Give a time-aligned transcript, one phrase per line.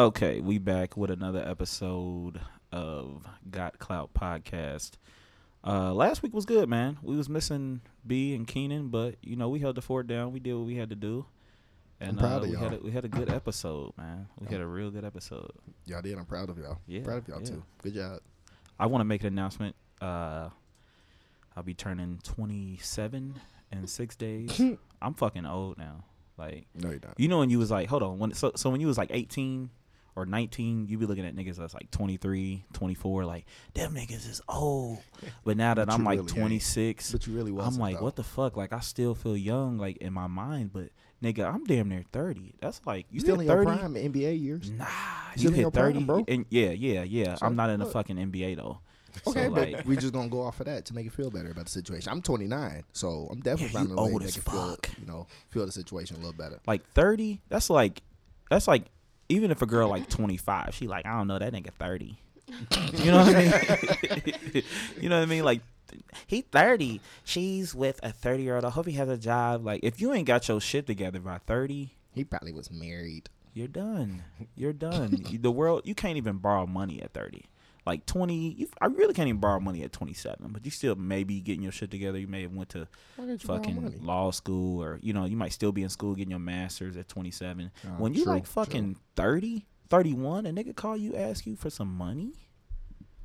[0.00, 2.40] Okay, we back with another episode
[2.72, 4.92] of Got Clout Podcast.
[5.62, 6.96] Uh, last week was good, man.
[7.02, 10.32] We was missing B and Keenan, but you know we held the fort down.
[10.32, 11.26] We did what we had to do,
[12.00, 12.80] and proud uh, of we had y'all.
[12.80, 14.26] a, we had a good episode, man.
[14.38, 15.50] We had a real good episode.
[15.84, 16.16] Y'all did.
[16.16, 16.78] I'm proud of y'all.
[16.86, 17.50] Yeah, proud of y'all yeah.
[17.50, 17.62] too.
[17.82, 18.20] Good job.
[18.78, 19.76] I want to make an announcement.
[20.00, 20.48] Uh,
[21.54, 23.38] I'll be turning 27
[23.70, 24.62] in six days.
[25.02, 26.04] I'm fucking old now.
[26.38, 27.20] Like No, you're not.
[27.20, 29.10] You know when you was like, hold on, when so so when you was like
[29.12, 29.68] 18
[30.20, 34.40] or 19, you be looking at niggas that's like 23, 24, like them niggas is
[34.48, 34.98] old.
[35.44, 36.38] But now that But I'm like really ain't.
[36.38, 37.52] 26, But you really.
[37.60, 38.56] I'm like, what the fuck?
[38.56, 40.90] Like I still feel young, like in my mind, but
[41.22, 42.54] nigga, I'm damn near 30.
[42.60, 44.70] That's like you still in your prime NBA years?
[44.70, 44.86] Nah,
[45.36, 46.24] Still you hit prime, 30, bro?
[46.28, 47.34] and yeah, yeah, yeah.
[47.36, 48.78] So I'm not in the fucking NBA though.
[49.26, 51.30] Okay, so, but like, we just gonna go off of that to make it feel
[51.30, 52.12] better about the situation.
[52.12, 54.50] I'm 29, so I'm definitely Yeah, you finding a way old to as make it
[54.50, 56.60] feel, you know, feel the situation a little better.
[56.68, 58.02] like 30 that's like
[58.48, 58.84] that's like
[59.30, 62.18] even if a girl like 25 she like i don't know that nigga 30
[63.04, 64.22] you know what i
[64.54, 64.62] mean?
[65.00, 65.44] You know what i mean?
[65.44, 65.60] Like
[66.26, 69.64] he 30 she's with a 30 year old i hope he has a job.
[69.64, 73.28] Like if you ain't got your shit together by 30 He probably was married.
[73.54, 74.22] you're done.
[74.56, 75.24] You're done.
[75.40, 77.44] The world you can't even borrow money at 30
[77.86, 81.24] like 20 you, i really can't even borrow money at 27 but you still may
[81.24, 82.18] be getting your shit together.
[82.18, 85.24] You may have went to Why did you borrow fucking law school or you know
[85.24, 88.32] you might still be in school getting your masters at 27 Oh, when you true,
[88.32, 92.32] like fucking 30 31 a nigga call you ask you for some money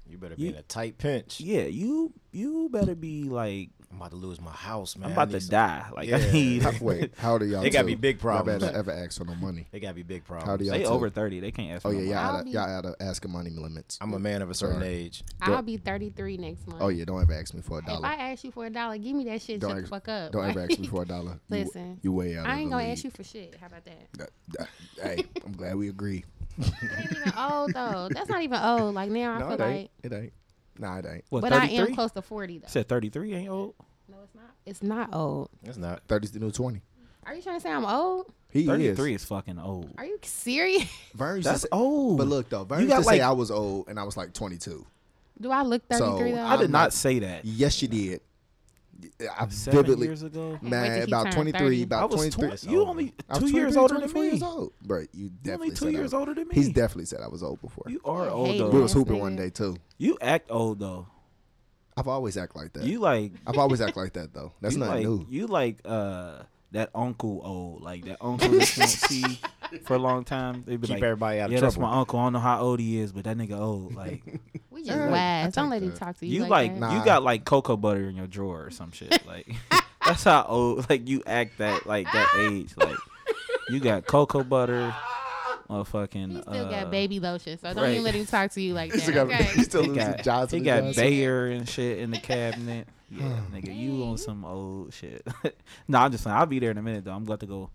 [0.09, 1.39] You better You- be in a tight pinch.
[1.41, 5.05] yeah you you better be like I'm about to lose my house, man.
[5.07, 6.31] i'm about to some- die like i Yeah.
[6.31, 7.61] need How- Wait, how old are y'all?
[7.61, 8.61] They gotta be big Y'all problems.
[8.63, 9.67] better ever ask for no money.
[9.71, 10.49] They gotta be big problems.
[10.49, 10.89] How do y'all they too?
[10.89, 12.11] over 30 they can't ask oh, for Oh no yeah, money.
[12.11, 13.97] y'all I'll out be- y'all out of asking money limits.
[14.01, 14.89] I'm a man of a certain Sorry.
[14.93, 15.23] age.
[15.41, 16.81] I'll be 33 next month.
[16.81, 17.97] Oh yeah, don't ever ask me for a dollar.
[17.99, 18.15] If dollar.
[18.15, 19.61] I ask you for a dollar, give me that shit.
[19.61, 20.31] Don't shut the fuck up.
[20.33, 21.39] Don't ever ask me for a dollar.
[21.49, 22.45] Listen, you way out.
[22.47, 22.91] I of ain't the gonna league.
[22.91, 23.55] ask you for shit.
[23.61, 24.07] How about that?
[24.17, 24.69] That- that-
[25.01, 26.25] hey, I'm glad we agree.
[26.57, 28.09] It ain't even old though.
[28.11, 28.93] That's not even old.
[28.95, 29.91] Like now, I feel it like, ain't.
[30.03, 30.33] It ain't.
[30.77, 31.23] Nah, it ain't.
[31.29, 32.67] what but I am close to 40 though.
[32.67, 33.75] said 33 ain't old
[34.09, 34.43] No, it's not.
[34.65, 35.49] It's not old.
[35.63, 36.05] That's not.
[36.07, 36.81] 30's the new 20.
[37.25, 38.31] Are you trying to say I'm old?
[38.51, 39.21] He 33 is.
[39.21, 40.83] is fucking old Are you serious?
[41.13, 43.21] Vern used to that's say- old But look though, Vern You used to got, say
[43.21, 44.85] I was old and I was like 22.
[45.41, 45.97] Do I look 33
[46.31, 46.43] So, though?
[46.45, 48.21] i did not not- say that Yes, you did.
[49.37, 51.79] I seven vividly, years ago Can't man, he about turn 23, 30.
[51.79, 52.47] i about was 23.
[52.47, 54.73] 20 you only I was two years 23, older than 24 me years old.
[54.81, 57.19] Bro, you you definitely only two said years I, older than me He's definitely said
[57.21, 57.85] I was old before.
[57.87, 59.77] you are old hate though we was hooping one day too.
[59.97, 61.07] you act old though
[61.97, 62.83] I've always act like that.
[62.83, 64.51] you like I've always act like that though.
[64.61, 65.25] That's you nothing like, new.
[65.29, 66.39] You like uh
[66.71, 69.39] that uncle old, like that uncle that you don't see
[69.83, 70.63] for a long time.
[70.65, 72.19] They be Keep like, everybody out of yeah, that's my uncle.
[72.19, 73.95] I don't know how old he is, but that nigga old.
[73.95, 74.21] Like
[74.69, 75.49] we just Yeah, I.
[75.49, 76.33] Don't take let him talk to you.
[76.33, 76.75] you like, like.
[76.75, 76.97] Nah.
[76.97, 79.21] you got like cocoa butter in your drawer or some shit.
[79.25, 79.47] Like
[80.05, 80.89] that's how old.
[80.89, 82.71] Like you act that like that age.
[82.77, 82.97] Like
[83.69, 84.93] you got cocoa butter,
[85.69, 86.31] motherfucking.
[86.31, 87.91] He still uh, got baby lotion, so don't right.
[87.93, 89.03] even let him talk to you like He that.
[89.03, 89.43] still got, okay?
[89.55, 91.03] he still He loses got, Johnson he and got Johnson.
[91.03, 92.87] Bayer and shit in the cabinet.
[93.11, 95.25] Yeah, nigga, you on some old shit.
[95.87, 96.35] no, I'm just saying.
[96.35, 97.13] I'll be there in a minute though.
[97.13, 97.69] I'm about to go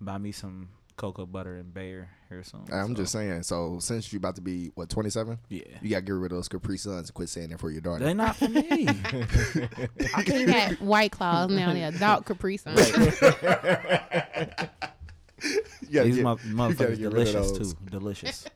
[0.00, 2.64] buy me some cocoa butter and Bayer here soon.
[2.72, 3.42] I'm so, just saying.
[3.42, 5.62] So since you're about to be what 27, yeah.
[5.82, 7.80] you got to get rid of those Capri Suns and quit saying that for your
[7.80, 8.04] daughter.
[8.04, 8.88] They're not for me.
[10.26, 11.72] He got white claws now.
[11.72, 12.76] The adult Capri Sun.
[15.88, 17.72] You gotta These get, mo- motherfuckers get rid delicious too.
[17.90, 18.44] Delicious.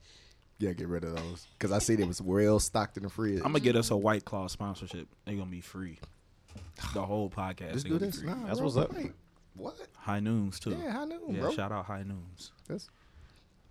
[0.58, 3.38] Yeah, get rid of those because I see them was well stocked in the fridge.
[3.38, 5.08] I'm gonna get us a White Claw sponsorship.
[5.24, 5.98] They're gonna be free.
[6.92, 7.72] The whole podcast.
[7.72, 8.20] Just they do this.
[8.20, 8.92] Nah, That's bro, what's up.
[8.92, 9.12] wait.
[9.60, 9.76] What?
[9.98, 10.76] High noons too.
[10.82, 11.52] Yeah, I know, Yeah, bro.
[11.52, 12.52] shout out High Noons.
[12.68, 12.88] That's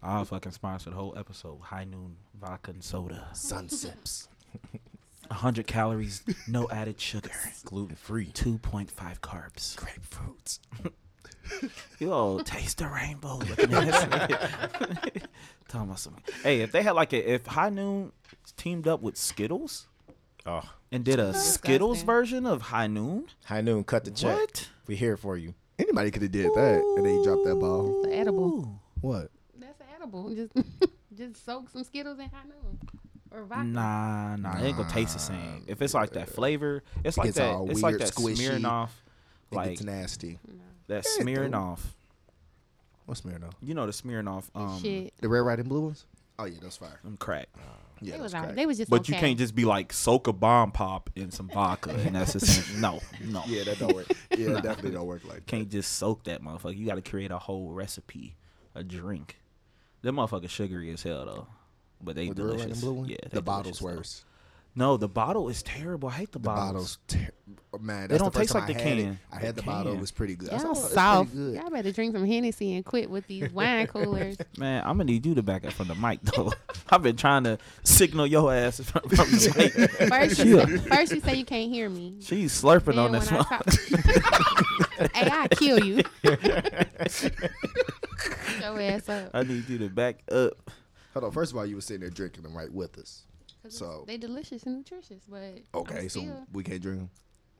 [0.01, 1.59] I'll fucking sponsor the whole episode.
[1.61, 3.27] High Noon vodka and soda.
[3.33, 4.28] sun sips.
[5.28, 7.29] 100 calories, no added sugar,
[7.66, 8.28] Gluten free.
[8.28, 9.75] 2.5 carbs.
[9.75, 10.59] Grapefruits.
[11.99, 13.38] Yo, taste the rainbow.
[13.38, 15.25] Looking at this nigga.
[15.67, 16.16] Talking about some.
[16.44, 18.11] Hey, if they had like a, if High Noon
[18.57, 19.88] teamed up with Skittles
[20.45, 20.61] Oh,
[20.91, 22.05] and did a Skittles Disgusting.
[22.05, 23.83] version of High Noon, high noon.
[23.83, 24.35] Cut the check.
[24.38, 24.69] what?
[24.88, 25.53] We here for you.
[25.79, 28.03] Anybody could have did that, and then he dropped that ball.
[28.06, 28.44] It's edible.
[28.59, 28.79] Ooh.
[29.01, 29.31] What?
[29.57, 30.29] That's edible.
[30.35, 30.51] Just
[31.17, 32.79] just soak some Skittles in hot noon
[33.31, 33.64] or vodka.
[33.66, 35.64] Nah, nah, it ain't gonna taste the same.
[35.67, 37.53] If it's like that flavor, it's like gets that.
[37.55, 38.49] all It's like weird, that squishy.
[38.59, 38.90] Smirnoff,
[39.52, 40.40] It like gets nasty.
[40.87, 41.55] that Yeah, smearing dude.
[41.55, 41.96] off.
[43.05, 43.53] What's Smirnoff?
[43.61, 44.49] You know the Smirnoff.
[44.53, 45.14] Um, Shit.
[45.22, 46.05] The red, white, and blue ones.
[46.40, 47.00] Oh yeah, that's fire.
[47.03, 47.50] them crack.
[47.56, 47.59] Uh,
[48.02, 48.47] yeah, They was alright.
[48.50, 48.56] crack.
[48.56, 51.50] They was just But you can't just be like soak a bomb pop in some
[51.50, 52.80] vodka and that's the same.
[52.80, 53.44] No, no.
[53.46, 54.08] Yeah, that don't work.
[54.38, 55.46] Yeah, that definitely don't work like.
[55.47, 56.78] Can't just soak that motherfucker.
[56.78, 58.38] You got to create a whole recipe,
[58.74, 59.38] a drink.
[60.02, 61.47] Them motherfucker sugary as hell though,
[62.02, 62.72] but they With the red, delicious.
[62.72, 63.09] and blue one.
[63.09, 63.86] Yeah, they the bottle's though.
[63.88, 64.24] worse.
[64.79, 66.08] No, the bottle is terrible.
[66.08, 66.97] I hate the, The bottles.
[67.09, 67.31] bottles,
[67.73, 68.08] ter- man.
[68.08, 69.03] They don't the taste like time the I had it.
[69.03, 69.20] can.
[69.29, 69.93] I had The the bottle.
[69.93, 70.49] It was pretty good.
[70.52, 71.31] Y'all said, "Oh, soft.
[71.34, 74.37] pretty good." Y'all better drink some Hennessy and quit with these wine coolers.
[74.58, 76.53] Man, I'm gonna need you to back up from the mic though.
[76.90, 80.09] I've been trying to signal your ass from, from the mic.
[80.09, 82.16] First, you, first you say you can't hear me.
[82.22, 83.43] She's slurping Then on this one.
[83.43, 83.70] talk,
[85.14, 86.02] hey, I kill you.
[88.61, 89.31] Your ass up.
[89.34, 90.53] I need you to back up.
[91.14, 91.31] Hold on.
[91.31, 93.23] First of all, you were sitting there drinking them right with us.
[93.64, 97.09] 'Cause So- they delicious and nutritious, but Okay, I'm so still, we can't drink them.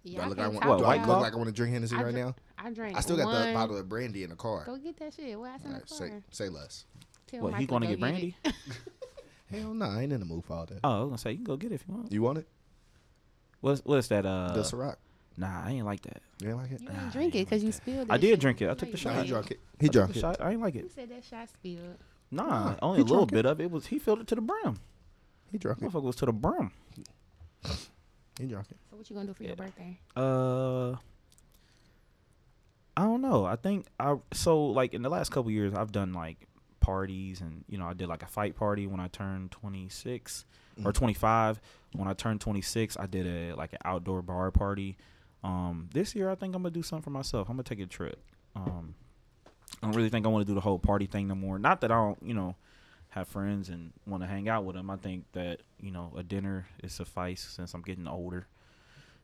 [0.04, 1.48] yeah, do I I look like, I want, What, do I look like I want
[1.50, 2.36] to drink Hennessy I right dr- now?
[2.57, 2.98] I drink.
[2.98, 3.48] I still got one.
[3.48, 4.63] the bottle of brandy in the car.
[4.66, 5.38] Go get that shit.
[5.40, 6.24] What's in All right, the say car?
[6.31, 6.86] say less.
[7.28, 8.36] Tell What, Mike he going to get brandy?
[8.46, 8.54] it.
[9.51, 10.80] Hell no, I ain't in the mood for all that.
[10.84, 12.12] Oh, I was gonna say you can go get it if you want.
[12.12, 12.48] You want it?
[13.62, 14.25] What's what's that?
[14.25, 14.95] Uh, the Ciroc.
[15.38, 16.22] Nah, I ain't like that.
[16.42, 16.81] You ain't like it?
[16.81, 17.81] You didn't drink it because you like that.
[17.81, 18.12] spilled it.
[18.12, 18.69] I did drink it.
[18.69, 19.24] I took the No, shot.
[19.24, 19.60] he drank it.
[19.80, 20.22] He drunk The it.
[20.22, 20.81] shot, I ain't like it.
[20.84, 21.98] Who said that shot spilled?
[22.31, 23.36] Nah, Nah, only a little drunk it.
[23.36, 23.88] bit of it was.
[23.88, 24.78] He filled it to the brim.
[25.51, 25.86] He drunk it.
[25.86, 26.72] Motherfucker was to the brim.
[28.40, 28.78] He drunk it.
[28.90, 30.00] So what you gonna do for your birthday?
[30.16, 30.92] Uh,
[32.98, 33.46] I don't know.
[33.46, 36.48] I think I so like in the last couple years I've done like
[36.80, 40.46] parties and you know I did like a fight party when I turned 26
[40.86, 40.96] or Mhm.
[40.96, 41.62] 25.
[41.94, 44.98] When I turned 26, I did a like an outdoor bar party.
[45.44, 47.50] Um, this year I think I'm gonna do something for myself.
[47.50, 48.22] I'm gonna take a trip.
[48.56, 48.95] Um,
[49.81, 51.57] I don't really think I want to do the whole party thing no more.
[51.60, 52.56] Not that I don't, you know,
[53.09, 54.89] have friends and want to hang out with them.
[54.89, 58.47] I think that you know a dinner is suffice since I'm getting older,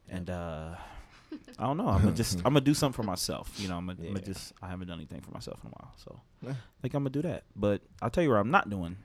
[0.10, 0.76] and uh,
[1.60, 1.88] I don't know.
[1.88, 3.52] I'm gonna just I'm gonna do something for myself.
[3.58, 5.72] You know, I'm gonna, I'm gonna just I haven't done anything for myself in a
[5.72, 6.52] while, so Yeah.
[6.52, 7.44] I think I'm gonna do that.
[7.56, 8.98] But I'll tell you what I'm not doing.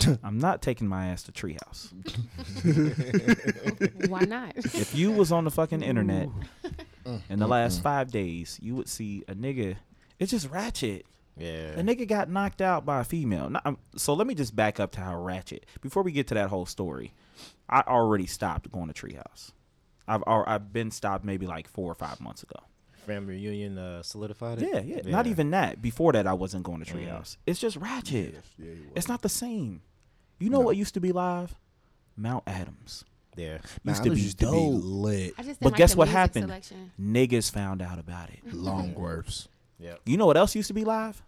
[0.22, 1.92] I'm not taking my ass to Treehouse.
[4.08, 4.54] Why not?
[4.56, 6.28] If you was on the fucking internet
[7.04, 9.74] Mm, in the last five days, you would see a nigga.
[10.20, 11.04] It's just ratchet.
[11.36, 11.70] Yeah.
[11.78, 13.48] A nigga got knocked out by a female.
[13.50, 15.64] Not, um, so let me just back up to how ratchet.
[15.80, 17.12] Before we get to that whole story,
[17.68, 19.52] I already stopped going to Treehouse.
[20.06, 22.56] I've I've been stopped maybe like four or five months ago.
[23.06, 24.68] Family reunion uh, solidified it.
[24.72, 25.80] Yeah, yeah, Not even that.
[25.82, 27.06] Before that, I wasn't going to Mm.
[27.08, 27.36] Treehouse.
[27.46, 28.34] It's just ratchet.
[28.34, 28.74] Yes, yeah.
[28.94, 29.82] It's not the same.
[30.38, 30.66] You know No.
[30.66, 31.54] what used to be live?
[32.16, 33.04] Mount Adams
[33.36, 33.58] Yeah.
[33.84, 35.34] Nah, used to be used to be lit.
[35.38, 36.44] I just But like guess what happened?
[36.46, 36.92] Selection.
[37.00, 38.40] Niggas found out about it.
[38.50, 39.48] Longworths.
[39.82, 40.00] Yep.
[40.06, 41.22] You know what else used to be live?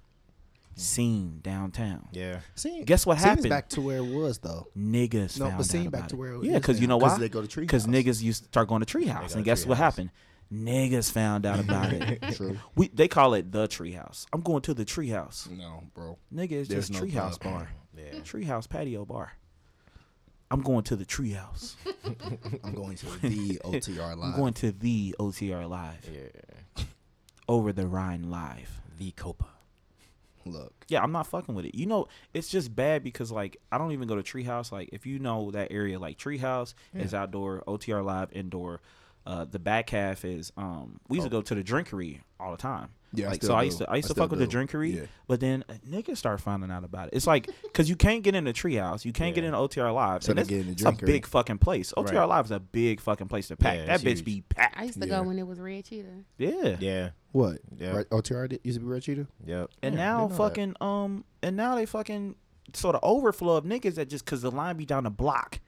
[0.77, 2.09] Scene downtown.
[2.13, 2.41] Yeah.
[2.57, 3.49] See, Guess what Scene happened?
[3.49, 4.67] back to where it was though.
[4.77, 6.49] Niggas No, found but scene back to where it was.
[6.49, 7.19] Yeah, because you know know 'cause why?
[7.21, 9.43] they go to Because niggas used to start going to They Treehouse, go and to
[9.43, 9.81] guess what Treehouse.
[9.81, 10.11] happened?
[10.53, 12.21] Niggas found out about it.
[12.35, 12.59] True.
[12.75, 14.27] We they call it the Treehouse.
[14.33, 15.49] I'm going to the Treehouse.
[15.49, 16.19] No, bro.
[16.35, 17.55] Nigga, it's There's just no Treehouse club.
[17.55, 17.69] bar.
[17.97, 18.19] Yeah.
[18.21, 19.33] Treehouse patio bar.
[20.51, 21.77] I'm going to the Treehouse.
[22.65, 24.35] I'm going to the OTR live.
[24.35, 26.21] I'm going to the OTR live Yeah.
[27.49, 28.81] Over the Rhine live.
[28.99, 29.47] The Copa.
[30.47, 31.75] Look, Yeah, I'm not fucking with it.
[31.75, 34.71] You know, it's just bad because like I don't even go to Treehouse.
[34.71, 38.83] Like if you know that area, like Treehouse is outdoor, OTR live indoor.
[39.27, 42.57] Uh, the back half is um we used to go to the drinkery all the
[42.59, 42.91] time.
[43.17, 44.41] Yeah, I like still so I used to I used I to still fuck with
[44.41, 45.03] the drinkery, Yeah.
[45.29, 47.15] but then uh, niggas start finding out about it.
[47.15, 50.25] It's like because you can't get in the Treehouse, you can't get in OTR live.
[50.25, 51.95] So and they that's, get in the it's a big fucking place.
[51.97, 52.25] OTR Right.
[52.29, 53.79] live is a big fucking place to pack.
[53.79, 54.25] Yeah, that it's bitch huge.
[54.27, 54.77] be packed.
[54.79, 55.21] I used to Yeah.
[55.21, 56.25] go when it was Red Cheetah.
[56.37, 56.77] Yeah.
[56.81, 57.11] Yeah.
[57.33, 57.61] what?
[57.79, 57.93] Yeah.
[57.93, 59.27] Right, OTR did, used to be Red Cheetah.
[59.47, 59.71] Yep.
[59.83, 60.37] And Yeah, now didn't that.
[60.37, 62.35] fucking um and now they fucking
[62.75, 65.61] sort of overflow of niggas that just cause the line be down the block.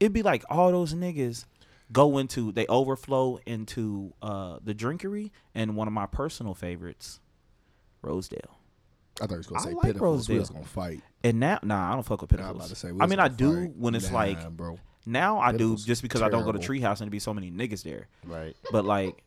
[0.00, 1.46] It'd be like all those niggas
[1.92, 7.20] go into they overflow into uh the drinkery and one of my personal favorites,
[8.02, 8.58] Rosedale.
[9.20, 10.08] I thought he was gonna I say like Pitiful.
[10.08, 10.38] We Rosedale.
[10.40, 11.00] was gonna fight.
[11.22, 12.68] And now nah, I don't fuck with Nah, I'm about pitiful.
[12.90, 13.76] to say, I mean I do fight.
[13.76, 14.78] when it's Nah, like bro.
[15.06, 17.50] now I do just because I don't go to treehouse and there be so many
[17.50, 18.08] niggas there.
[18.24, 18.56] Right.
[18.72, 19.22] But like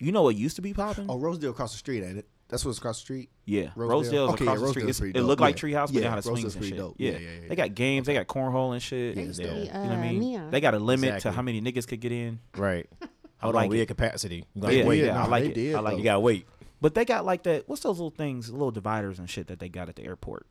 [0.00, 1.06] you know what used to be popping?
[1.08, 2.26] Oh, Rosedale across the street, ain't it?
[2.54, 3.30] That's what's across the street.
[3.46, 3.88] Yeah, Rosedale?
[3.88, 4.84] Rosedale's Okay, across yeah, the street.
[4.84, 5.26] Rosedale's It's, it dope.
[5.26, 6.76] looked like Treehouse, but Yeah, they had the Rosedale's swings and shit.
[6.76, 6.94] dope.
[6.98, 7.10] Yeah.
[7.10, 9.16] Yeah, yeah, yeah, they got games, they got cornhole and shit.
[9.16, 9.46] They Yeah, used yeah.
[9.48, 10.18] You know what I uh, mean?
[10.20, 10.50] neon.
[10.52, 12.38] They got a limit to how many niggas could get in.
[12.56, 12.88] Right.
[13.38, 13.70] Hold like on.
[13.70, 13.82] We it.
[13.82, 14.36] at capacity.
[14.36, 15.04] You Yeah, gotta wait.
[15.04, 15.54] yeah, nah, I like it.
[15.54, 15.98] did, I like though.
[15.98, 16.46] You gotta wait.
[16.80, 17.68] But they got like that.
[17.68, 20.46] What's those little things, little dividers and shit that they got at the airport?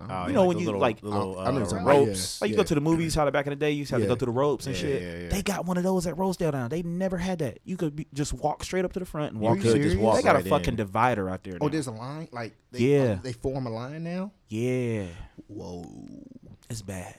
[0.00, 2.40] Oh, You yeah, know when you, little- like- little, uh, you're ropes.
[2.40, 3.96] Like you go to the movies, how the back in the day you used to
[3.96, 5.30] have to go through the ropes and shit.
[5.30, 6.68] They got one of those at Rosedale now.
[6.68, 7.58] They never had that.
[7.64, 9.56] You could be, just walk straight up to the front and walk.
[9.56, 10.76] you could just walk They got right a fucking in.
[10.76, 11.58] divider out there.
[11.60, 12.28] Oh, there's a line.
[12.32, 13.14] Like they, Yeah.
[13.22, 14.30] they form a line now.
[14.48, 15.06] yeah,
[15.48, 15.84] Whoa.
[16.70, 17.14] it's bad.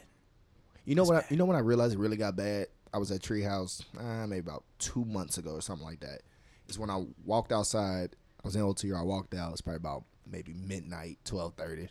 [0.85, 1.23] You know It's what?
[1.23, 2.67] I, you know when I realized it really got bad.
[2.93, 6.21] I was at Treehouse uh, maybe about two months ago or something like that.
[6.67, 8.15] It's when I walked outside.
[8.43, 8.97] I was in OTR.
[8.99, 9.51] I walked out.
[9.51, 11.89] It's probably about maybe midnight, twelve thirty.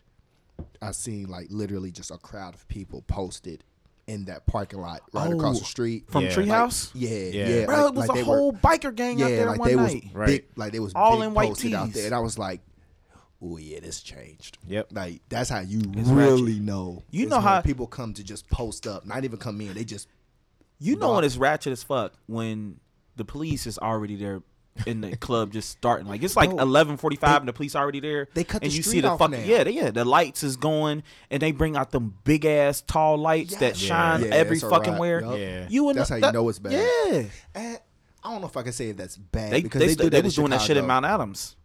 [0.81, 3.65] I seen like literally just a crowd of people posted
[4.07, 6.31] in that parking lot right across Oh, the street From Yeah.
[6.35, 7.49] Treehouse, Yeah, Yeah.
[7.49, 7.67] yeah.
[7.67, 9.59] bro, like- it was like a they were- whole biker gang out yeah, there like
[9.61, 10.05] one they night.
[10.05, 10.27] was Right.
[10.27, 12.63] big, like they was All big in white posted out there, and I was like,
[13.43, 14.57] oh yeah, this changed.
[14.67, 14.89] Yep.
[14.93, 16.63] Like that's how you It's really ratchet.
[16.63, 17.03] know.
[17.11, 19.75] You know how- people come to just post up, not even come in.
[19.75, 20.09] They just
[20.81, 22.79] You know when it's ratchet as fuck when
[23.17, 24.43] the police is already there
[24.87, 26.07] in the club just starting.
[26.07, 28.29] Like it's like eleven forty five and the police already there.
[28.35, 29.47] they cut and the you see the fucking now.
[29.47, 33.17] yeah, they, yeah, the lights is going and they bring out them big ass tall
[33.19, 33.79] lights that Yes.
[33.79, 35.01] shine Yeah, every fucking wrap.
[35.01, 35.21] where.
[35.21, 35.37] Yup.
[35.39, 35.67] Yeah.
[35.69, 36.73] You and That's how you that- know it's bad.
[36.73, 37.23] Yeah,
[37.55, 37.77] Eh,
[38.25, 40.05] I don't know if I can say that's bad they because they, they, st- do
[40.05, 41.57] they that in was doing that shit in Mount Adams.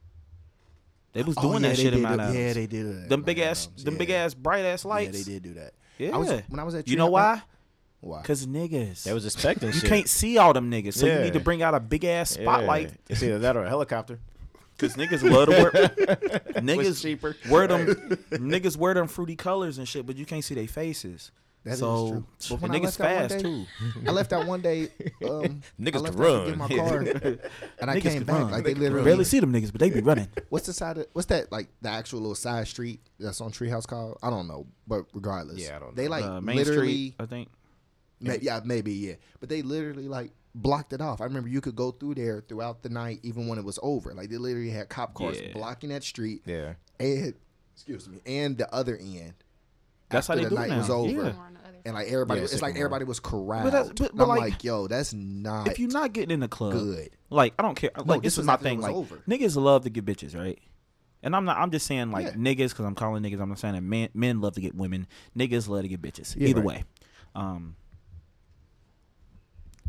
[1.13, 2.38] They was Oh, doing yeah, that shit in Mount do- Adams.
[2.39, 2.86] Yeah, they did.
[2.88, 3.98] that them in big Mount ass, Adams, them yeah.
[4.00, 5.17] big ass bright ass lights.
[5.19, 5.74] Yeah, they did do that.
[6.00, 6.15] Yeah.
[6.15, 7.41] I was, when I was at you know Tree- why?
[8.03, 8.22] Why?
[8.22, 9.03] Cause niggas.
[9.03, 9.89] They was expecting you shit.
[9.89, 12.43] can't see all them niggas, so you need to bring out a big ass Yeah.
[12.43, 12.91] spotlight.
[13.10, 14.19] It's either that or a helicopter.
[14.77, 15.72] Cause niggas love to wear
[16.62, 17.36] niggas cheaper?
[17.50, 17.86] wear them
[18.31, 21.31] niggas wear them fruity colors and shit, but you can't see their faces.
[21.63, 22.25] That is so true.
[22.50, 23.65] But when niggas left out one fast day- too.
[24.05, 24.89] I left out one day.
[25.24, 26.45] Um, Niggas I left can out to run.
[26.48, 26.98] get my car,
[27.79, 28.51] and I Niggas came can back run.
[28.51, 29.05] like They they literally.
[29.05, 30.27] Barely see them niggas, but they be running.
[30.50, 30.98] What's the side?
[30.98, 31.69] Of, what's that like?
[31.81, 34.17] The actual little side street that's on Treehouse called?
[34.22, 37.25] I don't know, but regardless, Yeah, I don't They like uh, Main literally, Street, I
[37.27, 37.48] think.
[38.24, 41.22] May- yeah, maybe yeah, but they literally like blocked it off.
[41.22, 44.13] I remember you could go through there throughout the night, even when it was over.
[44.13, 45.53] Like they literally had cop cars Yeah.
[45.53, 46.74] blocking that street, Yeah.
[47.00, 47.34] and
[47.75, 49.34] excuse me, and the other end.
[50.10, 50.77] That's how after they the do night now.
[50.77, 51.10] was over.
[51.10, 51.15] Yeah.
[51.15, 53.65] More on the other And like everybody, Yeah, it's like everybody was corralled.
[53.72, 56.39] that's- but- And but I'm like, like, yo, that's not If you're not getting in
[56.39, 57.10] the club, good.
[57.32, 57.89] like I don't care.
[57.98, 58.80] Like this this, is was my thing.
[58.80, 59.24] Like over.
[59.27, 60.60] niggas love to get bitches, right?
[61.24, 61.58] And I'm not.
[61.58, 62.34] I'm just saying like Yeah.
[62.34, 63.39] niggas because I'm calling niggas.
[63.42, 65.08] I'm not saying that men men love to get women.
[65.36, 66.36] Niggas love to get bitches.
[66.38, 66.68] Yeah, Either right.
[66.68, 66.84] way.
[67.34, 67.75] Um.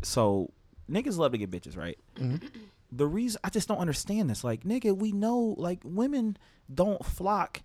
[0.04, 0.50] So
[0.90, 1.98] niggas love to get bitches, right?
[2.16, 2.46] Mm-hmm.
[2.92, 6.36] The reason I just don't understand this, like nigga, we know like women
[6.72, 7.62] don't flock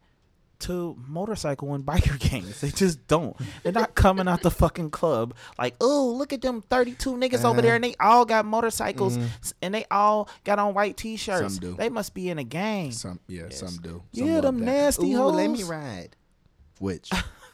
[0.60, 2.60] to motorcycle and biker gangs.
[2.60, 3.34] They just don't.
[3.64, 7.62] They're not coming out the fucking club like, oh, look at them 32 niggas over
[7.62, 11.54] there and they all got motorcycles s- and they all got on white t-shirts.
[11.56, 11.76] Some do.
[11.78, 12.92] They must be in a gang.
[12.92, 13.60] Some yeah, Yes.
[13.60, 14.04] some do.
[14.12, 14.66] Yeah, Some love them that.
[14.66, 16.18] nasty Ooh, Let me ride.
[16.80, 17.10] Which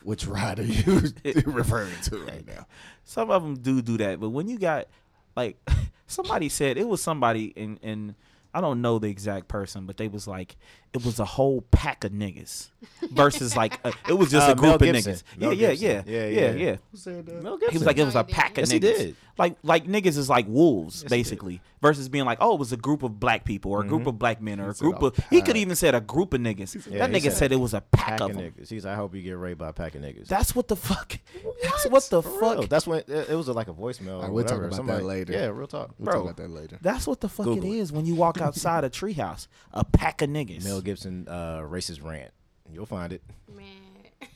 [0.06, 1.02] which ride are you
[1.46, 2.68] referring to right now?
[3.04, 4.88] Some of them do do that, but when you got
[5.36, 5.58] like
[6.08, 8.16] somebody said it was somebody in in
[8.54, 10.56] I don't know the exact person, but they was like
[10.96, 12.70] it was a whole pack of niggas
[13.12, 15.14] versus like a, it was just Uh, a group Mel of Gibson.
[15.14, 15.24] niggas.
[15.38, 15.88] Mel yeah, Gibson.
[15.88, 16.66] yeah, yeah, Yeah, yeah, yeah.
[16.72, 17.44] yeah, Who said that?
[17.44, 18.98] Mel He was like it was a pack of Yes, he niggas.
[18.98, 19.16] did.
[19.38, 22.78] Like like niggas is like wolves Yes, basically versus being like oh it was a
[22.78, 24.08] group of black people or a group Mhm.
[24.08, 26.40] of black men or a group a of he could even said a group of
[26.42, 26.90] niggas.
[26.90, 28.46] Yeah, that nigga said said it was a pack, Pack of of them.
[28.58, 28.70] niggas.
[28.70, 28.86] He's.
[28.86, 30.28] I hope you get raped by a pack of niggas.
[30.28, 31.18] That's what the fuck.
[31.64, 32.58] That's what the For fuck.
[32.60, 32.68] real.
[32.68, 34.16] That's when it, it was like a voicemail.
[34.16, 35.34] Alright, or we'll talk about Somebody, that later.
[35.34, 35.94] Yeah, real talk.
[36.00, 36.14] We'll Bro.
[36.14, 36.78] talk about that later.
[36.82, 37.66] That's what the fuck it it.
[37.66, 39.48] is when you walk outside a treehouse.
[39.74, 40.64] A pack of niggas.
[40.86, 42.32] Mel Gibson uh, racist rant.
[42.72, 43.22] You'll find it.
[43.56, 43.66] Man.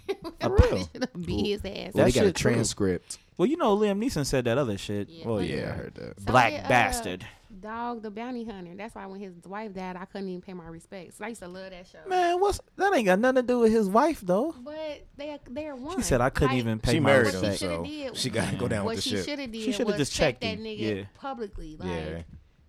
[0.42, 0.90] For real.
[1.26, 1.94] Beat his ass.
[1.94, 2.52] That Well, they got a shit true.
[2.54, 3.18] transcript.
[3.38, 5.08] Well, you know Liam Neeson said that other shit.
[5.10, 5.28] Yeah.
[5.28, 5.56] Well, yeah.
[5.58, 6.20] Yeah, I heard that.
[6.20, 7.26] So Black did, uh, bastard.
[7.62, 8.72] Dog the bounty hunter.
[8.76, 11.20] That's why when his wife died, I couldn't even pay my respects.
[11.22, 12.00] I used to love that show.
[12.08, 12.94] Man, what's that?
[12.94, 14.54] Ain't got nothing to do with his wife though.
[14.60, 15.96] But they they're one.
[15.98, 17.60] She said I couldn't Like, even pay She my married What him, she respect.
[17.60, 19.26] shoulda so did- she got to go down What with the she ship.
[19.26, 20.60] should have did She shoulda was just check checked that him.
[20.64, 21.04] nigga Yeah.
[21.16, 21.78] publicly.
[21.80, 22.22] Like, Yeah.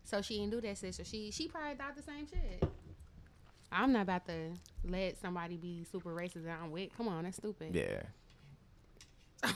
[0.05, 0.95] So she didn't do that shit.
[0.95, 2.69] So she she probably thought the same shit.
[3.73, 4.51] I'm not about to
[4.85, 6.91] let somebody be super racist that I'm with.
[6.97, 7.75] Come on, that's stupid.
[7.75, 8.03] Yeah.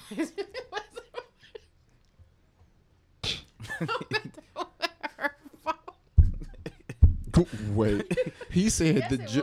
[7.71, 8.19] Wait,
[8.51, 9.23] he said Yes, the.
[9.23, 9.43] it Ju-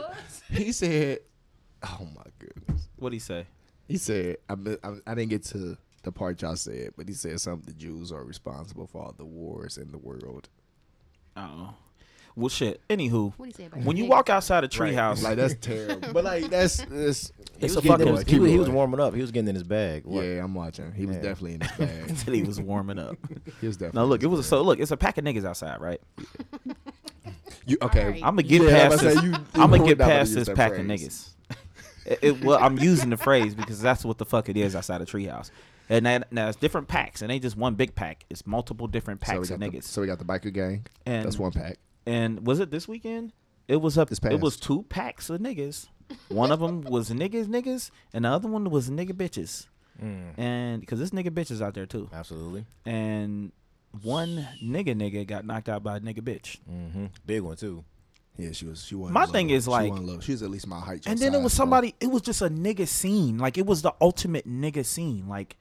[0.50, 1.18] he said,
[1.82, 3.46] "Oh my goodness." What'd he say?
[3.86, 7.14] He said, I, mi- I, I didn't get to the part y'all said, but he
[7.14, 10.48] said something the Jews are responsible for all the wars in the world.
[11.36, 11.74] Oh,
[12.36, 12.80] well, shit.
[12.88, 16.12] Anywho, What he say about when you walk outside a treehouse, Like that's terrible.
[16.12, 19.00] But like that's that's He It's was, a fucking- in he, was- he was warming
[19.00, 19.14] up.
[19.14, 20.04] He was getting in his bag.
[20.04, 20.22] What?
[20.22, 20.92] yeah, I'm watching.
[20.92, 21.22] He was Yeah.
[21.22, 22.08] definitely in his bag.
[22.10, 23.16] until he was warming up.
[23.60, 24.00] He was definitely.
[24.00, 26.00] Now look, in it was his so look, it's a pack of niggas outside, right?
[27.66, 28.04] You okay?
[28.04, 28.16] Alright.
[28.24, 29.14] I'm gonna get Yeah, I past about this.
[29.14, 30.80] to say, you- you I'm gonna get not wanna past use this that pack phrase.
[30.80, 31.28] of niggas.
[32.06, 35.00] It, it- well, I'm using the phrase because that's what the fuck it is outside
[35.00, 35.50] a treehouse.
[35.88, 38.24] And that, now it's different packs, and ain't just one big pack.
[38.30, 39.82] It's multiple different So we packs got of the, niggas.
[39.84, 40.86] so we got the biker gang.
[41.06, 41.76] and That's one pack.
[42.06, 43.32] And was it this weekend?
[43.68, 44.08] It was up.
[44.10, 45.86] This It was two packs of niggas.
[46.28, 49.66] One of them was niggas, niggas, and the other one was nigga bitches.
[50.02, 52.08] Mm, And because this nigga bitches out there too.
[52.12, 52.66] absolutely.
[52.84, 53.52] And
[54.02, 56.58] one nigga nigga got knocked out by a nigga bitch.
[56.70, 57.06] Mm-hmm.
[57.26, 57.84] Big one too.
[58.38, 58.82] Yeah, she was.
[58.84, 59.14] She wasn't.
[59.14, 59.32] My low.
[59.32, 60.20] thing is, like- wasn't low.
[60.20, 61.04] she was at least my height.
[61.06, 61.94] And your then it was size, so- somebody.
[62.00, 63.38] It was just a nigga scene.
[63.38, 65.28] Like it was the ultimate nigga scene.
[65.28, 65.56] Like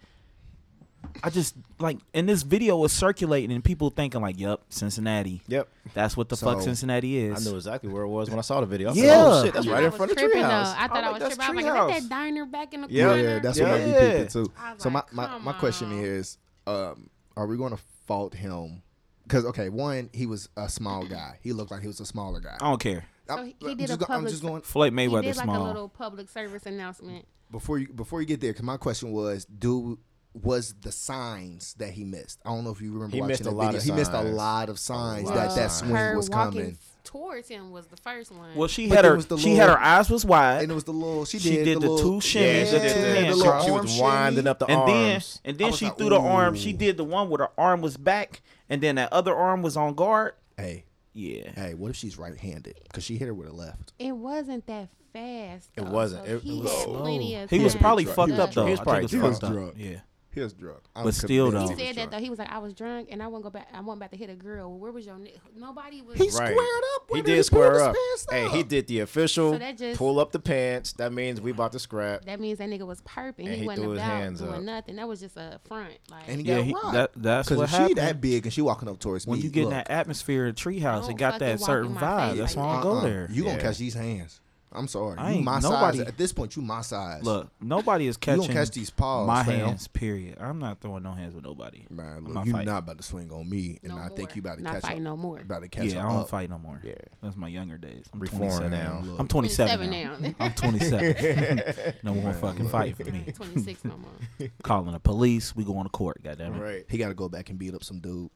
[1.23, 5.41] I just like, and this video was circulating, and people thinking like, "Yep, Cincinnati.
[5.47, 5.67] Yep.
[5.93, 8.43] That's what the fuck Cincinnati is." I is." knew exactly where it was when I
[8.43, 8.89] saw the video.
[8.91, 9.03] I Yeah.
[9.03, 10.47] Said, oh shit, that's You right in I front of was tripping, though.
[10.47, 10.75] treehouse.
[10.77, 11.67] I thought I'm I was that's tripping.
[11.67, 12.09] I was like, is Treehouse.
[12.09, 13.05] that diner back in the Yeah.
[13.07, 13.21] corner?
[13.23, 13.69] Yeah, that's Yeah.
[13.71, 14.17] what made me Yeah.
[14.23, 14.51] peep too.
[14.57, 18.81] I So my, my, my question is, um, are we going to fault him?
[19.23, 21.39] Because okay, one, he was a small guy.
[21.41, 22.57] He looked like he was a smaller guy.
[22.59, 23.05] I don't care.
[23.27, 25.21] So I'm, he- he I'm did just a go- I'm just going Floyd He Mayweather
[25.23, 25.65] did like small.
[25.65, 27.25] a little public service announcement.
[27.51, 28.53] before you before you get there.
[28.53, 29.99] Cause my question was, do
[30.33, 32.39] was the signs that he missed?
[32.45, 33.77] I don't know if you remember He watching missed the a lot video.
[33.79, 35.79] of he missed a lot of signs lot that of that signs.
[35.79, 36.77] swing her was walking coming.
[37.03, 38.55] towards him was the first one.
[38.55, 39.15] Well, she But had her.
[39.17, 41.25] was the she had her eyes was wide, And it was the little.
[41.25, 43.37] She, She did, did the little, two shimmies, the two the hands.
[43.37, 45.41] little She arm was winding up the and then arms.
[45.43, 46.55] and then she like, threw the arm.
[46.55, 49.75] She did the one where her arm was back, and then that other arm was
[49.75, 50.33] on guard.
[50.57, 52.79] Hey, Yeah, hey, what if she's right-handed?
[52.83, 53.91] Because she hit her with her left.
[53.99, 55.69] it wasn't that fast.
[55.75, 56.25] It wasn't.
[56.25, 57.01] so It- he it was had slow.
[57.01, 58.63] plenty of he was probably to fucked up though.
[58.65, 59.23] He was probably he drunk.
[59.27, 59.51] was fucked up.
[59.51, 59.73] drunk.
[59.77, 59.99] Yeah,
[60.33, 60.79] He was drunk.
[60.95, 61.75] I'm But still, convinced though.
[61.75, 62.23] He he was said that though.
[62.23, 63.67] He was like, I was drunk and I wouldn't go back.
[63.73, 64.69] I wasn't about to hit a girl.
[64.69, 65.17] Well, where was your?
[65.17, 65.33] Ni-?
[65.57, 66.17] Nobody was.
[66.17, 66.31] He Right.
[66.31, 66.53] squared
[66.95, 67.03] up.
[67.09, 67.95] He with did pulled square his up.
[68.29, 70.93] Hey, he did the official So that just- pull up the pants.
[70.93, 72.25] That means we about to scrap.
[72.25, 73.39] that means that nigga was perping.
[73.39, 74.61] And He, he wasn't threw his about hands doing up.
[74.61, 74.95] nothing.
[74.95, 75.93] That was just a front.
[76.09, 76.57] Like And he yeah.
[76.57, 76.95] got He, robbed.
[76.95, 79.43] that that's Because what if she that big and she walking up towards when me,
[79.45, 82.37] you get in that atmosphere of treehouse, Don't it got that certain vibe.
[82.37, 82.83] That's why I that.
[82.83, 83.27] go uh-uh, there.
[83.31, 84.40] You gonna catch these hands?
[84.73, 85.17] I'm sorry.
[85.17, 86.07] I you ain't- my nobody- size.
[86.07, 87.23] At this point, you my size.
[87.23, 88.41] Look, nobody is catching.
[88.43, 89.67] you catching gonna catch these paws, my fam.
[89.67, 89.87] hands.
[89.89, 90.37] Period.
[90.39, 91.85] I'm not throwing no hands with nobody.
[91.89, 92.67] Man, I'm look, not you fighting.
[92.67, 94.83] not about to swing on me, and no I think you about to not catch
[94.83, 95.01] fight up.
[95.01, 95.39] no more.
[95.39, 96.79] About to catch Yeah, I don't fight no more.
[96.83, 96.93] Yeah.
[97.21, 98.05] That's my younger days.
[98.13, 99.01] I'm Reforming 27 now.
[99.03, 100.29] Look, I'm 27 27 now.
[100.29, 100.35] now.
[100.39, 101.93] I'm 27.
[102.03, 103.25] no more fucking fighting for me.
[103.33, 104.49] 26 no more.
[104.63, 105.55] Calling the police.
[105.55, 106.23] We going to court.
[106.23, 106.59] Goddamn it.
[106.59, 106.85] Right.
[106.87, 108.29] He got to go back and beat up some dude.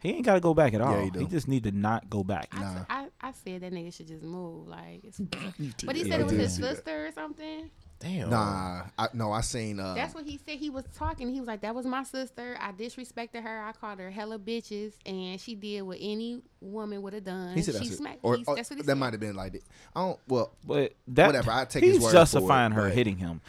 [0.00, 0.92] He ain't got to go back at all.
[0.96, 2.48] Yeah, he he, just need to not go back.
[2.52, 2.76] I, Nah.
[2.80, 4.68] s- I, I said that nigga should just move.
[4.68, 5.18] Like, it's,
[5.84, 6.76] but he Yeah, said it was his did see that.
[6.76, 7.70] sister or something.
[8.00, 8.30] Damn.
[8.30, 9.80] Nah, I, no, I seen.
[9.80, 10.58] Uh, That's what he said.
[10.58, 11.32] He was talking.
[11.34, 12.56] He was like, "That was my sister.
[12.60, 13.60] I disrespected her.
[13.64, 17.54] I called her hella bitches, and she did what any woman would have done.
[17.54, 17.96] he said that's it.
[17.96, 18.18] smacked.
[18.22, 19.52] Or, or oh, that's what he that might have been like.
[19.52, 19.62] that.
[19.94, 20.18] I don't.
[20.28, 23.40] Well, But that Whatever, I take he's his word for it, justifying her hitting him.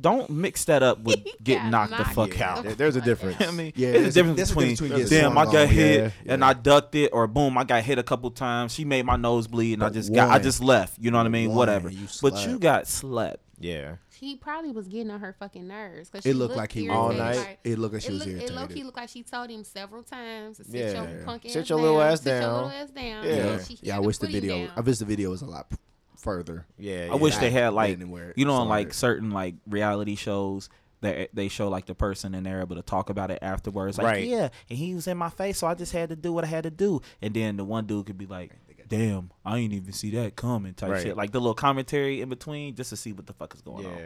[0.00, 2.58] Don't mix that up with He getting got knocked the fuck out.
[2.58, 2.64] out.
[2.64, 3.40] There- There's a difference.
[3.40, 5.44] I mean, Yeah, there's a there's a- difference there's a between difference between damn, I
[5.46, 6.46] got on, hit yeah, and yeah.
[6.48, 8.72] I ducked it, or boom, I got hit a couple times.
[8.72, 10.98] She made my nose bleed, and I But just got, I just left.
[11.00, 11.48] You know what I mean?
[11.48, 11.90] one, Whatever.
[11.90, 13.40] you But you got slept.
[13.58, 13.96] Yeah.
[14.22, 17.36] He probably was getting on her fucking nerves because it looked like he All night?
[17.36, 18.54] Like, It looked like it, she was look, it irritated.
[18.56, 21.10] low key looked like she told him several times to sit Yeah.
[21.10, 21.82] your punk ass Sit your down.
[21.84, 23.24] little ass sit Your little ass down.
[23.24, 23.34] Yeah.
[23.34, 23.96] Yeah, she yeah.
[23.96, 24.68] I wish the video.
[24.76, 25.72] I wish the video was a lot
[26.16, 26.66] further.
[26.78, 27.08] Yeah.
[27.10, 27.40] I wish yeah.
[27.40, 30.68] they had Back like then you know, on like certain like reality shows
[31.00, 33.98] that they show like the person and they're able to talk about it afterwards.
[33.98, 34.28] Like, Right.
[34.28, 36.46] yeah, and he was in my face, so I just had to do what I
[36.46, 37.00] had to do.
[37.20, 38.52] And then the one dude could be like,
[38.92, 41.02] "Damn, I ain't even see that coming," type Right.
[41.02, 41.16] shit.
[41.16, 43.98] Like the little commentary in between, just to see what the fuck is going on.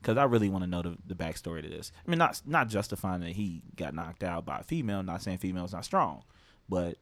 [0.00, 1.92] Because I really want to know the, the backstory to this.
[2.04, 5.02] I mean, not not justifying that he got knocked out by a female.
[5.04, 6.24] Not saying female's not strong,
[6.68, 6.96] but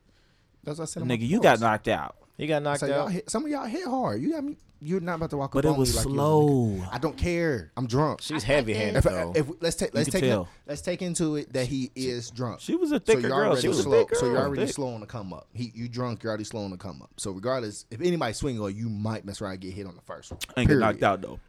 [0.64, 1.03] That's what I said.
[1.05, 2.16] in nigga, you got knocked out.
[2.37, 3.12] He got knocked said, y'all out.
[3.12, 4.20] hit, some of y'all hit hard.
[4.20, 4.59] You got me.
[4.83, 6.49] You're not about to walk But up it on was me like you slow.
[6.49, 6.88] nigga.
[6.93, 7.71] I don't care.
[7.77, 8.23] I'm drunk.
[8.23, 9.33] She's heavy handed If, though.
[9.37, 12.61] if let's take let's take in- let's take into it that he is drunk.
[12.61, 13.57] She was a So thicker you're girl.
[13.57, 13.99] She was a slow.
[14.01, 14.21] big girl.
[14.21, 14.75] So you're already Thick.
[14.75, 15.49] slow on the come up.
[15.53, 16.23] He you drunk.
[16.23, 17.11] You're already slow on the come up.
[17.19, 19.97] So regardless, if anybody swing on you, you might mess around and get hit on
[19.97, 20.40] the first one.
[20.57, 21.40] ain't get knocked out though.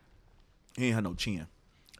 [0.76, 1.48] He ain't had no chin.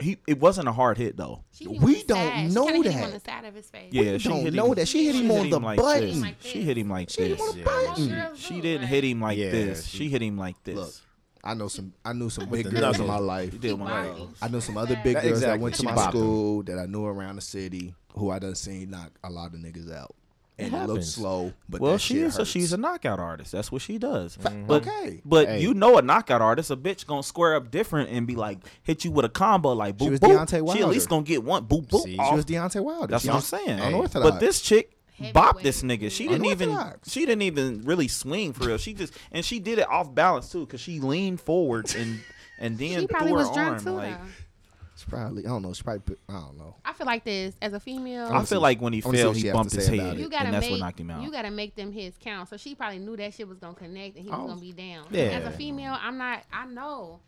[0.02, 1.44] He it wasn't a hard hit though.
[1.54, 2.48] She hit him We don't side.
[2.50, 3.06] She know kinda hit him that.
[3.08, 3.90] on the side of his face.
[3.94, 4.88] Yeah, We she don't hit know him, that.
[4.90, 6.22] She hit him hit on the like button.
[6.22, 6.36] This.
[6.42, 7.40] She hit him like She this.
[7.40, 7.64] on Yeah.
[7.64, 8.36] button.
[8.36, 9.86] She didn't hit him like Yeah, this.
[9.86, 10.76] she- She hit him like this.
[10.76, 10.94] Look,
[11.44, 11.94] I know some.
[12.06, 13.52] I knew some big the girls in my life.
[13.52, 14.28] She did one Right.
[14.42, 16.12] I know some other big That- girls that went to She my bopped 'em.
[16.12, 19.60] school that I knew around the city who I done seen knock a lot of
[19.60, 20.14] niggas out.
[20.60, 21.16] And it, looked happens.
[21.16, 22.38] slow, but well, that she shit is.
[22.38, 23.52] A, she's a knockout artist.
[23.54, 24.36] That's what she does.
[24.36, 25.20] Fa- But okay.
[25.26, 25.62] but Hey.
[25.62, 29.04] you know a knockout artist, a bitch gonna square up different and be like hit
[29.04, 30.38] you with a combo like boop was boop.
[30.46, 32.04] Deontay She at least gonna get one boop boop.
[32.04, 32.12] See?
[32.14, 32.30] She off.
[32.30, 33.08] She was Deontay Wilder.
[33.08, 33.80] That's She what I'm was saying.
[33.80, 34.30] Unorthodox.
[34.32, 34.92] But this chick
[35.34, 36.12] bopped this nigga.
[36.12, 37.12] She didn't even Unorthodox.
[37.12, 38.78] she didn't even really swing for real.
[38.78, 42.20] She just and she did it off balance too because she leaned forward and
[42.60, 43.90] and then She probably threw her was drunk too.
[43.92, 44.18] like.
[44.20, 44.28] though.
[44.98, 45.74] She probably, I don't know.
[45.74, 46.76] She probably, put, I don't know.
[46.86, 48.28] I feel like this as a female.
[48.32, 49.74] I feel like when he I wanna see fell, what she he has to bumped
[49.74, 50.20] his say about head, it.
[50.22, 51.24] you gotta and that's make what knocked him out.
[51.24, 52.50] you gotta make them his count.
[52.50, 54.48] So she probably knew that shit was gonna connect and he was Oh.
[54.50, 55.06] gonna be down.
[55.10, 55.22] Yeah.
[55.24, 56.44] As a female, I'm not.
[56.54, 57.20] I know.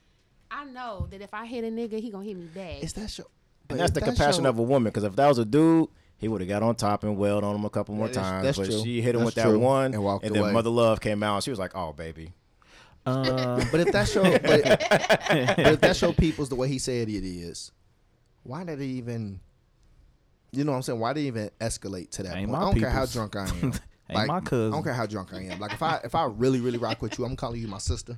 [0.51, 2.83] I know that if I hit a nigga, he gonna hit me back.
[2.83, 3.23] Is that show?
[3.71, 4.91] and that's the compassion of a woman.
[4.91, 5.87] Because if that was a dude,
[6.23, 8.17] he would have got on top and wailed on him a couple more That is-
[8.17, 8.43] times.
[8.45, 8.83] that's but true.
[8.83, 9.59] she hit him That's with that true.
[9.59, 10.51] one, And walked then away.
[10.51, 11.35] Mother Love came out.
[11.35, 12.33] and She was like, "Oh, baby."
[13.05, 17.09] Uh, But if that show, but, but if that show people's the way he said
[17.09, 17.71] it is,
[18.43, 19.39] why did it even?
[20.51, 20.99] You know what I'm saying?
[20.99, 22.61] Why did it even escalate to that Ain't point?
[22.61, 23.73] I don't care how drunk I am.
[24.09, 24.67] Ain't my cousin.
[24.71, 25.59] I don't care how drunk I am.
[25.59, 28.17] Like if I if I really really rock with you, I'm calling you my sister,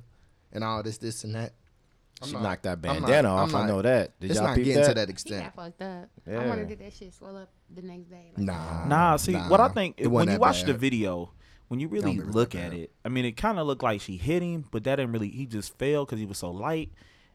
[0.52, 1.52] and all this this and that.
[2.22, 3.54] I'm She not- knocked that bandana not- off.
[3.54, 4.18] I'm I know that.
[4.20, 4.88] Did it's y'all not getting that?
[4.88, 5.44] to that he extent.
[5.44, 6.08] got fucked up.
[6.26, 6.48] I Yeah.
[6.48, 8.32] wanted to get that shit swell up the next day.
[8.36, 8.88] Like, Nah, oh.
[8.88, 9.48] Nah, see nah.
[9.48, 11.32] what I think It when you that watch the video,
[11.68, 12.80] when you really look at bad.
[12.80, 15.28] it, I mean, it kind of looked like she hit him, but that didn't really.
[15.28, 16.90] He just fell because he was so light,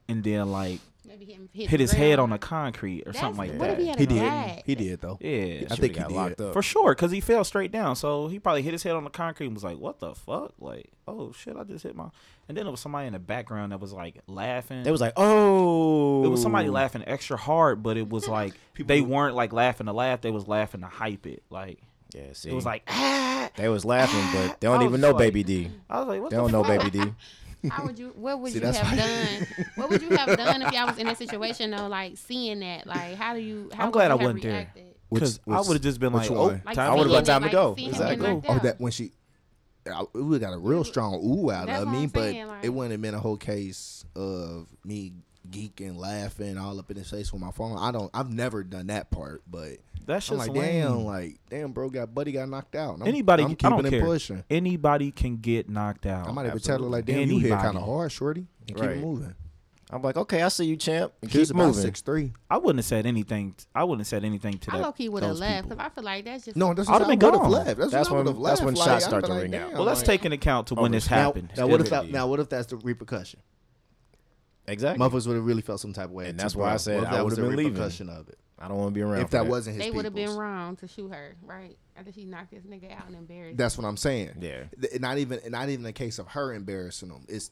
[0.07, 3.37] and then like Maybe him hit, hit his head on the concrete or That's- something
[3.37, 3.73] like what that.
[3.73, 4.19] if he had He a did.
[4.19, 4.63] flag?
[4.67, 5.17] He did though.
[5.19, 6.15] yeah, I think he got did.
[6.15, 6.53] locked up.
[6.53, 7.95] for sure, because he fell straight down.
[7.95, 10.53] So he probably hit his head on the concrete and was like, "What the fuck?"
[10.59, 12.09] Like, "Oh shit, I just hit my."
[12.47, 14.85] And then there was somebody in the background that was like laughing.
[14.85, 19.01] It was like, oh, It was somebody laughing extra hard, but it was like they
[19.01, 20.21] weren't like laughing to laugh.
[20.21, 21.41] They was laughing to hype it.
[21.49, 21.79] Like
[22.13, 23.49] Yeah, see, it was like ah.
[23.55, 25.71] they was laughing, but they don't even know like- Baby D.
[25.89, 26.63] I was like, what They the don't know?
[26.63, 26.99] Baby D.
[27.69, 28.11] How would you?
[28.15, 29.47] What would See, you have done?
[29.75, 31.87] What would you have done if y'all was in that situation though?
[31.87, 33.69] Like seeing that, like how do you?
[33.73, 34.73] How I'm glad you I wasn't there.
[35.11, 36.61] Because I would have just been like, oh, one?
[36.65, 37.31] Like time I would've to been go.
[37.31, 37.75] time to like, go.
[37.75, 38.17] seeing him Exactly.
[38.17, 39.11] get knocked Oh, that when she,
[39.85, 42.63] I, we got a real strong ooh out That's of me, I'm but saying, like-
[42.63, 45.11] it wouldn't have been a whole case of me
[45.51, 47.77] geeking, laughing, all up in his face with my phone.
[47.77, 48.09] I don't.
[48.13, 50.81] I've never done that part, but That's I'm just like, lame.
[50.83, 52.95] damn, like, damn, bro, got buddy got knocked out.
[53.01, 54.01] I'm, Anybody, I'm I keeping don't care.
[54.05, 54.43] pushing.
[54.49, 56.27] Anybody can get knocked out.
[56.27, 57.35] I might even tell her like, damn, Anybody.
[57.35, 58.97] you hit kind of hard, shorty, and keep Right.
[58.97, 59.35] it moving.
[59.93, 61.11] I'm like, okay, I see you, champ.
[61.21, 61.81] And She's keep about moving.
[61.81, 62.31] six three.
[62.49, 63.55] I wouldn't have said anything.
[63.75, 64.83] I wouldn't have said anything to I that.
[64.97, 67.01] low would have those left because I feel like that's just No, that's I'd what
[67.01, 67.51] have I been would have gone.
[67.51, 67.77] left.
[67.77, 69.73] That's, That's what when- would that's when like, shots I'd start to ring out.
[69.73, 71.51] Well, let's like- take into account to when this happened.
[71.57, 72.09] Now what if.
[72.09, 73.41] Now what if that's the repercussion?
[74.71, 75.05] Exactly.
[75.05, 76.29] Motherfuckers would have really felt some type of way.
[76.29, 76.73] And that's why.
[76.73, 77.73] I said What I that would've been leaving.
[77.73, 78.37] repercussion of it.
[78.57, 79.21] I don't want to be around.
[79.21, 81.75] If for that wasn't his they would have been wrong to shoot her, right?
[81.97, 83.57] After she knocked this nigga out and embarrassed.
[83.57, 84.31] That's what I'm saying.
[84.39, 84.63] Yeah.
[84.79, 87.25] Th- Not even not even a case of her embarrassing them.
[87.27, 87.49] It's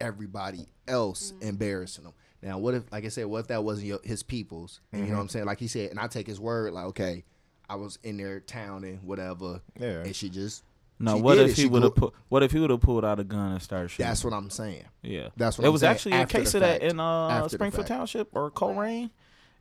[0.00, 1.42] everybody else Mm.
[1.48, 2.14] embarrassing them.
[2.42, 4.80] Now, what if, like I said, what if that wasn't your, his people's?
[4.92, 5.06] And Mm-hmm.
[5.06, 5.46] you know what I'm saying?
[5.46, 6.72] Like he said, and I take his word.
[6.72, 7.24] Like, okay,
[7.68, 10.02] I was in their town and whatever, Yeah.
[10.04, 10.62] and she just.
[10.98, 12.14] No, she what if he would have grew- put?
[12.28, 14.06] What if he would have pulled out a gun and started shooting?
[14.06, 14.84] That's what I'm saying.
[15.02, 15.28] yeah.
[15.36, 17.42] That's what it I'm was saying, actually a case the of that in uh, After
[17.44, 17.98] the Springfield fact.
[17.98, 19.10] Township or Colerain.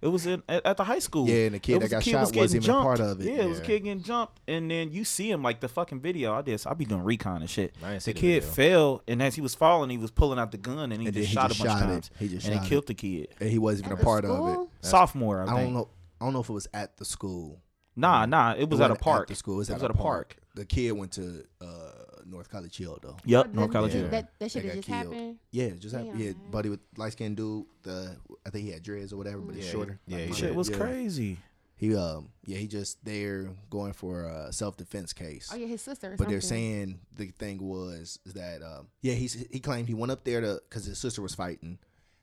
[0.02, 1.28] It was in at, at the high school.
[1.28, 2.66] Yeah, and the kid It that was a got kid shot was getting wasn't even
[2.68, 2.84] jumped.
[2.84, 3.26] part of it.
[3.26, 3.68] Yeah, it was a Yeah.
[3.68, 6.34] kid getting jumped, and then you see him like the fucking video.
[6.34, 6.62] I did.
[6.68, 7.76] I be doing recon and shit.
[7.84, 8.54] I didn't see the the kid video.
[8.78, 11.16] fell, and as he was falling, he was pulling out the gun, and he And
[11.16, 11.94] just then he shot just a bunch shot of it.
[11.94, 12.12] times.
[12.20, 12.70] He just and shot he it.
[12.70, 13.28] killed the kid.
[13.40, 14.34] And he wasn't At even a the part of it.
[14.36, 14.72] school?
[14.82, 15.60] Sophomore, I, I think.
[15.60, 15.88] don't know.
[16.22, 17.62] I don't know if it was at the school.
[17.96, 18.54] Nah, nah.
[18.58, 19.28] It was at a wasn't park.
[19.30, 19.56] the school.
[19.56, 20.36] It was, It at, a park.
[20.56, 20.68] Park.
[20.70, 21.66] The kid went to uh,
[22.26, 23.18] North College Hill though.
[23.26, 23.94] Yep, Oh, North that- College.
[23.94, 24.02] Yeah.
[24.02, 24.10] Hill.
[24.10, 25.14] That that shit They had got just killed.
[25.14, 25.40] happened.
[25.52, 26.20] Yeah, just happened.
[26.20, 27.66] Yeah, buddy with light skinned dude.
[27.84, 28.16] The
[28.46, 30.00] I think he had dreads or whatever, but he's Yeah, shorter.
[30.08, 30.56] yeah, he Like, Shit did.
[30.58, 30.78] was yeah.
[30.78, 31.38] crazy.
[31.78, 35.50] He um yeah he just there going for a self defense case.
[35.52, 36.14] Oh yeah, his sister.
[36.14, 39.94] Or But they're saying the thing was is that um yeah he he claimed he
[39.94, 41.78] went up there to because his sister was fighting.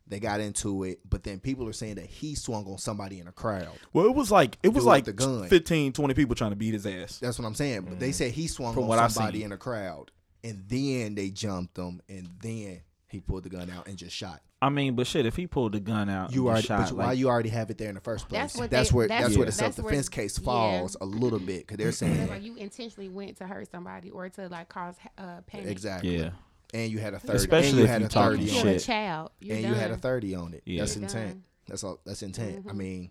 [0.07, 3.29] They got into it, but then people are saying that he swung on somebody in
[3.29, 3.69] a crowd.
[3.93, 5.49] Well, it was like it was Dude with like the gun.
[5.49, 7.19] 15, 20 people trying to beat his ass.
[7.19, 7.83] That's what I'm saying.
[7.83, 8.75] But they said he swung Mm.
[8.75, 9.47] From on what I somebody seen.
[9.47, 10.11] in a crowd,
[10.45, 14.43] and then they jumped him, and then he pulled the gun out and just shot.
[14.61, 16.89] I mean, but shit, if he pulled the gun out, You and already, just shot,
[16.91, 18.41] but why like, you already have it there in the first place?
[18.41, 20.45] That's what that's they- where that's- that's where the that's self defense where- case yeah.
[20.45, 24.29] falls a little bit because they're saying like you intentionally went to hurt somebody or
[24.29, 25.67] to like cause uh, panic.
[25.69, 26.17] exactly.
[26.19, 26.31] Yeah.
[26.75, 27.37] And you had a thirty.
[27.37, 28.79] Especially and you if had you a talking thirty you on killed it.
[28.81, 28.87] shit.
[28.87, 29.31] child.
[29.41, 29.73] You're and done.
[29.75, 30.63] you had a thirty on it.
[30.65, 30.81] Yeah.
[30.81, 31.29] That's You're intent.
[31.31, 31.45] done.
[31.69, 32.01] That's all.
[32.07, 32.65] That's intent.
[32.69, 32.77] I Mhm.
[32.77, 33.11] mean,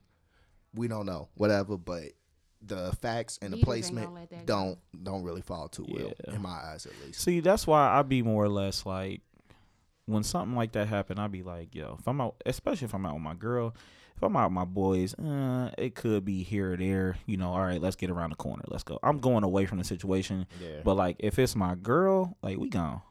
[0.73, 2.03] we don't know, whatever, but
[2.63, 4.53] the facts and the Leaders ain't placement gonna let that go.
[4.53, 6.35] don't don't really fall too well Yeah.
[6.35, 7.21] in my eyes, at least.
[7.21, 9.21] See, that's why I be more or less like
[10.05, 13.05] when something like that happen, I be like, yo, if I'm out, especially if I'm
[13.05, 13.73] out with my girl,
[14.17, 17.17] if I'm out with my boys, uh, it could be here or there.
[17.25, 18.99] You know, all right, let's get around the corner, let's go.
[19.03, 20.81] I'm going away from the situation, Yeah.
[20.83, 23.01] but like if it's my girl, like we gone.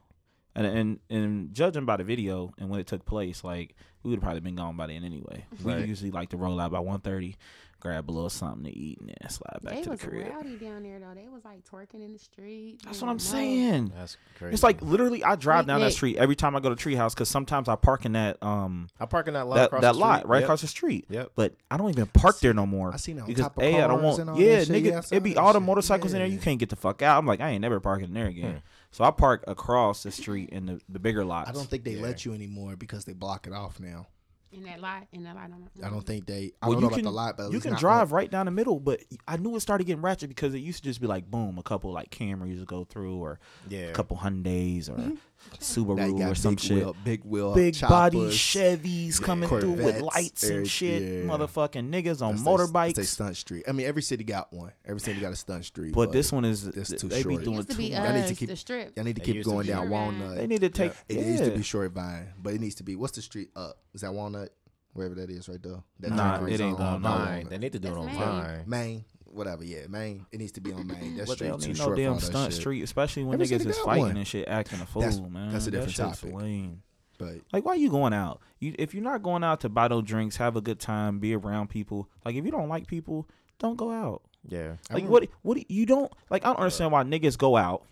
[0.64, 4.16] And and and judging by the video and when it took place, like we would
[4.16, 5.44] have probably been gone by then anyway.
[5.62, 7.36] We usually like to roll out by 1.30,
[7.80, 10.24] grab a little something to eat, and then slide back They to the crib.
[10.24, 11.12] They was rowdy down there though.
[11.14, 12.80] They was like twerking in the street.
[12.82, 13.30] That's what I'm the most.
[13.30, 13.92] saying.
[13.94, 14.54] That's crazy.
[14.54, 17.28] It's like literally, I drive down that street every time I go to Treehouse because
[17.28, 19.98] sometimes I park in that um I park in that lot that, across that the
[19.98, 20.28] lot street.
[20.30, 20.44] right Yep.
[20.44, 21.04] across the street.
[21.10, 21.32] Yep.
[21.36, 22.90] But I don't even park there no more.
[22.92, 24.56] I seen it on because top of a I don't cars want and all yeah
[24.60, 24.76] that shit.
[24.84, 25.66] nigga Yeah, I saw it be all the shit.
[25.66, 26.26] motorcycles in there.
[26.28, 27.18] You can't get the fuck out.
[27.18, 28.52] I'm like I ain't never parking there again.
[28.52, 28.58] Hmm.
[28.92, 31.48] So I park across the street in the, the bigger lots.
[31.48, 32.02] I don't think they Yeah.
[32.02, 34.08] let you anymore because they block it off now.
[34.52, 35.06] In that lot.
[35.12, 35.44] In that lot.
[35.44, 36.50] On I don't think they.
[36.60, 38.28] I Well, don't you know can about the lot, but you can drive on- right
[38.28, 41.00] down the middle, but I knew it started getting ratchet because it used to just
[41.00, 43.82] be like boom, a couple like Camrys would go through or Yeah.
[43.82, 45.18] a couple Hyundais or Now you
[45.58, 46.76] Subaru got or some big shit.
[46.78, 48.34] Wheel, big wheel, big body choppers.
[48.36, 51.02] Chevys coming through with lights and shit.
[51.02, 51.30] yeah.
[51.30, 52.86] Motherfucking niggas on That's they- motorbikes.
[52.94, 53.64] That's they stunt street.
[53.68, 54.72] I mean, every city got one.
[54.84, 55.92] Every city got a stunt street.
[55.94, 57.44] but this one is it's too they be short.
[57.44, 58.02] doing used to too be much.
[58.02, 58.96] Y'all need to keep- the strip.
[58.96, 59.90] Y'all need to They keep used to going down Right.
[59.90, 60.36] Walnut.
[60.36, 60.92] They need to take.
[61.08, 61.24] It yeah.
[61.24, 62.96] needs to be short vine, but it needs to be.
[62.96, 63.78] What's the street up?
[63.94, 64.50] Is that Walnut?
[64.92, 65.82] Wherever that is, right there.
[66.00, 66.74] That Nah, it ain't zone.
[66.76, 67.02] going Vine.
[67.02, 67.50] Walnut.
[67.50, 68.14] They need to do it on Main.
[68.16, 68.64] Vine.
[68.66, 69.64] Main, whatever.
[69.64, 70.26] Yeah, Main.
[70.32, 71.16] It needs to be on Main.
[71.16, 73.40] That But they street don't too need no short for damn stunt street, especially when
[73.40, 74.16] Every niggas is fighting one.
[74.16, 75.52] and shit, acting a fool, That's- man.
[75.52, 76.34] that's a different shit's topic.
[76.34, 76.82] lame.
[77.18, 78.40] But Like, why you going out?
[78.60, 81.34] You if you're not going out to buy no drinks, have a good time, be
[81.34, 82.08] around people.
[82.24, 84.22] Like, if you don't like people, don't go out.
[84.48, 84.76] Yeah.
[84.90, 85.28] Like, what?
[85.42, 85.70] What?
[85.70, 86.44] You don't like?
[86.44, 87.84] I don't understand why niggas go out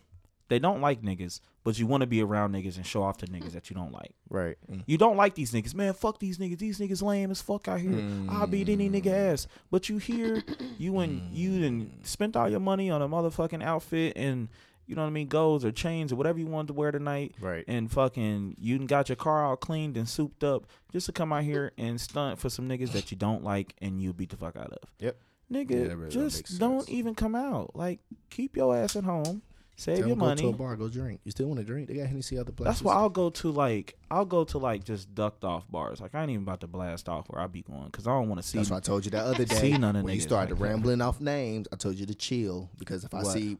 [0.48, 3.26] they don't like niggas, but you want to be around niggas and show off to
[3.26, 4.14] niggas that you don't like.
[4.30, 4.56] Right.
[4.86, 5.92] You don't like these niggas, man.
[5.92, 6.58] Fuck these niggas.
[6.58, 8.02] These niggas lame as fuck out here.
[8.30, 9.46] I'll beat any nigga ass.
[9.70, 10.42] But you here,
[10.78, 14.48] you and you and spent all your money on a motherfucking outfit and
[14.86, 17.34] you know what I mean, goals or chains or whatever you wanted to wear tonight.
[17.38, 17.62] Right.
[17.68, 21.44] And fucking you got your car all cleaned and souped up just to come out
[21.44, 24.56] here and stunt for some niggas that you don't like and you beat the fuck
[24.56, 24.88] out of.
[24.98, 25.18] Yep.
[25.52, 27.74] Nigga, Yeah, really just don't even come out.
[27.74, 29.42] Like, keep your ass at home.
[29.80, 30.58] Save Tell your them go to a money.
[30.58, 31.20] bar, go drink.
[31.22, 31.86] You still want to drink?
[31.86, 32.74] They got Hennessy other places.
[32.74, 36.00] That's why I'll go to like I'll go to like just ducked off bars.
[36.00, 38.28] Like I ain't even about to blast off where I be going because I don't
[38.28, 38.58] want to see.
[38.58, 40.58] That's why I told you that other day See none of when you started like
[40.58, 40.64] that.
[40.68, 41.68] rambling off names.
[41.72, 43.26] I told you to chill because if I What?
[43.32, 43.56] see,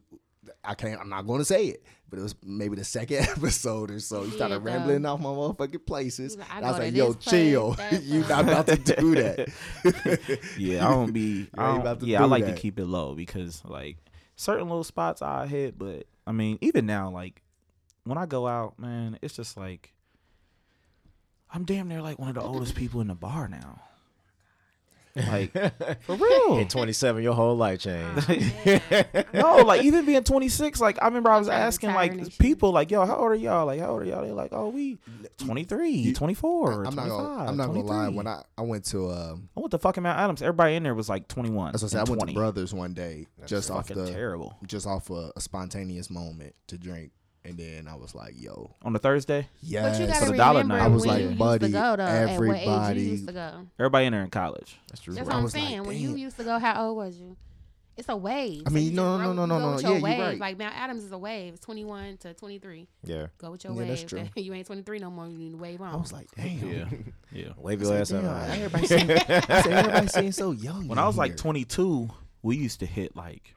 [0.61, 0.99] I can't.
[0.99, 4.23] I'm not going to say it, but it was maybe the second episode or so.
[4.25, 6.37] You started Yeah, rambling off my motherfucking places.
[6.51, 7.71] I and I was like, "Yo, chill.
[7.75, 9.47] that you not about to do that."
[10.57, 11.47] yeah, I don't be.
[11.57, 12.55] I don't- about to yeah, I like that.
[12.57, 13.95] to keep it low because like
[14.39, 17.43] certain little spots I hit, but I mean even now like
[18.05, 19.93] when I go out, man, it's just like
[21.53, 23.81] I'm damn near like one of the oldest people in the bar now.
[25.27, 25.51] Like
[26.03, 26.57] for real.
[26.59, 28.29] In 27, your whole life changed.
[29.33, 33.05] no, like even being 26, like I remember I was asking like people like, yo,
[33.05, 33.65] how old are y'all?
[33.65, 34.23] Like, how old are y'all?
[34.23, 34.99] They're like, oh, we
[35.37, 37.49] 23, 24, I'm not 25, gonna.
[37.49, 38.07] I'm not gonna lie.
[38.09, 40.41] When I I went to um, I went to fucking Mount Adams.
[40.41, 41.75] Everybody in there was like 21.
[41.75, 42.33] as I said, I went 20.
[42.33, 44.57] to Brothers one day just off the terrible.
[44.65, 47.11] just off a, a spontaneous moment to drink,
[47.49, 50.37] and then I was like, "Yo, On the Thursday, yes." But you For gotta the
[50.37, 50.81] dollar night.
[50.81, 52.03] I was like, buddy, to go though.
[52.03, 53.65] At age everybody- you used to go?
[53.79, 54.79] everybody in there in college.
[54.87, 55.13] That's true.
[55.15, 55.83] That's I what I'm was like, saying.
[55.83, 57.35] when you used to go, how old was you?
[57.97, 58.63] It's a wave.
[58.65, 60.39] I mean, you no, just no, no, no, no, yeah, your you're right.
[60.39, 61.55] Like Mount Adams is a wave.
[61.55, 62.87] It's 21 to 23.
[63.03, 63.27] Yeah.
[63.39, 63.87] Go with your Yeah, wave.
[63.89, 64.23] that's true.
[64.41, 65.27] you ain't 23 no more.
[65.27, 65.93] You need to wave on.
[65.93, 67.49] I was like, "Damn." yeah.
[67.57, 68.23] Wave your ass up.
[68.23, 70.87] Everybody, seem, everybody seems so young.
[70.87, 72.09] When I was like 22,
[72.41, 73.53] we used to hit like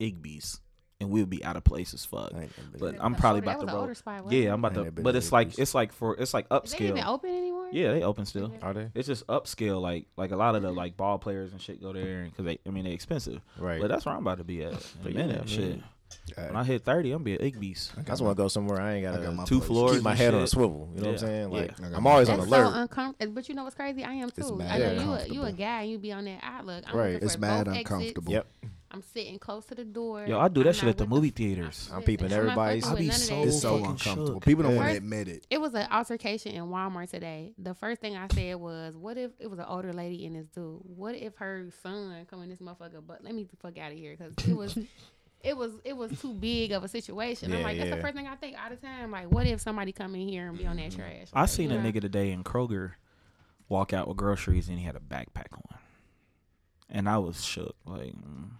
[0.00, 0.60] Igby's,
[1.00, 2.32] and we would be out of place as fuck.
[2.34, 3.04] I ain't never been But.
[3.04, 3.80] I'm probably about to roll.
[3.82, 4.52] older spot, wasn't Yeah.
[4.52, 4.80] I'm about to.
[4.80, 7.30] ain't never been But it's like it's like for it's like Is they even open
[7.30, 7.68] anymore?
[7.72, 8.52] Yeah, they open still.
[8.62, 8.90] Are they?
[8.94, 9.80] It's just upscale.
[9.80, 12.58] Like like a lot of the like ball players and shit go there because they
[12.66, 13.40] I mean they expensive.
[13.58, 13.80] Right.
[13.80, 14.72] But that's where I'm about to be at
[15.04, 15.48] in a minute.
[15.48, 15.80] Shit.
[16.38, 16.54] All When.
[16.54, 17.90] I hit 30, I'm gonna be at Igby's.
[17.98, 19.66] I just want to go somewhere I ain't I got got my Two place.
[19.66, 19.92] floors.
[19.94, 20.88] keep my and head on a swivel.
[20.94, 21.52] You know what I'm saying?
[21.52, 21.58] Yeah.
[21.58, 22.38] Like I got I'm always place.
[22.40, 22.72] on That's alert.
[22.72, 23.34] so uncomfortable.
[23.34, 24.04] But you know what's crazy?
[24.04, 24.54] I am too.
[24.56, 26.84] mad I know you a, you a guy and you be on that outlook.
[26.86, 27.14] I'm Right.
[27.20, 27.90] It's for mad both exits.
[27.90, 28.32] uncomfortable.
[28.32, 28.46] Yep.
[28.94, 30.24] I'm sitting close to the door.
[30.24, 31.90] Yo, I do that I'm shit at the movie f- theaters.
[31.92, 33.48] I'm peeping Listen, I'm everybody's- fucking I be with none of so that.
[33.48, 34.26] It's so uncomfortable.
[34.34, 34.44] shook.
[34.44, 35.46] People don't want to admit it.
[35.50, 37.52] It was an altercation in Walmart today.
[37.58, 40.46] The first thing I said was, "What if it was an older lady and this
[40.46, 40.80] dude?
[40.84, 43.02] What if her son come in this motherfucker?
[43.04, 44.78] But let me the fuck out of here because it was,
[45.42, 47.52] it was, it was too big of a situation.
[47.52, 47.96] I'm like, that's yeah.
[47.96, 49.10] the first thing I think all the time.
[49.10, 51.28] Like, what if somebody come in here and be on that trash?
[51.32, 51.90] I seen a know?
[51.90, 52.92] nigga today in Kroger
[53.68, 55.78] walk out with groceries and he had a backpack on,
[56.88, 57.74] and I was shook.
[57.84, 58.50] Like, mm,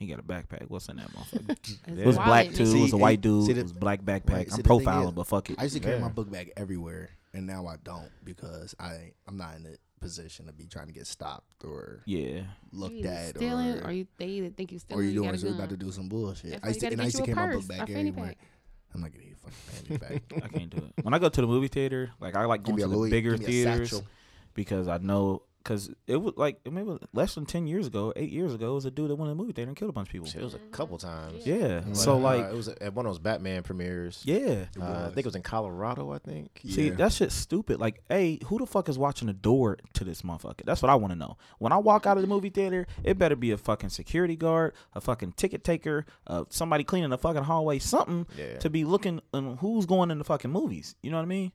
[0.00, 0.64] he got a backpack.
[0.68, 1.78] What's in that motherfucker?
[1.98, 2.66] It was black too.
[2.66, 3.46] See, it was a white dude.
[3.46, 4.30] see the- it was black backpack.
[4.32, 5.56] right, I'm see, the thing profiling, is, but fuck it.
[5.58, 6.02] I used to carry Yeah.
[6.02, 9.76] my book bag everywhere, and now I don't because I ain't- I'm not in a
[10.00, 13.84] position to be trying to get stopped or yeah, You looked either at stealing, or
[13.88, 15.76] or you they think you or stealing, you you doing got so you about to
[15.76, 16.52] do some bullshit.
[16.52, 18.26] That's I used to, and I used to carry my book bag everywhere.
[18.28, 18.38] pack.
[18.94, 19.98] I'm not getting a fucking fanny
[20.32, 20.42] pack.
[20.42, 21.04] I can't do it.
[21.04, 23.10] When I go to the movie theater, like I like going to a the Louis,
[23.10, 24.02] bigger give me a theaters
[24.54, 27.86] because I know because it was like I mean, it was less than ten years
[27.86, 29.76] ago, eight years ago, it was a dude that went to the movie theater and
[29.76, 30.26] killed a bunch of people.
[30.26, 31.46] Shit, it was a couple times.
[31.46, 34.22] Yeah, so Uh, like it was at one of those Batman premieres.
[34.24, 34.66] yeah.
[34.80, 36.10] Uh, I think it was in Colorado.
[36.12, 36.60] I think.
[36.66, 36.94] See, Yeah.
[36.94, 37.78] that shit's stupid.
[37.80, 40.64] Like, hey, who the fuck is watching the door to this motherfucker?
[40.64, 41.36] That's what I want to know.
[41.58, 44.72] When I walk out of the movie theater, it better be a fucking security guard,
[44.94, 48.58] a fucking ticket taker, uh, somebody cleaning the fucking hallway, something Yeah.
[48.58, 50.94] to be looking on who's going in the fucking movies.
[51.02, 51.52] You know what I mean?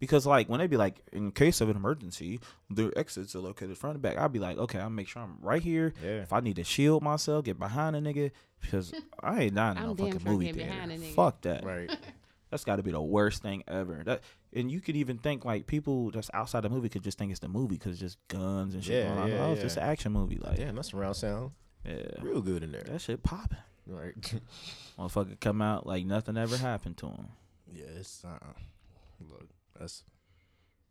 [0.00, 3.78] Because like when they be like, in case of an emergency, their exits are located
[3.78, 4.18] front and back.
[4.18, 5.94] I'll be like, okay, I'll make sure I'm right here.
[6.02, 6.20] Yeah.
[6.22, 8.30] If I need to shield myself, get behind a nigga,
[8.60, 10.70] because I ain't dying in I'm no fucking movie get theater.
[10.70, 11.14] behind a nigga.
[11.14, 11.64] Fuck that.
[11.64, 11.90] Right.
[12.50, 14.02] That's got to be the worst thing ever.
[14.04, 14.20] That
[14.52, 17.40] and you could even think like people that's outside the movie could just think it's
[17.40, 19.04] the movie because it's just guns and shit.
[19.04, 19.28] Yeah, going on.
[19.28, 20.38] yeah, oh, it's just an action movie.
[20.40, 21.50] Like, Damn, that's surround sound.
[21.84, 22.82] yeah, Real good in there.
[22.82, 23.58] that shit popping.
[23.88, 24.14] Right.
[24.98, 27.26] Motherfucker come out like nothing ever happened to him.
[27.72, 28.38] Yeah, it's uh,
[29.28, 30.04] look, that's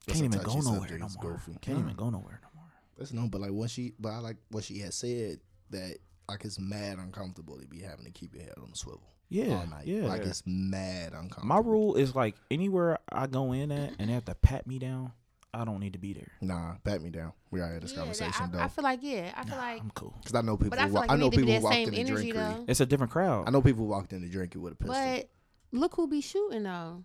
[0.06, 1.32] that's Can't even go nowhere no more.
[1.34, 1.58] goofy.
[1.62, 1.84] Can't Nah.
[1.86, 2.64] even go nowhere no more.
[2.98, 5.40] That's no, but like what she, but I like what she had said
[5.72, 5.98] that
[6.30, 9.56] like it's mad uncomfortable to be having to keep your head on the swivel Yeah,
[9.60, 9.88] all night.
[9.88, 10.08] yeah.
[10.08, 11.48] like it's mad uncomfortable.
[11.48, 14.78] My rule is like anywhere I go in at and they have to pat me
[14.80, 15.12] down,
[15.54, 16.28] I don't need to be there.
[16.42, 17.34] Nah, pat me down.
[17.52, 19.32] We already had this Yeah, conversation I, though, I feel like yeah.
[19.36, 20.14] I feel Nah, like, I'm cool.
[20.24, 20.72] because I know people.
[20.72, 22.00] but I feel wa- like I know need to be people that walked in the
[22.00, 22.56] energy drinkery.
[22.58, 22.66] though.
[22.68, 23.48] It's a different crowd.
[23.48, 24.96] I know people walked in the drinkery with a pistol.
[24.96, 25.30] But
[25.72, 27.04] look who be shooting though,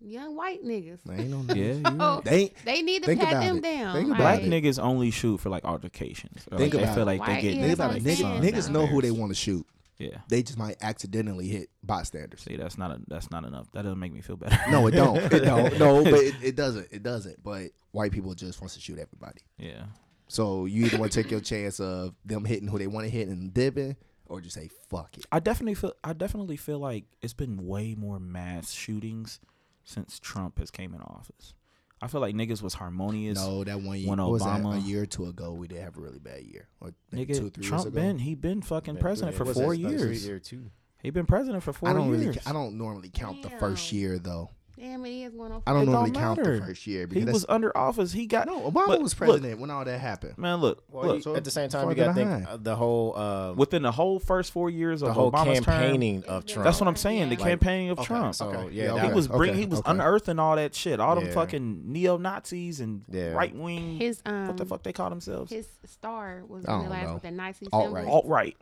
[0.00, 0.98] young white niggas.
[1.04, 1.46] They ain't on.
[1.56, 2.24] Yeah, you right.
[2.24, 2.64] They ain't.
[2.64, 3.62] They need to Think pat about them it.
[3.62, 3.94] down.
[3.96, 4.50] Think like, Black it.
[4.50, 6.46] niggas only shoot for like altercations.
[6.50, 7.18] Or, Think like, they feel it.
[7.18, 8.04] like they get is Think about it.
[8.04, 9.66] Niggas, niggas know who they want to shoot.
[9.98, 10.18] Yeah.
[10.28, 12.40] They just might accidentally hit bystanders.
[12.40, 13.70] See, that's not a, that's not enough.
[13.72, 14.58] That doesn't make me feel better.
[14.70, 15.18] No, it don't.
[15.18, 15.78] It don't.
[15.78, 16.88] No, but it, it doesn't.
[16.90, 17.42] It doesn't.
[17.42, 19.40] But white people just wants to shoot everybody.
[19.58, 19.84] yeah.
[20.26, 23.10] So you either want to take your chance of them hitting who they want to
[23.10, 23.94] hit and dipping,
[24.26, 25.26] or just say fuck it.
[25.30, 29.38] I definitely feel I definitely feel like it's been way more mass shootings
[29.84, 31.54] since Trump has came in office.
[32.02, 33.38] I feel like niggas was harmonious.
[33.38, 35.68] No, that one year, when what was that, Obama- a year or two ago, we
[35.68, 36.68] did have a really bad year.
[36.80, 38.00] Or maybe Nigga, two, three Trump years ago.
[38.02, 40.26] been he been fucking president for Was four that- that was years.
[40.26, 40.70] Year two.
[41.02, 42.26] He been president for four I don't years.
[42.26, 42.38] really.
[42.46, 44.50] I don't normally count the first year though.
[44.78, 45.62] Damn, it is going on.
[45.66, 46.66] I don't It don't normally count the matter.
[46.66, 48.12] first year he was under office.
[48.12, 48.70] He got no.
[48.70, 50.36] Obama look, was look, president when all that happened.
[50.36, 51.22] man, look, Well, look.
[51.22, 53.92] so at the same time, you got to think uh, the whole uh, Within the
[53.92, 56.64] whole first four years the of whole Obama's term, campaigning of Trump.
[56.64, 57.28] that's what I'm saying.
[57.28, 57.44] The Yeah.
[57.44, 58.34] campaigning of Okay, Trump.
[58.34, 58.74] So Okay.
[58.74, 59.90] yeah, Yeah, that He was bring, he was okay.
[59.92, 61.32] unearthing all that shit, all them Yeah.
[61.34, 63.32] fucking neo Nazis and Yeah.
[63.32, 63.96] right wing.
[63.98, 65.52] His um, What the fuck they call themselves?
[65.52, 67.14] His star was I don't vandalized know.
[67.14, 68.02] with the Nazi Alt-right.
[68.02, 68.12] symbol.
[68.14, 68.56] Alt right.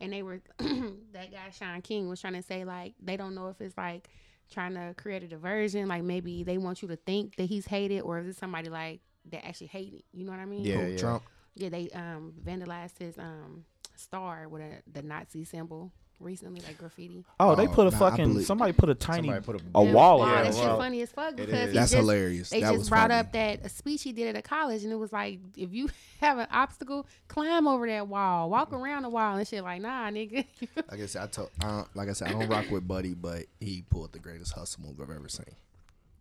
[0.00, 3.48] and they were that guy Shaun King was trying to say like they don't know
[3.48, 4.08] if it's like
[4.50, 8.00] trying to create a diversion, like maybe they want you to think that he's hated,
[8.00, 10.02] or is it somebody like that actually hated?
[10.12, 10.64] You know what I mean?
[10.64, 10.98] Yeah, Who, yeah.
[10.98, 11.22] Trump.
[11.54, 13.64] Yeah, they um vandalized his um
[13.96, 17.24] star with a the Nazi symbol recently, like graffiti.
[17.40, 19.56] Oh, they Oh, put a nah, I fucking believe- somebody put a tiny Somebody put
[19.74, 20.54] a Yeah, wall wow, around that it.
[20.56, 20.76] shit Wow.
[20.78, 21.68] funny as fuck because is.
[21.68, 22.50] he That's just, hilarious.
[22.50, 23.14] They that just was brought funny.
[23.14, 25.88] up that a speech he did at a college, and it was like, if you
[26.20, 29.64] have an obstacle, climb over that wall, walk around the wall, and shit.
[29.64, 30.44] Like, nah, nigga.
[30.90, 33.14] Like I said, I told, I don't, like I said, I don't rock with Buddy,
[33.14, 35.44] but he pulled the greatest hustle move I've ever seen.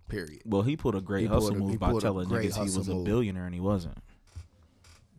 [0.07, 0.41] Period.
[0.45, 2.27] Well, he pulled a great He pulled hustle a- he move by pulled a telling
[2.29, 3.05] great niggas he was a move.
[3.05, 3.97] billionaire and he wasn't.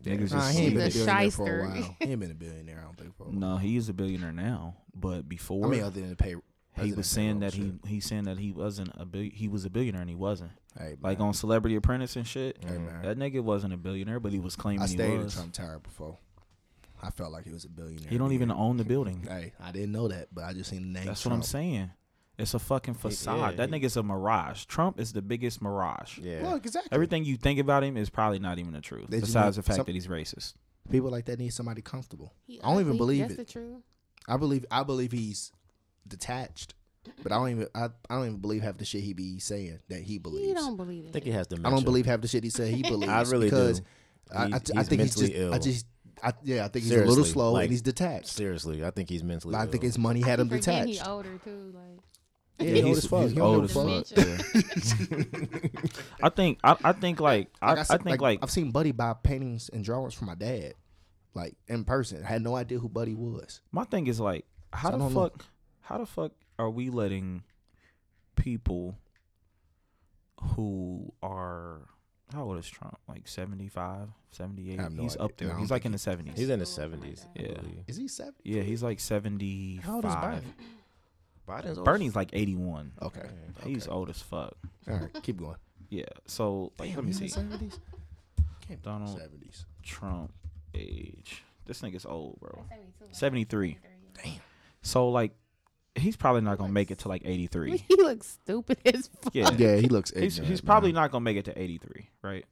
[0.03, 1.61] Niggas Nah, just he ain't been a He's a billionaire for a shyster.
[1.83, 1.95] while.
[1.99, 3.35] He ain't been a billionaire, I don't think, for a while.
[3.35, 6.35] No, he is a billionaire now, but before I mean, other than the pay,
[6.81, 9.69] he was saying that he he's saying that he wasn't a bill- he was a
[9.69, 10.51] billionaire and he wasn't.
[10.77, 11.27] Hey, Like man.
[11.29, 12.57] on Celebrity Apprentice and shit.
[12.65, 13.01] Hey, man.
[13.03, 15.33] That nigga wasn't a billionaire, but he was claiming I he stayed in was.
[15.35, 16.17] Trump Tower before.
[17.03, 18.09] I felt like he was a billionaire.
[18.09, 19.25] He don't even own the building.
[19.27, 21.05] Hey, I didn't know that, but I just seen the name.
[21.07, 21.45] That's what I'm Trump.
[21.45, 21.91] saying.
[22.41, 23.37] It's a fucking facade.
[23.39, 24.65] yeah, that he- nigga's a mirage.
[24.65, 26.17] Trump is the biggest mirage.
[26.17, 26.49] Yeah.
[26.49, 26.89] Look, exactly.
[26.91, 29.05] Everything you think about him is probably not even the truth.
[29.09, 30.53] They just besides want the fact some- that he's racist.
[30.89, 32.33] People like that need somebody comfortable.
[32.47, 33.37] He I don't even believe That's it.
[33.37, 33.81] the truth.
[34.27, 35.51] I believe I believe he's
[36.07, 36.73] detached,
[37.23, 39.79] but I don't even I, I don't even believe half the shit he be saying
[39.89, 40.47] that he believes.
[40.47, 41.09] You don't believe it.
[41.09, 41.67] I think he has dementia.
[41.67, 43.11] I don't believe half the shit he said he believes.
[43.11, 43.85] I really because do.
[44.35, 45.53] I, I, He's- I think he's mentally just ill.
[45.53, 45.85] I just
[46.23, 48.27] I, yeah I think he's a little slow like, and he's detached.
[48.27, 49.53] Seriously, I think he's mentally.
[49.53, 49.71] But I ill.
[49.71, 50.89] think his money had I him detached.
[50.89, 51.73] He older too.
[51.73, 51.99] Like
[52.59, 53.21] Yeah, he old as fuck.
[53.23, 54.05] he's He old as fuck.
[54.15, 55.77] Yeah.
[56.23, 58.71] I think I, I think like I, Like I, I, said, think like, I've seen
[58.71, 60.75] Buddy buy paintings and drawings for my dad,
[61.33, 62.23] like in person.
[62.23, 63.61] I had no idea who Buddy was.
[63.71, 65.21] my thing is like how So the don't know.
[65.29, 65.45] fuck
[65.81, 67.43] how the fuck are we letting
[68.35, 68.97] people
[70.55, 71.87] who are
[72.33, 72.97] how old is Trump?
[73.09, 74.77] Like 75, 78?
[74.77, 75.25] No he's idea.
[75.25, 75.47] up there.
[75.49, 76.37] No, he's like in the 70s.
[76.37, 77.27] he's in his Oh, something like seventies.
[77.35, 77.41] that.
[77.65, 77.81] Yeah.
[77.87, 78.37] Is he 70?
[78.43, 79.83] yeah, he's like 75.
[79.83, 80.43] How old is Biden?
[81.47, 81.85] Biden's old.
[81.85, 82.91] Bernie's like 81.
[83.01, 83.21] Okay,
[83.63, 83.91] He's okay.
[83.93, 84.53] old as fuck.
[84.89, 85.55] All right, keep going.
[85.89, 86.05] Yeah.
[86.25, 87.27] So like let me see.
[87.27, 87.79] Seventies.
[88.83, 89.65] Donald- seventies.
[89.83, 90.31] Trump
[90.73, 91.43] age.
[91.65, 92.63] This nigga's old, bro.
[93.11, 93.77] 73.
[94.23, 94.33] Damn.
[94.81, 95.31] So like
[95.95, 97.77] he's probably not gonna make it to like 83.
[97.87, 99.35] He looks stupid as fuck.
[99.35, 99.49] Yeah.
[99.57, 100.11] Yeah, he looks.
[100.11, 102.45] He's, ignorant, he's probably not gonna make it to 83, right?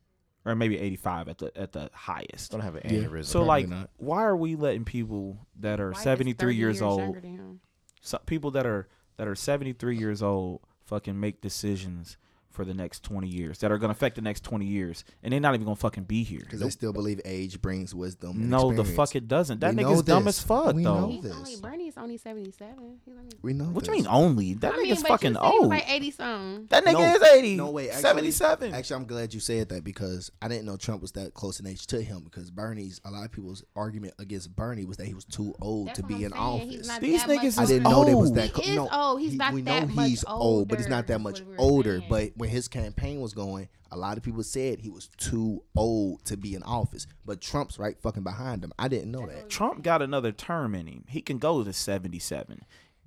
[0.45, 2.51] Or maybe 85 at the at the highest.
[2.51, 3.01] Gonna have an Yeah.
[3.07, 3.25] aneurysm.
[3.25, 3.89] So Probably like, not.
[3.97, 7.37] why are we letting people that are White is 73 30 years old, younger than
[7.37, 7.59] him.
[8.01, 12.17] So, people that are that are 73 years old, fucking make decisions
[12.49, 15.39] for the next 20 years that are gonna affect the next 20 years, and they're
[15.39, 16.39] not even gonna fucking be here.
[16.39, 18.31] Because they still believe age brings wisdom.
[18.31, 19.59] and No, the fuck it doesn't.
[19.61, 21.01] That We know nigga's dumb as fuck We though.
[21.01, 21.35] know He's this.
[21.35, 22.97] only Bernie's only seventy seven.
[23.07, 23.29] Only.
[23.41, 23.65] We know.
[23.65, 24.53] What do you mean only?
[24.55, 25.69] That I mean, nigga's but fucking said he old.
[25.69, 26.65] Like eighty something.
[26.69, 27.13] that nigga No.
[27.15, 27.55] is 80.
[27.55, 28.73] No way, actually- 77.
[28.73, 31.67] Actually, I'm glad you said that because I didn't know Trump was that close in
[31.67, 32.21] age to him.
[32.23, 35.87] Because Bernie's, a lot of people's argument against Bernie was that he was too old
[35.89, 36.41] That's to be I'm in saying.
[36.43, 36.69] Office.
[36.99, 38.45] These that much niggas I didn't know they was that.
[38.45, 39.21] He clo- is no, old.
[39.21, 41.41] He's he- not we that know much he's old, but he's not that much is
[41.41, 42.01] what we were older.
[42.09, 46.23] But when his campaign was going, a lot of people said he was too old
[46.25, 47.05] to be in office.
[47.25, 48.71] But Trump's right fucking behind him.
[48.79, 49.49] I didn't know that.
[49.49, 51.03] Trump got another term in him.
[51.09, 52.61] He can go to 77.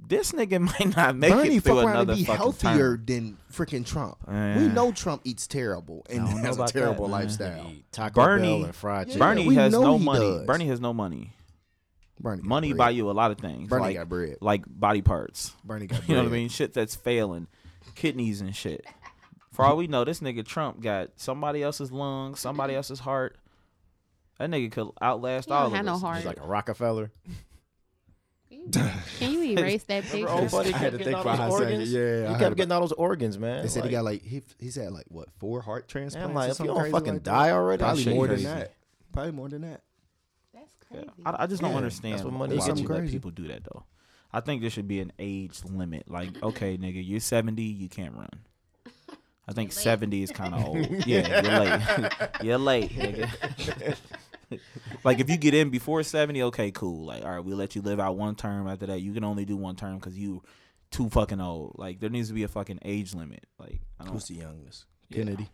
[0.05, 2.97] This nigga might not make Bernie it through fuck around another and be fucking healthier
[2.97, 3.05] term.
[3.07, 4.17] than freaking Trump.
[4.29, 4.59] Eh.
[4.59, 7.73] We know Trump eats terrible and I don't know has a about that, terrible lifestyle.
[7.93, 9.21] Taco Bernie- Bell and fried chicken.
[9.21, 10.19] Bernie we has no money.
[10.19, 10.47] does.
[10.47, 11.33] Bernie has no money.
[12.21, 12.79] Bernie Money bread.
[12.79, 13.69] buy you a lot of things.
[13.69, 14.37] Bernie like, got bread.
[14.41, 15.53] like body parts.
[15.65, 16.09] Bernie got bread.
[16.09, 16.49] You know what I mean?
[16.49, 17.47] Shit that's failing.
[17.95, 18.85] Kidneys and shit.
[19.53, 23.37] For all we know, this nigga Trump got somebody else's lungs, somebody else's heart.
[24.39, 26.01] That nigga could outlast He don't all of have no us.
[26.01, 26.17] heart.
[26.17, 27.13] He's like a Rockefeller.
[28.51, 30.19] Can you erase that picture?
[30.27, 31.73] Remember old buddy I had to think all for a those second.
[31.75, 31.93] organs?
[31.93, 33.63] Yeah, he heard kept getting all those organs, man.
[33.63, 36.29] They said he got like he he's had like what four heart transplants.
[36.29, 37.31] I'm like, if you don't fucking like that?
[37.31, 38.73] die already, Probably more than that.
[39.13, 39.83] Probably more than that.
[40.55, 40.99] That's Yeah.
[41.01, 41.23] crazy.
[41.27, 42.89] I, I just don't Yeah, understand that's what money why you.
[42.89, 43.85] let people do that though.
[44.33, 46.11] I think there should be an age limit.
[46.11, 48.31] Like, okay, nigga, you're 70, you can't run.
[49.49, 49.83] I think late.
[49.83, 51.07] 70 is kind of old.
[51.07, 52.13] Yeah, you're late.
[52.43, 52.91] you're late,
[54.51, 54.59] nigga.
[55.05, 57.07] like if you get in before 70, okay, cool.
[57.07, 58.69] Like, all right, we'll let you live out one term.
[58.69, 60.43] After that, you can only do one term because you
[60.91, 61.75] too fucking old.
[61.77, 63.47] Like, there needs to be a fucking age limit.
[63.59, 64.13] Like, I don't.
[64.15, 64.85] Who's the youngest?
[65.09, 65.19] Yeah.
[65.19, 65.49] Kennedy.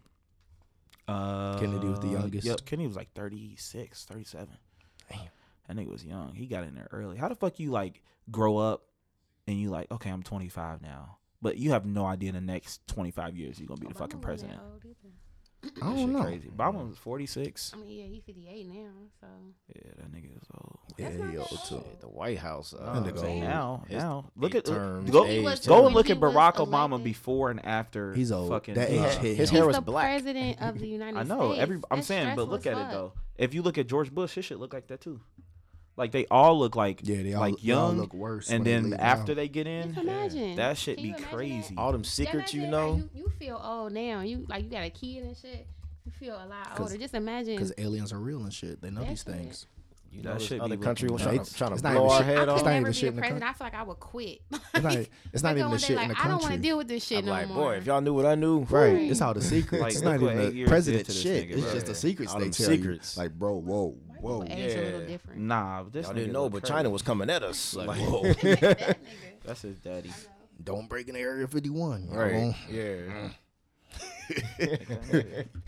[1.06, 2.46] Uh, Kennedy was the youngest?
[2.46, 4.48] Yep, Kennedy was like 36, 37.
[5.10, 5.20] Damn.
[5.66, 6.34] That nigga was young.
[6.34, 7.16] He got in there early.
[7.16, 8.82] How the fuck you like grow up
[9.46, 12.86] and you like, okay, I'm 25 now, but you have no idea in the next
[12.88, 14.60] 25 years you're gonna be the fucking wasn't that president.
[14.60, 14.94] old either.
[15.82, 16.22] I don't know.
[16.22, 16.48] Crazy.
[16.56, 17.72] Obama was 46.
[17.74, 19.26] I mean, yeah, he's 58 now, so
[19.74, 20.78] Yeah, that nigga is old.
[20.96, 21.74] Yeah, That's not he that old too.
[21.74, 22.00] old.
[22.00, 22.74] The White House.
[22.74, 23.40] Uh, No, That I'm nigga old.
[23.42, 25.24] now, now look at terms, go
[25.66, 28.14] go and look at Barack Obama elected- before and after.
[28.14, 28.50] He's old.
[28.50, 29.54] Fucking, That age uh, hit his him.
[29.56, 30.04] hair he's was the black.
[30.22, 31.30] president of the United States.
[31.30, 31.40] I States.
[31.40, 31.52] know.
[31.60, 33.12] Every I'm That's saying, but look as at it though.
[33.36, 35.20] If you look at George Bush, his shit look like that too.
[35.98, 38.48] Like they all look like Yeah, they all, like they all young, look worse.
[38.50, 39.36] and when they then after now.
[39.42, 40.56] they get in, imagine.
[40.56, 41.74] that shit Can be you imagine crazy.
[41.76, 42.92] All them secrets you know.
[42.92, 44.20] like, you, you feel old now.
[44.22, 45.66] You like you got a kid and shit.
[46.06, 46.96] You feel a lot older.
[46.96, 47.56] Just imagine.
[47.56, 48.80] because aliens are real and shit.
[48.80, 49.34] They know That these shit.
[49.34, 49.66] things.
[50.10, 52.22] You know, this shit other looking country was trying to, trying to blow our I
[52.22, 52.56] head could off.
[52.56, 53.44] It's not never even be shit in the president.
[53.44, 54.40] I feel like I would quit.
[54.74, 54.96] It's not.
[55.34, 56.78] It's not even the one day, shit in like, the I don't want to deal
[56.78, 57.56] with this shit I'm no like, more.
[57.56, 58.94] boy, if y'all knew what I knew, Right.
[58.94, 59.10] Right.
[59.10, 59.82] It's all the secrets.
[59.82, 61.48] Like, it's not even the president did to this shit.
[61.48, 61.72] nigga, It's bro.
[61.74, 61.98] just the Yeah.
[61.98, 63.16] secrets All they tell secrets.
[63.18, 63.22] you.
[63.22, 64.42] Like, bro, whoa, whoa.
[64.44, 65.06] Age a little Yeah.
[65.06, 65.40] different.
[65.40, 66.74] Nah, this Y'all nigga didn't know, but crazy.
[66.74, 67.74] China was coming at us.
[67.74, 68.32] Like, Like, whoa.
[69.44, 70.10] That's his daddy.
[70.62, 72.08] Don't break in Area 51.
[72.10, 72.32] right.
[72.32, 72.54] Right.
[72.70, 73.28] Yeah.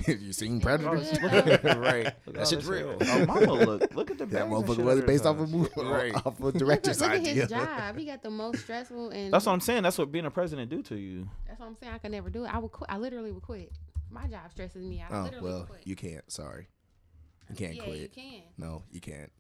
[0.06, 1.12] Have you seen Yeah, Predators?
[1.22, 1.78] look at that.
[1.78, 2.04] right.
[2.26, 2.96] Look That all shit's real.
[3.00, 5.70] Oh, mama, look, look at the That bangs and motherfucker was based off a movie,
[5.76, 6.14] Right.
[6.14, 7.34] off a Look, director's look at idea.
[7.34, 7.96] his job.
[7.96, 9.82] He got the most stressful and That's what I'm saying.
[9.84, 11.28] That's what being a president do to you.
[11.46, 11.92] That's what I'm saying.
[11.94, 12.54] I could never do it.
[12.54, 12.90] I would quit.
[12.90, 13.72] I literally would quit.
[14.10, 15.12] My job stresses me out.
[15.12, 15.86] I Oh literally well, quit.
[15.86, 16.30] you can't.
[16.30, 16.66] Sorry,
[17.50, 17.98] you can't yeah, quit.
[18.00, 18.42] you can.
[18.58, 19.30] No, you can't.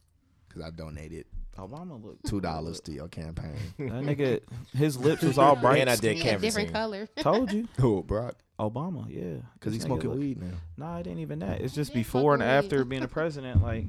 [0.52, 3.54] Cause I donated Obama look two dollars to your campaign.
[3.78, 4.40] That nigga,
[4.74, 5.78] his lips was all bright.
[5.82, 6.72] And I did He a different canvassing.
[6.72, 7.08] color.
[7.18, 8.34] Told you, Who, Brock?
[8.58, 9.06] Obama.
[9.08, 10.56] Yeah, Cause This he's smoking look- weed now.
[10.76, 11.60] Nah, it ain't even that.
[11.60, 12.48] It's just before and weed.
[12.48, 13.62] after being a president.
[13.62, 13.84] Like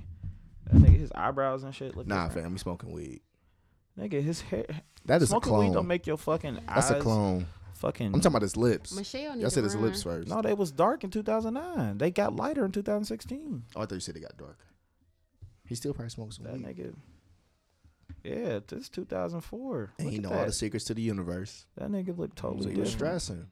[0.72, 2.06] that nigga, his eyebrows and shit look.
[2.08, 2.46] Nah, different.
[2.46, 3.22] fam, he's smoking weed.
[4.00, 4.66] Nigga, his hair.
[5.06, 5.74] That is a smoking weed clone.
[5.74, 7.48] don't make your fucking That's eyes a clone.
[7.82, 8.08] Fucking.
[8.08, 8.94] I'm talking about his lips.
[8.96, 9.84] Michelle Y'all said his run.
[9.86, 10.28] lips first.
[10.30, 11.98] no, they was dark in 2009.
[11.98, 13.64] They got lighter in 2016.
[13.76, 14.60] Oh, I thought you said it got dark.
[15.68, 16.66] He still probably smokes some That weed.
[16.66, 16.94] nigga.
[18.24, 19.94] Yeah, this 2004.
[19.98, 20.40] And Look he know that.
[20.40, 21.66] all the secrets to the universe.
[21.78, 23.22] That nigga look So totally he was different.
[23.22, 23.48] stressing.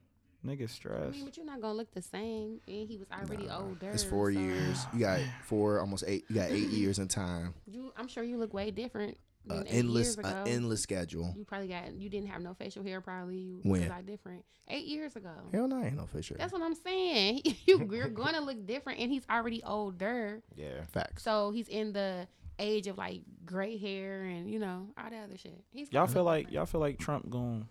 [0.46, 1.12] Nigga I stressed.
[1.18, 2.62] mean, but you're not gonna look the same.
[2.68, 3.90] And he was already Nah, older.
[3.90, 4.86] It's four so years.
[4.94, 6.26] You got four, almost eight.
[6.30, 7.54] You got eight years in time.
[7.66, 9.18] You, I'm sure you look way different.
[9.50, 10.28] Uh, endless, years ago.
[10.28, 11.34] uh, endless schedule.
[11.38, 11.94] You probably got.
[11.94, 13.02] You didn't have no facial hair.
[13.02, 13.38] Probably.
[13.38, 13.82] You When?
[13.82, 14.46] was a lot different.
[14.68, 15.32] Eight years ago.
[15.52, 16.36] Hell no, I ain't no fisher.
[16.38, 17.42] That's what I'm saying.
[17.66, 20.42] you, you're gonna look different, and he's already older.
[20.56, 20.84] Yeah.
[20.92, 21.24] Facts.
[21.24, 22.28] So he's in the
[22.60, 25.64] age of like gray hair and you know all that other shit.
[25.72, 27.68] He's Y'all feel like y'all feel like Trump going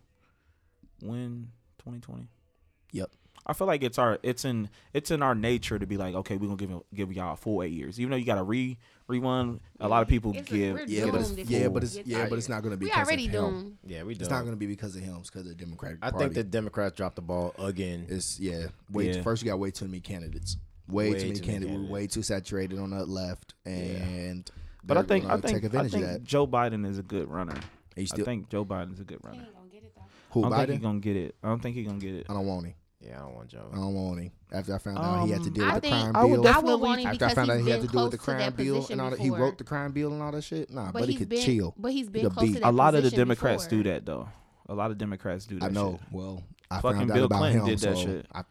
[1.02, 1.48] win
[1.78, 2.28] 2020?
[2.92, 3.10] Yep.
[3.46, 6.36] I feel like it's our it's in it's in our nature to be like okay
[6.36, 8.76] we're gonna give give y'all a full eight years even though you got to re
[9.09, 12.26] rerun a lot of people It's give we're Yeah, but it's yeah, but it's yeah,
[12.28, 12.86] but it's not gonna be.
[12.86, 13.40] we because already of him.
[13.42, 13.78] doomed.
[13.86, 14.20] Yeah, we Doomed.
[14.22, 15.16] It's not gonna be because of him.
[15.20, 16.24] It's because of the Democratic I Party.
[16.24, 18.06] think the Democrats dropped the ball again.
[18.09, 18.66] It's yeah.
[18.90, 19.22] Way Yeah.
[19.22, 20.56] first you got way too many candidates.
[20.88, 21.78] Way, Way too many too many candidates.
[21.88, 24.50] We're way too saturated on the left, and
[24.84, 26.24] but I think I think take I think of that.
[26.24, 27.56] Joe Biden is a good runner
[27.96, 30.02] He I think Joe Biden is a good runner ain't gonna get it though.
[30.30, 30.82] who I don't think he's Biden?
[30.82, 32.74] gonna get it I don't think he's gonna get it I don't want him.
[33.01, 33.68] Yeah, I don't want Joe.
[33.72, 34.32] I don't want him.
[34.53, 36.42] After I found out he had to Um, deal I with the crime I would
[36.42, 36.53] bill.
[36.53, 37.90] I would want him After I because found out he had been to deal with
[37.92, 40.12] close the to crime that bill position and all that, he wrote the crime bill
[40.12, 40.70] and all that shit.
[40.70, 41.74] Nah, But but he he's could been, chill.
[41.78, 42.55] But he's He been could close beat.
[42.55, 43.82] to that a lot of the Democrats before.
[43.84, 44.28] do that though
[44.68, 45.92] a lot of Democrats do that I know.
[45.92, 46.12] shit.
[46.12, 47.66] Well, I Fucking found out Bill about Clinton him.
[47.68, 48.26] did that so shit.
[48.32, 48.42] I,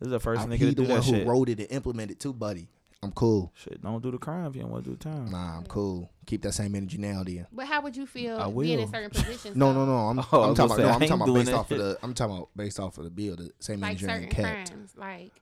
[0.00, 1.60] this is the first I, nigga he to the do one that who wrote it
[1.60, 2.68] and implemented it, too, buddy.
[3.02, 3.52] I'm cool.
[3.54, 5.66] shit don't do the crime if you don't want to do the time Nah, I'm
[5.66, 6.10] cool.
[6.26, 7.46] Keep that same energy now, then.
[7.52, 8.88] But how would you feel I being in will.
[8.88, 9.54] certain positions?
[9.56, 9.96] No, no, no.
[10.08, 10.76] I'm, Oh, I I'm talking about.
[10.76, 11.98] say, No, I I'm talking about based that off of the.
[12.02, 13.36] I'm talking about based off of the bill.
[13.36, 14.70] The same Like energy certain ain't kept.
[14.70, 15.32] crimes, like,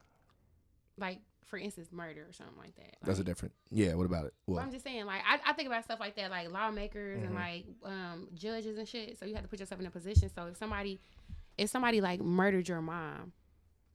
[0.98, 2.96] like for instance, murder or something like that.
[3.02, 3.54] That's a different.
[3.70, 3.94] Yeah.
[3.94, 4.34] What about it?
[4.46, 4.62] But What?
[4.64, 7.34] I'm just saying, like, I, I think about stuff like that, like lawmakers and Mhm.
[7.34, 9.18] like um, judges and shit.
[9.18, 10.28] So you have to put yourself in a position.
[10.34, 11.00] So if somebody,
[11.56, 13.32] if somebody like murdered your mom,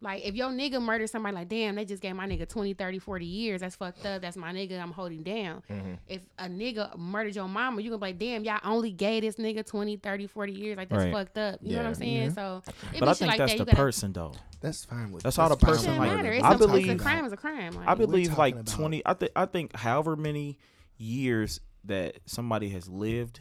[0.02, 3.00] like if your nigga murdered somebody, like, damn, they just gave my nigga 20, 30,
[3.00, 3.62] 40 years.
[3.62, 4.22] That's fucked up.
[4.22, 4.82] That's my nigga.
[4.82, 5.62] I'm holding down.
[5.70, 5.94] Mm-hmm.
[6.08, 9.36] If a nigga murdered your mama, you gonna be like, damn, y'all only gave this
[9.36, 10.78] nigga 20, 30, 40 years.
[10.78, 11.14] Like, that's Right.
[11.14, 11.60] fucked up.
[11.62, 11.98] You know what I'm Yeah.
[11.98, 12.24] saying?
[12.24, 12.30] Yeah.
[12.34, 13.58] So, it but I think like that's that.
[13.60, 15.24] the gotta- person though That's fine with.
[15.24, 16.32] That's all the person, with shouldn't like, matter.
[16.34, 17.74] It's I sometimes believe- a crime is a crime.
[17.74, 19.02] Like, I believe like about- twenty.
[19.06, 20.58] I think I think however many
[20.98, 23.40] years that somebody has lived,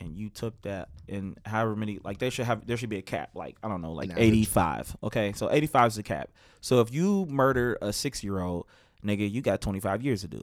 [0.00, 3.02] and you took that, and however many like they should have there should be a
[3.02, 3.30] cap.
[3.34, 4.96] Like I don't know, like eighty five.
[5.02, 6.30] Okay, so eighty five is the cap.
[6.60, 8.66] So if you murder a six year old
[9.04, 10.42] nigga, you got twenty five years to do.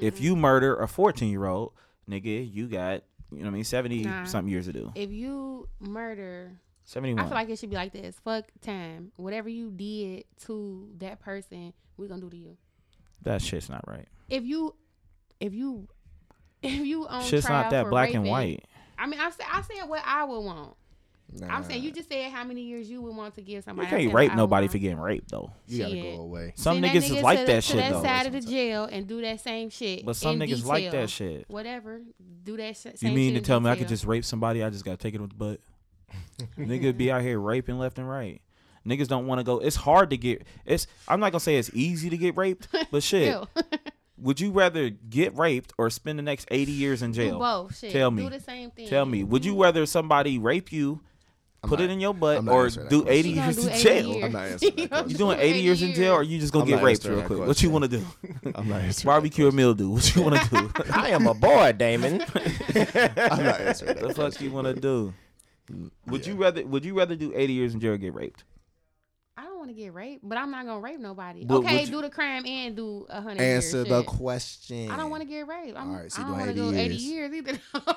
[0.00, 1.72] If you murder a 14 year old,
[2.10, 4.24] nigga, you got, you know what I mean, 70 Nah.
[4.24, 4.90] something years to do.
[4.96, 7.24] If you murder 71.
[7.24, 8.16] I feel like it should be like this.
[8.24, 9.12] Fuck time.
[9.14, 12.56] Whatever you did to that person, we're gonna do to you.
[13.22, 14.08] that shit's not right.
[14.28, 14.74] If you
[15.40, 15.88] if you
[16.62, 18.64] if you on shit's not that for black and white.
[18.98, 20.74] I mean I said I said what I would want.
[21.48, 23.88] I'm saying you just said how many years you would want to give somebody.
[23.88, 25.50] I can't rape nobody for getting raped, though.
[25.66, 26.16] you gotta Shit.
[26.16, 26.52] go away.
[26.54, 28.02] Some Send that niggas nigga is like to, that to shit, that though.
[28.02, 30.06] side of the jail and do that same shit.
[30.06, 31.44] But some in niggas like that shit.
[31.48, 32.00] Whatever.
[32.44, 34.24] Do that sh- same You mean shit to in tell me I could just rape
[34.24, 34.62] somebody?
[34.62, 35.60] I just gotta take it with the butt.
[36.58, 38.40] Nigga be out here raping left and right.
[38.86, 39.58] Niggas don't want to go.
[39.58, 40.44] It's hard to get.
[40.64, 40.86] It's.
[41.08, 43.36] I'm not gonna say it's easy to get raped, but shit.
[44.18, 44.24] Ew.
[44.24, 47.38] Would you rather get raped or spend the next 80 years in Do jail?
[47.38, 47.78] both.
[47.78, 47.92] Shit.
[47.92, 48.24] Tell me.
[48.24, 48.88] Do the same thing.
[48.88, 49.24] Tell me.
[49.24, 49.62] Would you mm-hmm.
[49.62, 51.00] rather somebody rape you,
[51.62, 54.08] I'm put not- it in your butt, or do 80 years do in 80 jail?
[54.08, 54.24] years.
[54.24, 55.10] I'm not answering that You question.
[55.10, 57.40] You doing 80 years in jail, or you just gonna get raped real that quick?
[57.40, 58.06] What you want to do?
[58.54, 59.06] I'm not answering.
[59.06, 59.90] Barbecue or mildew?
[59.90, 60.70] What you want to do?
[60.92, 62.22] I am a boy, Damon.
[62.22, 64.00] I'm not answering that.
[64.00, 65.12] the fuck you want to do?
[66.06, 66.32] Would Yeah.
[66.32, 66.66] you rather?
[66.66, 68.44] Would you rather do 80 years in jail or get raped?
[69.66, 71.44] I don't want to get raped, but I'm not gonna rape nobody.
[71.44, 73.40] But okay, you- do the crime and do a hundred.
[73.42, 74.06] Answer years, the shit.
[74.06, 74.90] question.
[74.90, 75.76] I don't want to get raped.
[75.76, 77.02] I'm, All right, so I don't want to 80 do 80 years.
[77.02, 77.58] years either.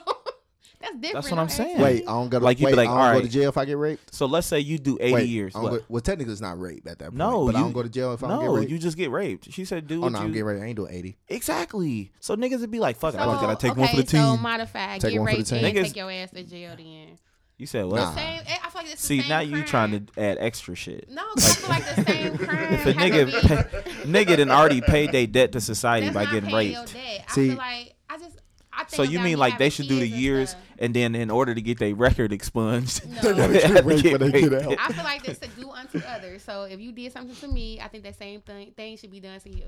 [0.81, 1.13] That's different.
[1.13, 1.81] That's what I'm don't ask saying.
[1.81, 3.49] Wait, I don't go to Like, you'd be like, I don't all go to jail
[3.49, 4.15] if I get raped.
[4.15, 5.53] So let's say you do 80 wait, years.
[5.53, 5.79] I don't What?
[5.81, 7.15] go- well, technically it's not rape at that point.
[7.17, 8.71] No, but I you- don't go to jail if I don't no, get raped.
[8.71, 9.51] you just get raped.
[9.51, 10.61] She said, "Do oh no, you I'm getting ready.
[10.61, 11.17] I ain't doing 80.
[11.27, 13.89] exactly." So niggas would be like, "Fuck, it, I So, just gotta take okay, one
[13.89, 15.65] for the So team." modified, Take get one for the raped team.
[15.65, 16.73] and Niggas- take your ass to jail.
[16.77, 17.17] Then
[17.59, 17.97] you said what?
[17.97, 18.15] Nah.
[18.15, 18.41] same.
[18.47, 21.09] Eh, I feel like it's the See, same now you trying to add extra shit.
[21.11, 22.73] No, 'cause I feel like the same crime.
[22.73, 26.15] If a has nigga, be- pay, nigga, done already paid their debt to society that's
[26.15, 26.93] by not getting paying raped.
[26.95, 27.25] Your debt.
[27.29, 28.37] I See- feel like I just.
[28.71, 30.61] I think So you mean like they should do the kids and years, stuff.
[30.79, 33.21] and then in order to get their record expunged, No.
[33.33, 34.75] they have to get they get out.
[34.79, 36.43] I feel like this to do unto others.
[36.43, 39.19] So if you did something to me, I think that same thing thing should be
[39.19, 39.65] done to you.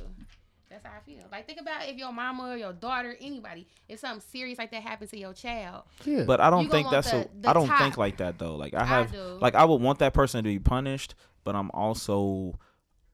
[0.72, 1.24] That's how I feel.
[1.32, 4.82] Like think about if your mama or your daughter, anybody, if something serious like that
[4.82, 5.84] happens to your child.
[6.05, 6.24] Yeah.
[6.24, 7.28] But I don't think want that's a.
[7.34, 7.80] the- the I don't top.
[7.80, 8.55] think like that though.
[8.55, 9.38] Like I I have, do.
[9.41, 11.13] like I would want that person to be punished,
[11.43, 12.57] but I'm also,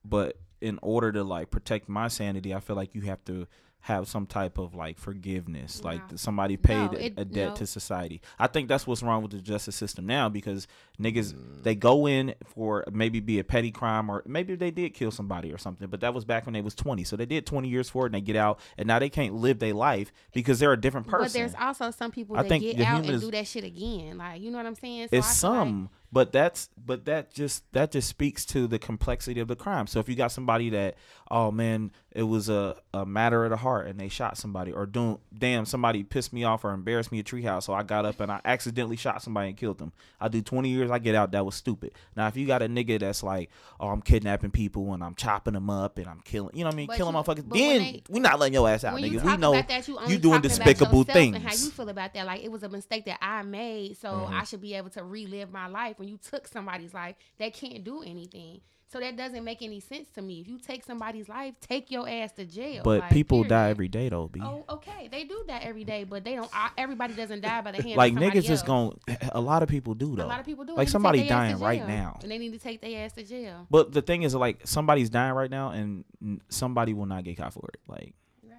[0.05, 3.47] but in order to like protect my sanity, I feel like you have to
[3.87, 7.55] have some type of like forgiveness, like somebody paid No, a- it- a, debt no.
[7.55, 8.21] to society.
[8.37, 10.67] I think that's what's wrong with the justice system now because
[10.99, 11.63] niggas Mm.
[11.63, 15.53] they go in for maybe be a petty crime or maybe they did kill somebody
[15.53, 17.05] or something, but that was back when they was 20.
[17.05, 19.35] So they did 20 years for it and they get out and now they can't
[19.35, 21.23] live their life because they're a different person.
[21.27, 23.63] But there's also some people I that think get out and is- do that shit
[23.63, 24.17] again.
[24.17, 25.01] Like you know what I'm saying?
[25.03, 28.79] it's I feel like- some but that's but that just that just speaks to the
[28.79, 30.95] complexity of the crime so if you got somebody that
[31.29, 34.85] oh man it was a, a matter of the heart and they shot somebody or
[34.85, 38.19] don't damn somebody pissed me off or embarrassed me at treehouse so i got up
[38.19, 41.31] and i accidentally shot somebody and killed them i do 20 years i get out
[41.31, 43.49] that was stupid now if you got a nigga that's like
[43.79, 46.73] oh i'm kidnapping people and i'm chopping them up and i'm killing you know what
[46.73, 49.21] i mean But killing you- motherfuckers then they- we not letting your ass out nigga
[49.23, 52.25] we know that, you, you doing despicable things And how you feel about that?
[52.25, 54.33] Like it was a mistake that I made, so Mm-hmm.
[54.33, 55.99] I should be able to relive my life.
[55.99, 58.61] When you took somebody's life, that can't do anything.
[58.89, 60.39] So that doesn't make any sense to me.
[60.39, 62.83] If you take somebody's life, take your ass to jail.
[62.85, 66.05] but like, people die every day though b Oh, okay, they do that every day,
[66.05, 66.49] but they don't.
[66.53, 67.97] I- Everybody doesn't die by the hand.
[67.97, 68.95] like of somebody niggas just else.
[69.09, 70.71] going a lot of people do though A lot of people do.
[70.71, 72.53] like They need to somebody take their ass to dying right now and they need
[72.53, 73.67] to take their ass to jail.
[73.69, 76.05] But the thing is, like, somebody's dying right now, and
[76.49, 77.81] somebody will not get caught for it.
[77.89, 78.13] Like,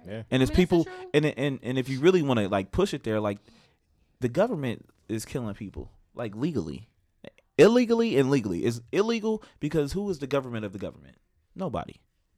[0.05, 0.23] Yeah.
[0.29, 2.93] and I it's mean, people, and and and if you really want to like push
[2.93, 3.39] it there, like,
[4.19, 6.87] the government is killing people, like legally,
[7.59, 8.65] illegally, and legally.
[8.65, 11.17] It's illegal because who is the government of the government?
[11.55, 11.95] Nobody.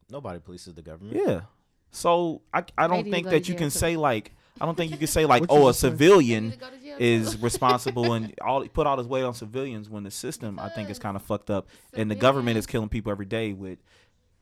[0.10, 1.18] Nobody polices the government.
[1.26, 1.42] Yeah.
[1.92, 3.78] So I I don't think that you can too.
[3.78, 5.90] say like I don't think you can say like oh a just say?
[5.90, 7.04] They civilian need to go to jail, too.
[7.04, 10.90] is responsible and all put all this weight on civilians when the system I think
[10.90, 13.80] is kind of fucked up and the government is killing people every day with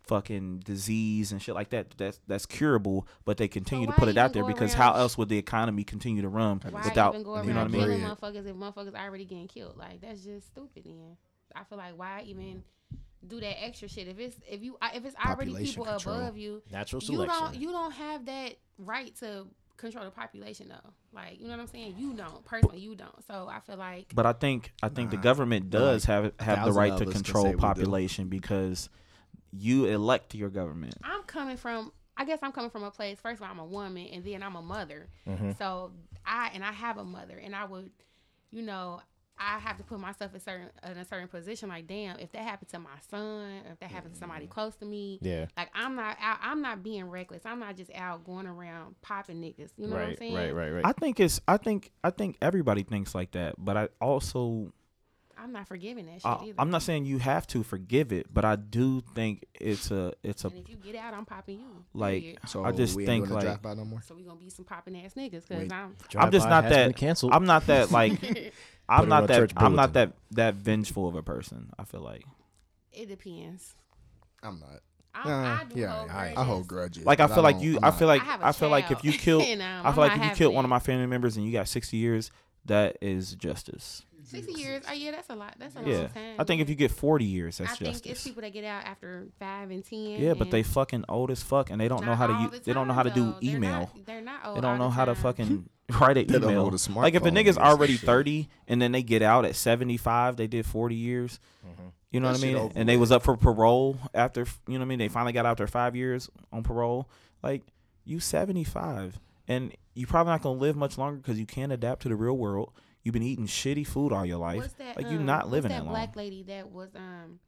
[0.10, 4.18] fucking disease and shit like that that's that's curable but they continue to put it
[4.18, 7.24] out there because around- how else would the economy continue to run Why without even
[7.24, 9.78] go you know what I mean killing motherfuckers if motherfuckers already getting killed?
[9.78, 10.84] Like that's just stupid.
[10.86, 11.16] Then
[11.56, 12.64] I feel like why even
[13.28, 16.16] do that extra shit if it's if you if it's already Population people control.
[16.16, 19.46] above you, Natural selection you don't you don't have that right to
[19.78, 20.92] control the population though.
[21.14, 21.96] Like you know what I'm saying?
[21.98, 23.24] You don't personally, you don't.
[23.28, 26.66] So I feel like but I think I think the government does like have have
[26.66, 27.58] the right to control say do.
[27.58, 28.90] population because
[29.52, 31.92] you elect your government I'm coming from.
[32.18, 33.18] I guess I'm coming from a place.
[33.22, 35.08] First of all, I'm a woman, and then I'm a mother.
[35.28, 35.52] Mm-hmm.
[35.58, 35.92] So
[36.26, 37.90] I and I have a mother, and I would,
[38.52, 39.00] you know,
[39.42, 41.70] I have to put myself in certain in a certain position.
[41.70, 44.86] Like, damn, if that happened to my son, if that happened to somebody close to
[44.86, 45.46] me, Yeah.
[45.56, 46.40] like I'm not out.
[46.42, 47.46] I'm not being reckless.
[47.46, 49.70] I'm not just out going around popping niggas.
[49.78, 50.36] You know what I'm saying?
[50.36, 50.86] right, right, right.
[50.86, 54.74] I think it's I think I think everybody thinks like that but I also
[55.42, 56.54] I'm not forgiving that shit I, either.
[56.60, 60.44] I'm not saying you have to forgive it, but I do think it's a it's
[60.44, 61.86] a And if you get out, I'm popping you.
[61.94, 62.40] like period.
[62.48, 64.02] So I just we think ain't like the dropout no more.
[64.02, 65.96] So we gonna be some popping ass niggas because I'm.
[66.18, 67.34] I'm just not that canceled.
[67.34, 68.14] I'm not that like
[68.90, 71.70] I'm not that I'm not that that vengeful of a person.
[71.80, 72.26] I feel like
[72.92, 73.76] It depends.
[74.44, 74.80] I'm not.
[75.14, 76.38] I, Nah, I do yeah, hold I, grudges.
[76.38, 77.06] I hold grudges.
[77.06, 78.70] like I feel like you I'm I not- feel like I have a I feel
[78.70, 81.08] like if you kill um, I feel like if you killed one of my family
[81.08, 82.32] members and you got 60 years,
[82.70, 84.04] that is justice.
[84.24, 84.84] Sixty years.
[84.88, 85.56] Oh yeah, that's a lot.
[85.60, 86.36] That's a Yeah, long time.
[86.40, 88.64] I think if you get 40 years, that's I that's think it's people that get
[88.64, 90.00] out after five and ten.
[90.22, 92.52] Yeah, but they fucking old as fuck and they don't know how to all use,
[92.52, 93.38] the they don't know how to do though.
[93.42, 93.80] They're email.
[93.80, 94.58] not- They're not old.
[94.58, 96.66] They don't all know the how to fucking write an They don't know email.
[96.70, 98.06] what a Like if a nigga's already shit.
[98.06, 101.40] 30 and then they get out at 75, they did 40 years.
[101.68, 101.88] Mm-hmm.
[102.12, 102.56] You know That what I mean?
[102.58, 105.00] over And they was up for parole after, you know what I mean?
[105.00, 107.10] They finally got out after 5 years on parole.
[107.42, 107.64] Like
[108.06, 109.20] you 75
[109.50, 112.16] and you're probably not going to live much longer cuz you can't adapt to the
[112.16, 112.72] real world.
[113.04, 114.58] You've been eating shitty food all your life.
[114.60, 114.96] What's that?
[114.96, 115.94] like you're um, not what's living that that long.
[115.94, 117.40] black lady that was um,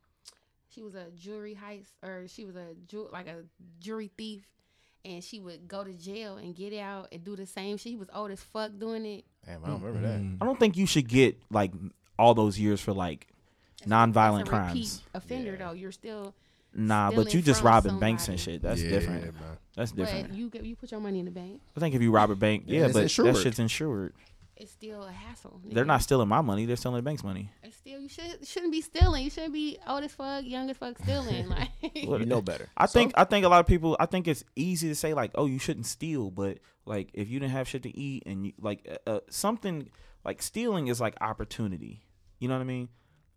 [0.70, 3.44] she was a jewelry heist or she was a jew like a
[3.80, 4.48] jewelry thief,
[5.06, 7.78] and she would go to jail and get out and do the same.
[7.78, 9.26] She was old as fuck doing it.
[9.46, 10.38] Damn, I don't remember that.
[10.42, 11.72] I don't think you should get like
[12.18, 13.28] all those years for like
[13.86, 15.02] nonviolent That's a crimes.
[15.14, 15.58] offender Yeah.
[15.68, 15.74] though.
[15.74, 16.34] You're still,
[16.74, 18.62] Nah, but you just from robbing banks and shit.
[18.62, 19.24] That's Yeah, different.
[19.34, 19.58] man.
[19.76, 20.30] That's different.
[20.30, 21.62] but you get- you put your money in the bank.
[21.76, 23.36] I think if you rob a bank, Yeah, yeah, it's but insured.
[23.36, 24.14] that shit's insured.
[24.56, 25.60] It's still a hassle.
[25.66, 27.50] They're not stealing my money; they're stealing the bank's money.
[27.64, 29.24] It's still you should shouldn't be stealing.
[29.24, 31.48] You shouldn't be old as fuck, young as fuck stealing.
[31.50, 31.70] Like
[32.08, 32.70] What- You know better.
[32.78, 33.98] I think I think a lot of people.
[34.00, 37.40] I think it's easy to say like, "Oh, you shouldn't steal," but like if you
[37.40, 39.90] didn't have shit to eat and you like uh, uh, something
[40.24, 42.04] like stealing is like opportunity.
[42.40, 42.90] You know what I mean?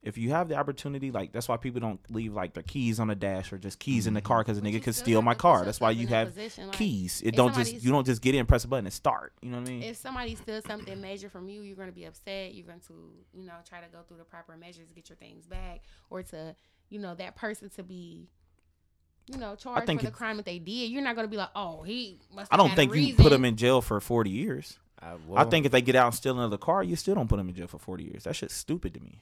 [0.05, 3.09] If you have the opportunity, like that's why people don't leave like their keys on
[3.09, 4.27] the dash or just keys in the mm-hmm.
[4.27, 5.65] car because a nigga could steal my car.
[5.65, 7.23] That's why you have position, like, keys.
[7.25, 9.33] It don't just you don't just get in, press a button, and start.
[9.41, 9.83] You know what I mean?
[9.83, 12.55] if somebody steals something major from you, you're going to be upset.
[12.55, 12.95] You're going to,
[13.33, 15.81] you know, try to go through the proper measures to get your things back,
[16.11, 16.55] or to,
[16.91, 18.29] you know, that person to be,
[19.27, 20.91] you know, charged think for the crime that they did.
[20.91, 22.53] You're not going to be like, oh, he must.
[22.53, 24.79] I don't had a think you put them in jail for forty years.
[25.05, 27.37] I, I think if they get out and steal another car, you still don't put
[27.37, 28.25] them in jail for 40 years.
[28.25, 29.21] That shit's stupid to me.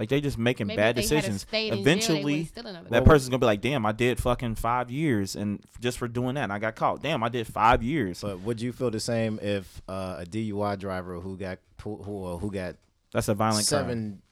[0.00, 1.42] Like they just making Maybe bad if they had've decisions.
[1.42, 4.54] stayed jail, Eventually, wouldn't steal another that person's gonna be like, "Damn, I did fucking
[4.54, 7.02] five years, and just for doing that, and I got caught.
[7.02, 8.22] Damn, I did five years.
[8.22, 12.24] But would you feel the same if uh, a DUI driver who got pu- who
[12.24, 12.76] uh, who got
[13.12, 13.84] That's a violent crime.
[13.84, 14.22] seven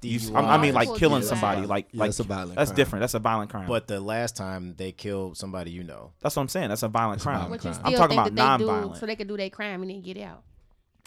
[0.00, 1.26] You, I I mean, like killing DUIs.
[1.28, 1.66] somebody.
[1.66, 2.76] Like, Yeah, like that's a violent That's crime.
[2.76, 3.00] different.
[3.02, 3.68] That's a violent crime.
[3.68, 6.70] but the last time they killed somebody you know, that's what I'm saying.
[6.70, 7.40] That's a violent That's a crime.
[7.42, 7.80] violent crime.
[7.84, 8.96] I'm talking about that they do non-violent.
[8.96, 10.42] so they could do their crime and then get out.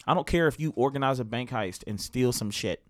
[0.06, 2.82] I don't care if you organize a bank heist and steal some shit.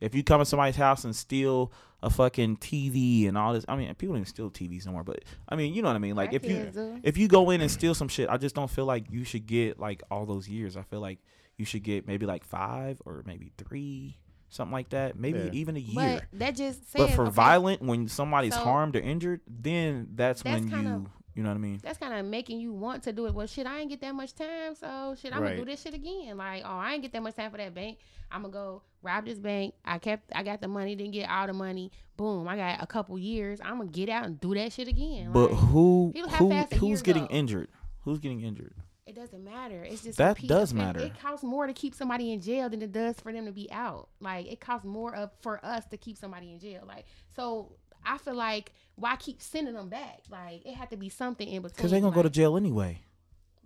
[0.00, 1.72] If you come to somebody's house and steal
[2.02, 5.04] a fucking TV and all this, I mean, people don't even steal TVs no more.
[5.04, 6.14] But I mean, you know what I mean.
[6.16, 7.00] Like if you do.
[7.02, 9.46] if you go in and steal some shit, I just don't feel like you should
[9.46, 10.76] get like all those years.
[10.76, 11.18] I feel like
[11.56, 14.18] you should get maybe like five or maybe three,
[14.50, 15.18] something like that.
[15.18, 15.50] Maybe Yeah.
[15.52, 16.20] even a year.
[16.30, 20.08] But that just says, But for okay, violent, when somebody's So- harmed or injured, then
[20.14, 21.78] that's, That's when kinda- you, you know what I mean.
[21.82, 23.34] that's kind of making you want to do it.
[23.34, 25.50] Well, shit, I ain't get that much time, so shit, I'm Right.
[25.50, 26.36] gonna do this shit again.
[26.36, 27.98] Like, oh, I ain't get that much time for that bank.
[28.30, 29.74] I'm gonna go rob this bank.
[29.84, 31.92] I kept, I got the money, didn't get all the money.
[32.16, 33.60] Boom, I got a couple years.
[33.62, 35.30] I'm gonna get out and do that shit again.
[35.32, 37.30] But Like, who, who, who's getting go.
[37.34, 37.68] injured?
[38.00, 38.74] Who's getting injured?
[39.06, 39.84] it doesn't matter.
[39.84, 40.98] It's just That does matter.
[41.00, 43.70] It costs more to keep somebody in jail than it does for them to be
[43.70, 44.08] out.
[44.18, 46.82] Like, it costs more of for us to keep somebody in jail.
[46.88, 47.04] Like,
[47.36, 47.72] so.
[48.08, 50.22] I feel like why keep sending them back?
[50.28, 51.76] Like it had to be something in between.
[51.76, 53.02] Because they're gonna go to jail anyway.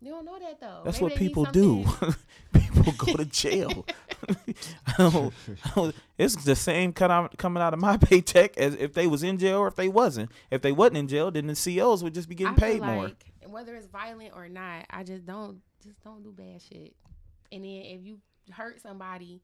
[0.03, 0.81] You don't know that though.
[0.85, 1.85] That's Maybe what people do.
[2.53, 3.87] people go to jail.
[4.87, 8.75] I don't, I don't- it's the same cut out, coming out of my paycheck as
[8.77, 10.31] if they was in jail or if they wasn't.
[10.51, 13.05] If they wasn't in jail, then the COs would just be getting I paid more.
[13.05, 16.95] like Whether it's violent or not, I just don't just don't do bad shit.
[17.53, 18.19] And then if you
[18.51, 19.43] hurt somebody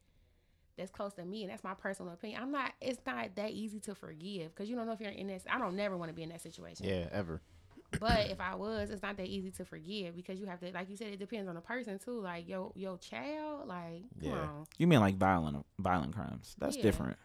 [0.77, 2.73] that's close to me, and that's my personal opinion, I'm not.
[2.81, 5.45] It's not that easy to forgive because you don't know if you're in this.
[5.51, 6.87] I don't never want to be in that situation.
[6.87, 7.41] yeah, ever.
[7.99, 10.91] But if I was, it's not that easy to forgive because you have to, like
[10.91, 12.21] you said, it depends on the person too.
[12.21, 14.37] Like yo, your child, like come Yeah.
[14.39, 14.67] on.
[14.77, 16.55] You mean like violent violent crimes?
[16.59, 16.83] That's Yeah.
[16.83, 17.17] different.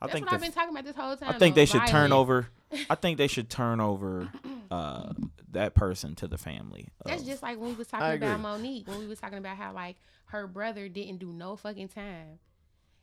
[0.00, 1.28] I That's think what the I've been talking about this whole time.
[1.34, 2.48] I think though, they should turn over.
[2.88, 4.28] I think they should turn over
[4.70, 5.12] uh,
[5.50, 6.88] that person to the family.
[7.04, 8.40] That's just like when we was talking about.
[8.40, 9.96] Monique, when we was talking about how like
[10.26, 12.38] her brother didn't do no fucking time,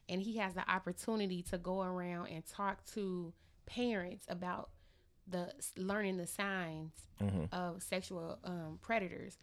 [0.09, 3.33] and he has the opportunity to go around and talk to
[3.65, 4.69] parents about
[5.27, 7.51] the learning the signs Mhm.
[7.51, 9.37] of sexual um, predators,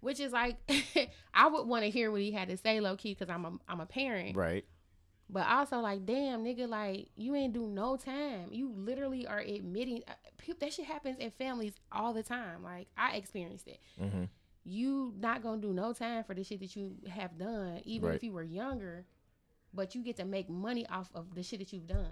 [0.00, 0.56] which is like
[1.34, 3.52] I would want to hear what he had to say, low key, because I'm a
[3.68, 4.64] I'm a parent, Right.
[5.30, 8.48] but also like damn nigga, like you ain't do no time.
[8.52, 10.12] You literally are admitting uh,
[10.58, 12.62] that shit happens in families all the time.
[12.62, 14.24] Like I experienced it hmm
[14.64, 18.14] you not gonna do no time for the shit that you have done, even Right.
[18.16, 19.04] if you were younger.
[19.74, 22.06] But you get to make money off of the shit that you've done.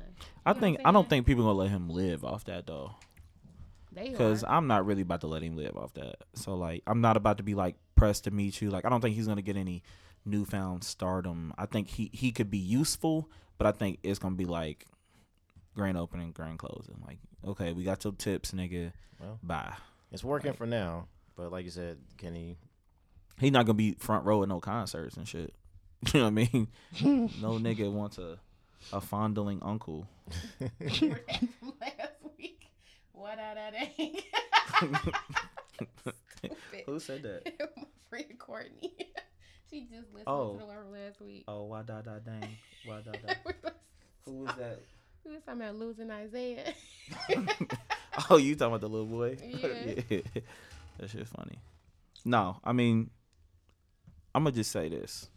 [0.44, 2.94] I You know think I don't think people gonna let him live off that though,
[3.92, 4.44] They because.
[4.46, 6.16] I'm not really about to let him live off that.
[6.34, 8.70] So like, I'm not about to be like pressed to meet you.
[8.70, 9.82] Like, I don't think he's gonna get any
[10.24, 11.52] newfound stardom.
[11.58, 14.86] I think he he could be useful, but I think it's gonna be like
[15.74, 17.02] grand opening, grand closing.
[17.06, 18.92] Like, okay, we got your tips, nigga.
[19.20, 19.38] Well.
[19.42, 19.74] Bye.
[20.12, 21.06] It's working for now,
[21.36, 22.56] but like you said, can he?
[23.38, 25.54] He's not gonna be front row at no concerts and shit.
[26.14, 26.68] You know what I mean?
[27.42, 28.38] no nigga wants a
[28.92, 30.06] a fondling uncle.
[30.80, 31.02] last
[32.38, 32.66] week.
[33.12, 35.12] What out of that?
[36.86, 37.52] Who said that?
[37.76, 38.92] My friend Courtney.
[39.68, 40.54] she just listened Oh.
[40.54, 41.44] to the one from last week.
[41.46, 43.34] Oh, why da da dang, why da da.
[44.24, 44.80] Who was that?
[45.24, 46.72] we was talking about losing Isaiah.
[48.30, 49.36] Oh, you talking about the little boy?
[49.42, 50.02] Yeah.
[50.08, 50.20] yeah.
[50.98, 51.58] That shit funny.
[52.24, 53.10] No, I mean,
[54.34, 55.28] I'm gonna just say this.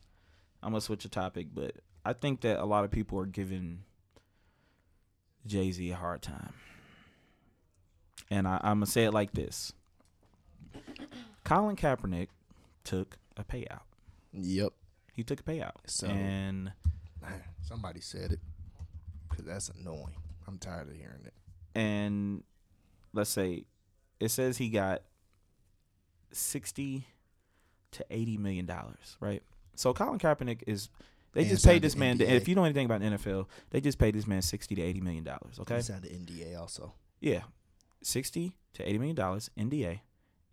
[0.63, 3.83] I'm gonna switch a topic, but I think that a lot of people are giving
[5.45, 6.53] Jay Z a hard time,
[8.31, 9.73] and I, I'm gonna say it like this:
[11.43, 12.29] Colin Kaepernick
[12.83, 13.81] took a payout.
[14.33, 14.73] Yep.
[15.13, 16.71] He took a payout, So- and
[17.61, 18.39] Somebody said it.
[19.29, 20.15] Cause that's annoying.
[20.47, 21.33] I'm tired of hearing it.
[21.75, 22.43] and
[23.13, 23.63] let's say
[24.19, 25.01] it says he got
[26.31, 27.05] 60
[27.91, 29.41] to 80 million dollars right
[29.75, 30.89] so colin kaepernick is
[31.33, 33.97] they And just paid this man if you know anything about the nfl they just
[33.97, 35.77] paid this man 60 to 80 million dollars okay?
[35.77, 36.93] He signed the NDA also.
[37.19, 37.41] yeah
[38.01, 39.99] 60 to 80 million dollars nda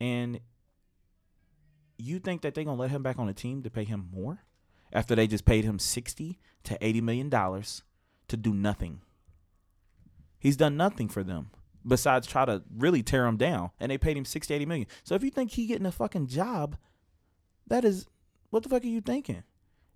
[0.01, 0.41] and
[1.99, 4.39] you think that they're gonna let him back on the team to pay him more
[4.93, 7.83] after they just paid him 60 to 80 million dollars
[8.29, 9.03] to do nothing?
[10.39, 11.51] He's done nothing for them
[11.87, 14.87] besides try to really tear him down and they paid him 60 80 million.
[15.05, 16.77] So if you think he getting a fucking job
[17.67, 18.07] that is
[18.51, 19.43] what the fuck are you thinking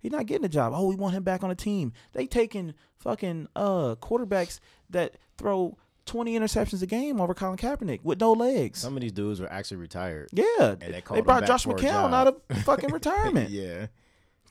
[0.05, 0.71] He's not getting a job.
[0.75, 1.91] Oh, we want him back on the team.
[2.13, 4.59] They taking fucking uh quarterbacks
[4.91, 8.79] that throw 20 interceptions a game over Colin Kaepernick with no legs.
[8.79, 10.29] Some of these dudes were actually retired.
[10.31, 13.87] yeah, they they, brought Josh McCown out of fucking retirement yeah.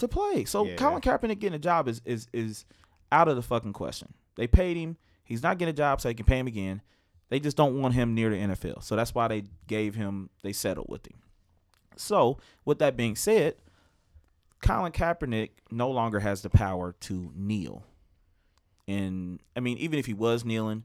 [0.00, 0.44] to play.
[0.44, 0.74] So Yeah.
[0.74, 2.64] Colin Kaepernick getting a job is is is
[3.12, 4.12] out of the fucking question.
[4.34, 4.96] They paid him.
[5.22, 6.82] He's not getting a job, so they can pay him again.
[7.28, 8.82] They just don't want him near the NFL.
[8.82, 10.30] So that's why they gave him.
[10.42, 11.20] They settled with him.
[11.96, 13.54] So with that being said,
[14.64, 17.84] Colin Kaepernick no longer has the power to kneel.
[18.88, 20.84] And I mean, even if he was kneeling,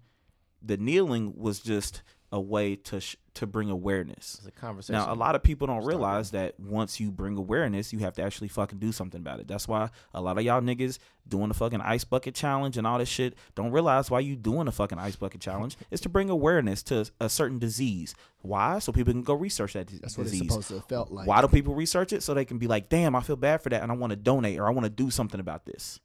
[0.62, 2.02] the kneeling was just
[2.32, 4.36] a way to sh- to bring awareness.
[4.40, 4.96] It's a conversation.
[5.00, 8.22] Now, a lot of people don't realize that once you bring awareness, you have to
[8.22, 9.48] actually fucking do something about it.
[9.48, 12.98] That's why a lot of y'all niggas doing the fucking ice bucket challenge and all
[13.00, 16.30] this shit don't realize why you doing the fucking ice bucket challenge is to bring
[16.30, 18.14] awareness to a certain disease.
[18.42, 18.80] Why?
[18.80, 21.28] So people can go research that That's what it's supposed to have felt like.
[21.28, 22.22] Why do people research it?
[22.22, 24.18] So they can be like, damn, I feel bad for that and I want to
[24.18, 26.00] donate or I want to do something about this.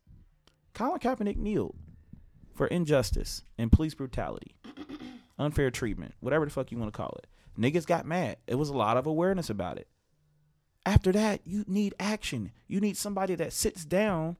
[0.73, 1.77] Colin Kaepernick kneeled
[2.55, 4.55] for injustice and police brutality,
[5.39, 7.27] unfair treatment, whatever the fuck you want to call it.
[7.59, 8.37] Niggas got mad.
[8.47, 9.89] It was a lot of awareness about it.
[10.87, 12.53] After that, you need action.
[12.67, 14.37] You need somebody that sits down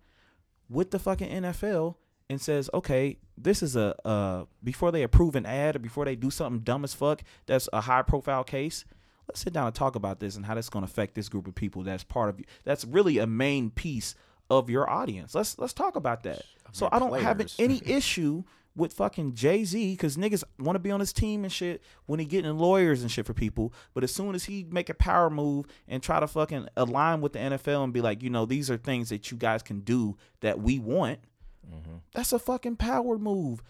[0.69, 1.95] with the fucking NFL
[2.29, 6.15] and says, okay, this is a uh before they approve an ad or before they
[6.17, 8.85] do something dumb as fuck that's a high profile case.
[9.29, 11.49] Let's sit down and talk about this and how that's going to affect this group
[11.49, 12.45] of people that's part of you.
[12.65, 14.15] That's really a main piece
[14.51, 15.35] of your audience.
[15.35, 16.43] Let's let's talk about that.
[16.73, 18.45] So I don't have any issue
[18.77, 22.19] with fucking Jay Z because niggas want to be on his team and shit when
[22.19, 23.73] he getting lawyers and shit for people.
[23.93, 27.35] But as soon as he make a power move and try to fucking align with
[27.35, 30.17] the NFL and be like, you know, these are things that you guys can do
[30.41, 31.21] that we want.
[31.69, 31.97] Mm-hmm.
[32.15, 33.63] That's a fucking power move.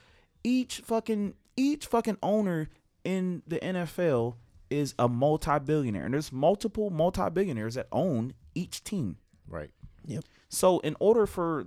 [0.43, 2.69] Each fucking each fucking owner
[3.05, 4.37] in the NFL
[4.71, 9.19] is a multi-billionaire, and there's multiple multi-billionaires that own each team.
[9.49, 9.71] right.
[10.07, 10.25] Yep.
[10.49, 11.67] So in order for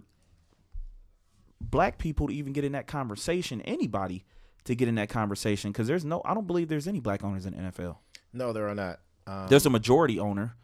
[1.61, 4.25] black people to even get in that conversation, anybody
[4.65, 7.45] to get in that conversation, because there's no, I don't believe there's any black owners
[7.45, 7.97] in the NFL.
[8.33, 8.99] No, there are not.
[9.25, 10.55] Um, There's a majority owner,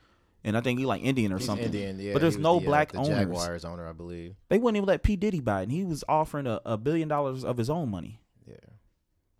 [0.44, 1.66] and I think he like Indian or something.
[1.66, 3.10] Indian, yeah, but there's no the, uh, black the owners.
[3.10, 4.36] Jaguars owner, I believe.
[4.48, 7.10] They wouldn't even let P Diddy buy it, and he was offering a, a billion
[7.10, 8.22] dollars of his own money.
[8.48, 8.56] Yeah.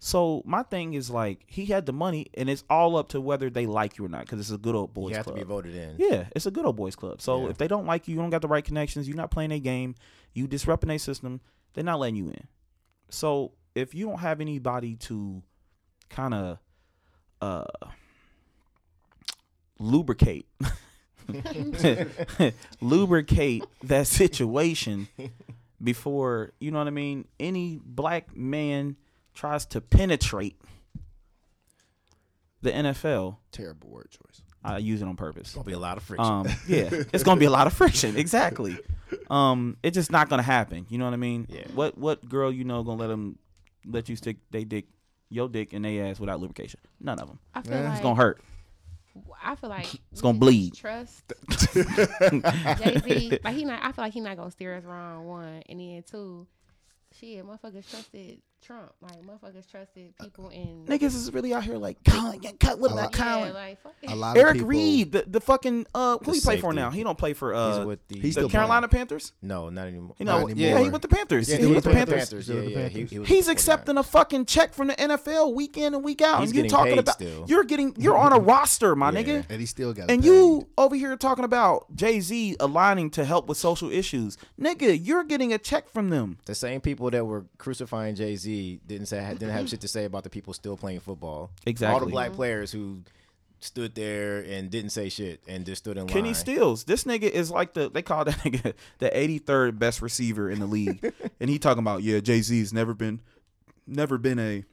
[0.06, 3.49] So my thing is like he had the money, and it's all up to whether
[3.49, 5.38] they like you or not, because it's a good old boys you have club.
[5.38, 5.95] to be voted in.
[5.97, 7.22] Yeah, it's a good old boys club.
[7.22, 7.51] So Yeah.
[7.51, 9.60] if they don't like you, you don't got the right connections, you're not playing a
[9.60, 9.95] game,
[10.34, 11.39] you disrupting a system,
[11.74, 12.47] they're not letting you in.
[13.08, 15.41] So if you don't have anybody to
[16.10, 16.58] kind of
[17.41, 17.64] uh
[19.80, 20.47] lubricate
[22.82, 25.08] lubricate that situation
[25.82, 28.97] before you know what I mean, any black man
[29.34, 30.56] tries to penetrate
[32.62, 34.42] the NFL, Terrible word choice.
[34.64, 35.48] I use it on purpose.
[35.48, 36.26] It's Gonna be a lot of friction.
[36.26, 38.16] Um, yeah, it's gonna be a lot of friction.
[38.16, 38.78] Exactly.
[39.30, 40.86] um, it's just not gonna happen.
[40.90, 41.46] You know what I mean?
[41.50, 41.66] Yeah.
[41.74, 43.38] What what girl you know gonna let them
[43.86, 44.86] let you stick they dick
[45.30, 46.80] your dick in their ass without lubrication?
[47.02, 47.40] None of them.
[47.54, 47.84] I feel Yeah.
[47.84, 48.42] like It's gonna hurt.
[49.44, 50.74] I feel like It's gonna bleed.
[50.76, 51.34] Trust
[51.74, 53.40] Jay Z.
[53.44, 53.80] Like he not.
[53.84, 55.28] I feel like he not gonna steer us wrong.
[55.28, 56.48] One and then two.
[57.20, 58.91] Shit, motherfuckers trusted Trump.
[59.01, 60.86] Like motherfuckers trusted people in.
[60.88, 63.53] Niggas is really out here like Colin, get cut with that lot- yeah, Colin.
[63.53, 66.39] like fuck A lot of Eric people, Reid, the, the fucking uh, who The he
[66.41, 66.76] play for safety.
[66.76, 66.89] now?
[66.91, 69.34] He don't play for He's uh, with the he's the still Carolina Panthers.
[69.41, 70.16] no, not anymore.
[70.18, 70.91] You know, Not yeah, he anymore.
[70.91, 71.49] with the Panthers.
[71.49, 72.32] Yeah, he he with the with Panthers.
[72.32, 73.09] Yeah, He's with the yeah, he- Panthers.
[73.11, 74.01] he was He's with accepting that.
[74.01, 76.72] a fucking check from the NFL week in and week out, He's and you're getting
[76.78, 77.45] talking paid about still.
[77.47, 79.22] you're getting you're on a roster, my Yeah.
[79.24, 79.45] nigga.
[79.49, 80.09] and he still got.
[80.09, 84.97] And you over here talking about Jay Z aligning to help with social issues, nigga.
[85.01, 86.38] You're getting a check from them.
[86.45, 90.06] The same people that were crucifying Jay Z didn't say didn't have shit to say
[90.06, 91.51] about the people still playing football.
[91.66, 91.93] Exactly.
[91.93, 93.01] All the black players who
[93.60, 96.14] stood there and didn't say shit and just stood in line.
[96.14, 100.49] Kenny Stills, this nigga is like the they call that nigga the 83rd best receiver
[100.49, 103.22] in the league, and he talking about yeah Jay Z's never been
[103.88, 104.64] never been a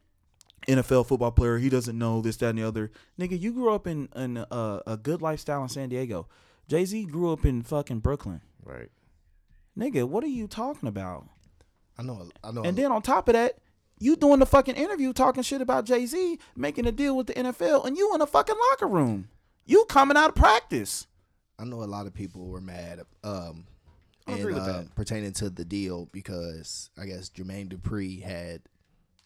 [0.67, 1.59] NFL football player.
[1.59, 2.91] He doesn't know this that and the other.
[3.19, 6.29] Nigga, you grew up in in a, a good lifestyle in San Diego.
[6.69, 8.41] Jay Z grew up in fucking Brooklyn.
[8.65, 8.91] Right.
[9.79, 11.27] Nigga, what are you talking about?
[11.99, 12.29] I know.
[12.43, 12.63] I know.
[12.63, 13.59] And then on top of that,
[14.01, 17.35] you doing the fucking interview talking shit about Jay Z making a deal with the
[17.35, 19.29] NFL, and you in a fucking locker room.
[19.67, 21.07] You coming out of practice.
[21.59, 23.67] I know a lot of people were mad um,
[24.27, 24.95] and, agree with uh, that.
[24.95, 28.63] pertaining to the deal because I guess Jermaine Dupri had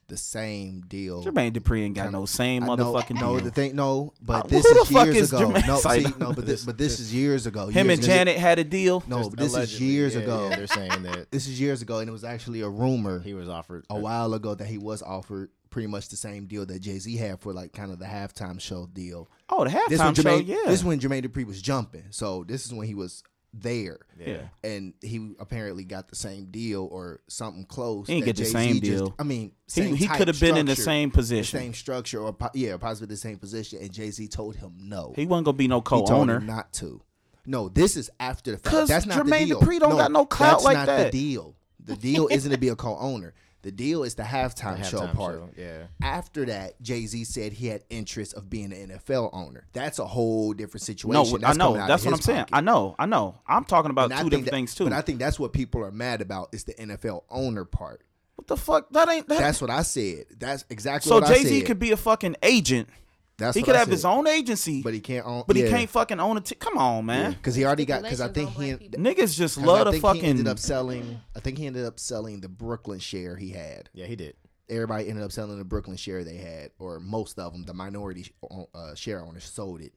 [0.09, 1.25] the same deal.
[1.25, 3.45] Jermaine Dupri ain't got Kinda- no same I know- motherfucking no, deal.
[3.45, 5.49] the thing, no, but Uh, this who is the fuck years is ago.
[5.51, 5.67] Jermaine?
[5.67, 6.29] No, see, no.
[6.29, 7.69] no, but this, but this is years ago.
[7.69, 8.15] Him Years and ago.
[8.15, 9.03] Janet had a deal.
[9.07, 10.49] No, Just but this is allegedly, years yeah, ago.
[10.51, 13.35] yeah, they're saying that This is years ago, and it was actually a rumor he
[13.35, 16.79] was offered a while ago that he was offered pretty much the same deal that
[16.81, 19.29] Jay Z had for like kind of the halftime show deal.
[19.49, 20.57] Oh, the This halftime when show, Jermaine, yeah.
[20.67, 22.05] this is when Jermaine Dupri was jumping.
[22.11, 23.23] So this is when he was
[23.61, 24.01] there.
[24.19, 24.49] yeah.
[24.63, 28.07] and he apparently got the same deal or something close.
[28.09, 29.15] He didn't get the Jay-Z same just- deal.
[29.19, 31.59] I mean, He, same he could have been in the same the position.
[31.61, 33.79] same structure, or yeah, possibly the same position.
[33.81, 35.13] And Jay Z told him no.
[35.17, 36.41] He wasn't gonna be no co-owner.
[36.41, 37.01] not to.
[37.47, 38.89] No, this is after the fact.
[38.89, 39.61] That's not Jermaine the deal.
[39.61, 41.13] Dupri don't got no clout that's like not that.
[41.13, 41.57] The deal.
[41.85, 43.35] The deal isn't to be a co-owner.
[43.65, 45.35] The deal is the halftime, The show part.
[45.37, 45.87] show, yeah.
[46.03, 49.67] After that, Jay Z said he had interest of being an NFL owner.
[49.73, 51.13] That's a whole different situation.
[51.33, 51.75] No, I That's know.
[51.77, 52.45] out of That's what I'm his saying.
[52.53, 52.95] I know.
[52.99, 53.41] I know.
[53.49, 54.85] I'm talking about And two different that- things too.
[54.85, 58.03] But I think that's what people are mad about is the NFL owner part.
[58.37, 58.91] what the fuck?
[58.91, 59.39] That ain't that.
[59.39, 60.27] That's what I said.
[60.39, 62.89] That's exactly so Jay Z could be a fucking agent.
[63.37, 65.43] That's he could I have his own agency, but he can't own.
[65.47, 66.53] but he can't fucking own it.
[66.61, 67.33] Come on, man.
[67.33, 68.03] because he already got.
[68.03, 68.73] Because I think he.
[68.73, 70.23] on black Niggas just 'cause love I to think fucking.
[70.23, 71.21] he ended up selling.
[71.35, 73.91] I think he ended up selling the Brooklyn share he had.
[73.93, 74.37] Yeah, he did.
[74.69, 77.65] Everybody ended up selling the Brooklyn share they had, or most of them.
[77.65, 78.33] The minority
[78.75, 79.93] uh, share owners sold it,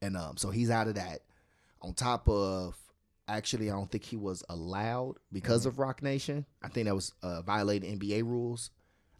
[0.00, 1.20] and um, so he's out of that.
[1.82, 2.76] On top of,
[3.28, 6.44] actually, I don't think he was allowed because of Roc Nation.
[6.62, 8.70] I think that was uh, violating NBA rules.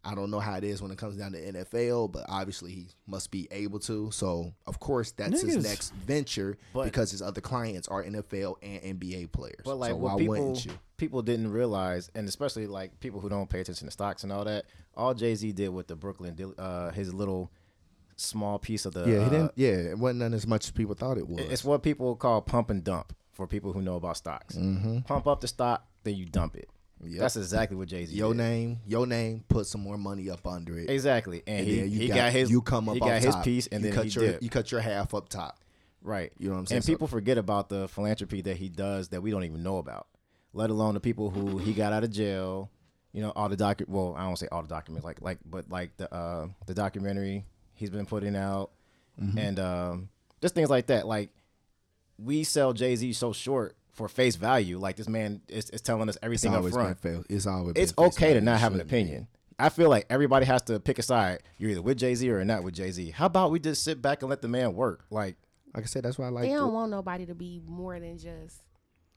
[0.03, 2.86] I don't know how it is when it comes down to NFL, but obviously he
[3.07, 4.11] must be able to.
[4.11, 9.01] So of course that's his next venture But- because his other clients are NFL and
[9.01, 9.61] NBA players.
[9.64, 10.72] But like so why people wouldn't you?
[10.96, 14.44] people didn't realize, and especially like people who don't pay attention to stocks and all
[14.44, 14.64] that,
[14.96, 17.51] all Jay Z did with the Brooklyn, uh, his little
[18.16, 19.53] small piece of the Yeah, uh, he didn't.
[19.57, 21.40] Yeah, it wasn't done as much as people thought it was.
[21.51, 24.57] It's what people call pump and dump for people who know about stocks.
[24.57, 25.01] Mm-hmm.
[25.01, 26.68] Pump up the stock, then you dump it.
[27.03, 27.18] Yep.
[27.20, 28.14] That's exactly what Jay Z.
[28.14, 28.38] your did.
[28.38, 29.42] name, your name.
[29.48, 30.90] Put some more money up under it.
[30.90, 33.44] Exactly, and, And he, he got, got, his you come up he got his top.
[33.44, 34.42] piece, and you then cut he your dipped.
[34.42, 35.59] you cut your half up top.
[36.03, 36.32] Right.
[36.38, 36.76] You know what I'm saying?
[36.78, 39.78] And So- people forget about the philanthropy that he does that we don't even know
[39.78, 40.07] about,
[40.53, 42.70] let alone the people who he got out of jail.
[43.12, 43.80] You know, all the doc.
[43.88, 47.44] Well, I don't say all the documents, like like, but like the uh the documentary
[47.74, 48.70] he's been putting out,
[49.20, 49.38] Mm-hmm.
[49.38, 50.09] and um
[50.40, 51.07] just things like that.
[51.07, 51.30] Like
[52.18, 54.78] we sell Jay Z so short for face value.
[54.78, 57.01] Like this man is, is telling us It's everything up always front.
[57.01, 57.24] been fail.
[57.28, 57.74] It's always.
[57.76, 58.96] It's been okay to not have an Shouldn't be.
[58.96, 59.28] opinion.
[59.59, 61.42] I feel like everybody has to pick a side.
[61.59, 63.11] You're either with Jay Z or not with Jay Z.
[63.11, 65.05] How about we just sit back and let the man work?
[65.11, 65.36] Like
[65.74, 66.44] Like I said, that's why I like.
[66.44, 68.62] they don't the- want nobody to be more than just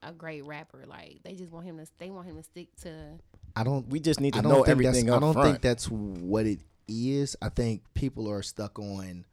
[0.02, 0.84] a great rapper.
[0.86, 1.86] Like they just want him to.
[1.98, 3.18] They want him to stick to.
[3.56, 3.88] I don't.
[3.88, 5.48] we just need to know everything that's, up I don't front.
[5.48, 7.36] think that's what it is.
[7.40, 9.24] I think people are stuck on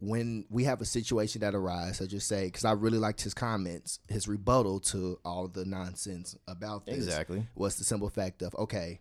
[0.00, 2.00] when we have a situation that arises.
[2.00, 6.36] I just say because I really liked his comments, his rebuttal to all the nonsense
[6.48, 6.96] about this.
[6.96, 7.46] Exactly.
[7.54, 9.00] was the simple fact of okay.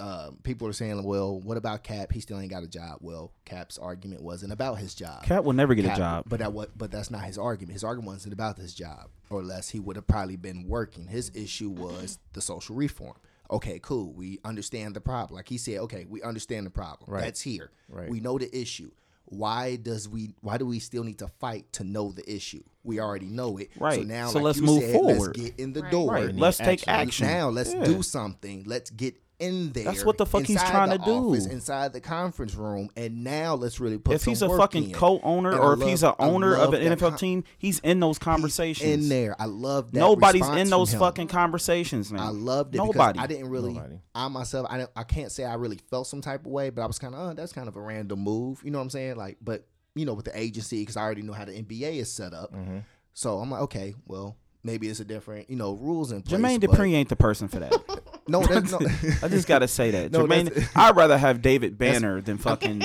[0.00, 2.12] Um, people are saying, "Well, what about Cap?
[2.12, 5.22] He still ain't got a job." Well, Cap's argument wasn't about his job.
[5.22, 6.24] Cap will never get a job.
[6.26, 7.74] But that what but that's not his argument.
[7.74, 11.06] His argument wasn't about his job, or less he would have probably been working.
[11.06, 13.14] His issue was the social reform.
[13.50, 14.12] Okay, cool.
[14.12, 15.36] We understand the problem.
[15.36, 17.10] Like he said, okay, we understand the problem.
[17.10, 17.24] Right.
[17.24, 17.70] That's here.
[17.88, 18.08] Right.
[18.08, 18.90] We know the issue.
[19.32, 22.62] Why does we why do we still need to fight to know the issue?
[22.84, 23.70] We already know it.
[23.74, 24.06] So Right.
[24.06, 25.36] now, So like let's you move said, forward.
[25.38, 25.90] Let's get in the Right.
[25.90, 26.12] door.
[26.12, 26.36] Right.
[26.36, 26.90] Let's take action.
[26.90, 27.26] action.
[27.28, 27.84] Now let's Yeah.
[27.84, 28.64] do something.
[28.66, 29.84] Let's get in there.
[29.84, 31.10] That's what the fuck he's trying the to do.
[31.30, 34.14] office, inside the conference room, and now let's really put.
[34.14, 34.92] if he's a work fucking in.
[34.92, 38.00] co-owner And I or if he's an owner of an NFL con- team, he's in
[38.00, 38.90] those He's conversations.
[39.04, 39.34] in there.
[39.38, 39.98] I love that.
[39.98, 42.22] Nobody's in those fucking conversations, man.
[42.22, 43.14] I loved it Nobody.
[43.14, 44.00] because I didn't really, Nobody.
[44.14, 46.82] I myself, I, didn't, I can't say I really felt some type of way, but
[46.82, 48.60] I was kind of, oh, that's kind of a random move.
[48.64, 49.16] You know what I'm saying?
[49.16, 52.10] Like, but you know, with the agency, because I already know how the NBA is
[52.10, 52.54] set up.
[52.54, 52.78] Mm-hmm.
[53.14, 56.40] So I'm like, okay, well, maybe it's a different, you know, rules in place.
[56.40, 57.72] Jermaine Dupri ain't the person for that.
[58.32, 58.78] No, that's no.
[59.22, 60.10] I just gotta say that.
[60.12, 62.80] No, Jermaine, I'd rather have David Banner than fucking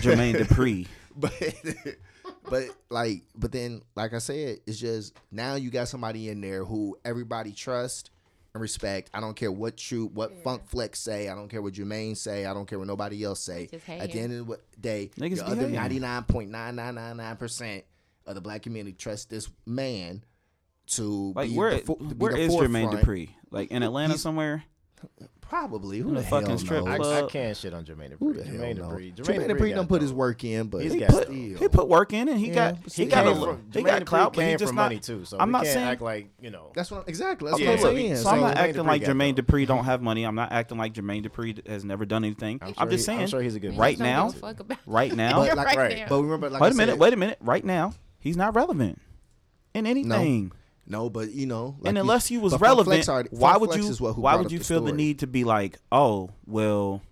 [0.00, 0.86] Jermaine Dupri.
[1.16, 1.32] but
[2.50, 6.64] but like but then like I said, it's just now you got somebody in there
[6.64, 8.10] who everybody trusts
[8.54, 9.10] and respect.
[9.12, 11.28] I don't care what you what Funk Flex say.
[11.28, 12.46] I don't care what Jermaine say.
[12.46, 13.68] I don't care what nobody else say.
[13.88, 17.16] At the end of the day, Niggas the other ninety nine point nine nine nine
[17.18, 17.84] nine percent
[18.26, 20.22] of the black community trust this man
[20.88, 23.06] to Like be where the, fo- to be where the is Jermaine forefront.
[23.06, 23.28] Dupri?
[23.50, 24.64] Like in Atlanta He's- somewhere?
[25.40, 27.06] Probably who In the, the fucking hell strip knows?
[27.06, 27.20] I.
[27.24, 28.18] I can't shit on Jermaine Dupri.
[28.18, 28.92] Who the Jermaine knows?
[28.92, 29.14] Dupri.
[29.16, 31.32] Jermaine Dupri don't put his work in, but He's he got put dough.
[31.32, 33.86] He put work in and he Yeah, got but he got a from- he Jermaine
[33.86, 34.82] got clout, but he came just from not.
[34.82, 35.24] money too.
[35.24, 36.70] So I'm not saying- act like you know.
[36.74, 37.50] That's what exactly.
[37.50, 38.16] That's Yeah, what I'm but saying.
[38.16, 39.42] So I'm not Jermaine acting Dupri like Jermaine dough.
[39.42, 40.24] Dupri don't have money.
[40.24, 42.58] I'm not acting like Jermaine Dupri has never done anything.
[42.60, 43.20] I'm, I'm, just saying.
[43.20, 43.78] I'm sure he's a good.
[43.78, 46.04] Right now- a fuck about- Right now, But like- right.
[46.10, 47.38] But remember, like wait a minute, wait a minute.
[47.40, 49.00] Right now, he's not relevant
[49.72, 50.52] in anything.
[50.90, 53.88] No, but you know, like and unless you was relevant, already- why would you?
[53.88, 57.02] is what- why would you the feel the need to be like, oh, well,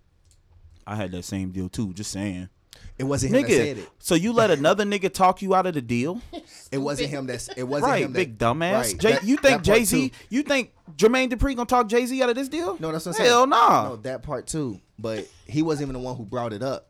[0.87, 1.93] I had that same deal too.
[1.93, 2.49] Just saying,
[2.97, 3.89] It wasn't him that said it.
[3.99, 6.21] So you let another nigga talk you out of the deal,
[6.71, 8.03] It wasn't him that's It wasn't right?
[8.03, 8.13] him.
[8.13, 8.73] That, Big dumbass.
[8.73, 10.11] right, Jay, that- you think Jay Z?
[10.29, 12.77] You think Jermaine Dupri gonna talk Jay Z out of this deal?
[12.79, 13.29] No, that's what I'm saying.
[13.29, 13.89] Hell nah.
[13.89, 14.79] No, that part too.
[14.97, 16.87] But he wasn't even the one who brought it up.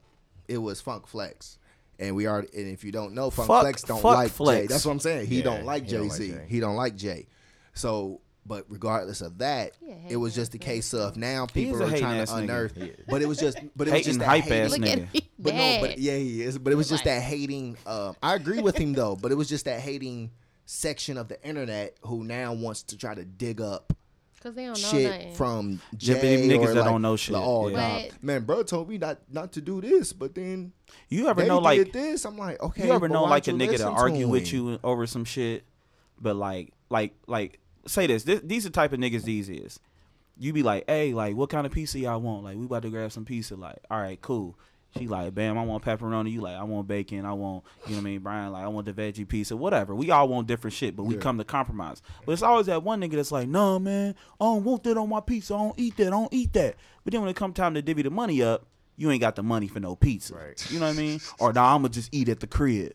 [0.48, 1.58] It was Funk Flex.
[2.00, 4.62] And we are, and if you don't know, Funk Fuck- Flex don't fuck like Flex.
[4.62, 4.68] Jay.
[4.68, 5.28] That's what I'm saying.
[5.28, 6.36] He Yeah, don't like Jay don't like Z.
[6.48, 7.28] He don't like Jay.
[7.74, 11.98] So, but regardless of that, Yeah, it was just a case of now people are
[11.98, 12.76] trying to unearth.
[12.76, 13.06] He is.
[13.08, 15.24] But it was just, but it was just that hype hating- ass nigga.
[15.40, 16.58] But no, but yeah, he is.
[16.58, 17.78] But it was just that hating.
[17.86, 20.32] Um, I agree with him though, but it was just that hating
[20.66, 23.94] section of the internet who now wants to try to dig up
[24.42, 25.34] Cause they don't know shit nothing.
[25.34, 27.78] from Yeah, but Jay them niggas or that like, don't know shit, like, oh, yeah.
[27.78, 30.74] nah, man, bro told me not not to do this, but then
[31.10, 32.26] You ever they know like this.
[32.26, 32.86] I'm like, okay.
[32.88, 35.64] you ever know like a nigga to argue with you over some shit,
[36.20, 39.80] but like like like say this, this these are the type of niggas these is.
[40.40, 42.44] You be like, hey, like what kind of pizza y'all want?
[42.44, 43.56] Like we about to grab some pizza.
[43.56, 44.58] Like, all right, cool.
[44.98, 46.32] She like, bam, I want pepperoni.
[46.32, 47.26] You like, I want bacon.
[47.26, 48.52] I want, you know what I mean, Brian.
[48.52, 49.56] Like, I want the veggie pizza.
[49.56, 49.94] Whatever.
[49.94, 51.22] We all want different shit, but we Yeah.
[51.22, 52.02] come to compromise.
[52.26, 55.10] But it's always that one nigga that's like, no, man, I don't want that on
[55.10, 55.56] my pizza.
[55.56, 56.08] I don't eat that.
[56.08, 56.76] I don't eat that.
[57.04, 58.66] But then when it come time to divvy the money up,
[58.98, 60.36] you ain't got the money for no pizza.
[60.36, 60.72] Right.
[60.72, 61.22] You know what I mean?
[61.40, 62.94] Or nah, I'ma just eat at the crib.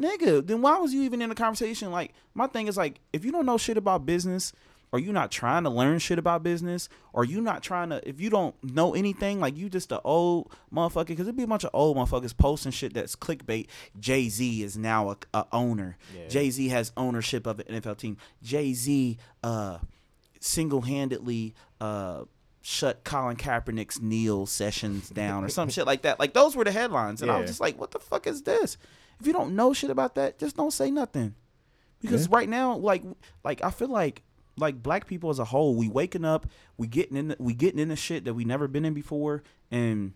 [0.00, 1.92] Nigga, then why was you even in the conversation?
[1.92, 4.52] Like, my thing is like, if you don't know shit about business,
[4.90, 8.20] or you not trying to learn shit about business, or you not trying to, if
[8.20, 11.64] you don't know anything, like you just a old motherfucker, because it'd be a bunch
[11.64, 13.66] of old motherfuckers posting shit that's clickbait.
[13.98, 15.96] Jay Z is now a, a owner.
[16.16, 16.28] Yeah.
[16.28, 18.16] Jay Z has ownership of the NFL team.
[18.42, 19.78] Jay Z, uh,
[20.38, 22.24] single handedly, uh,
[22.66, 26.18] shut Colin Kaepernick's kneel sessions down or some shit like that.
[26.18, 28.78] Like those were the headlines, and I was just like, "What the fuck is this?"
[29.20, 31.34] If you don't know shit about that, just don't say nothing.
[32.00, 33.02] Because right now, like,
[33.44, 34.22] like I feel like,
[34.56, 36.46] like black people as a whole, we waking up,
[36.76, 40.12] we getting in, the, we getting into shit that we never been in before, and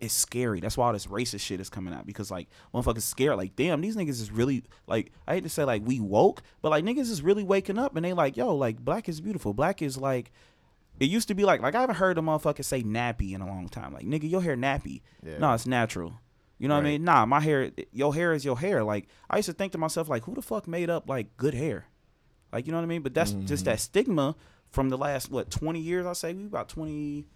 [0.00, 0.60] it's scary.
[0.60, 3.36] That's why all this racist shit is coming out because like motherfuckers scared.
[3.36, 6.70] Like, damn, these niggas is really like I hate to say like we woke, but
[6.70, 9.52] like niggas is really waking up and they like, yo, like black is beautiful.
[9.54, 10.32] Black is like
[11.00, 13.46] it used to be like like I haven't heard a motherfucker say nappy in a
[13.46, 13.92] long time.
[13.92, 15.00] Like nigga, your hair nappy.
[15.24, 15.38] Yeah.
[15.38, 16.14] No, it's natural.
[16.58, 17.04] You know what I mean?
[17.04, 18.84] Nah, my hair your hair is your hair.
[18.84, 21.54] Like I used to think to myself like who the fuck made up like good
[21.54, 21.86] hair?
[22.52, 23.02] Like you know what I mean?
[23.02, 23.70] But that's just Mm-hmm.
[23.72, 24.36] that stigma
[24.70, 27.26] from the last what 20 years I say we about 20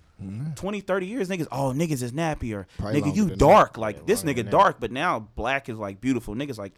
[0.55, 2.83] 20 30 years niggas oh niggas is nappy or Mm-hmm.
[2.83, 6.35] Probably nigga you dark like Yeah, this nigga dark but now black is like beautiful
[6.37, 6.75] niggas like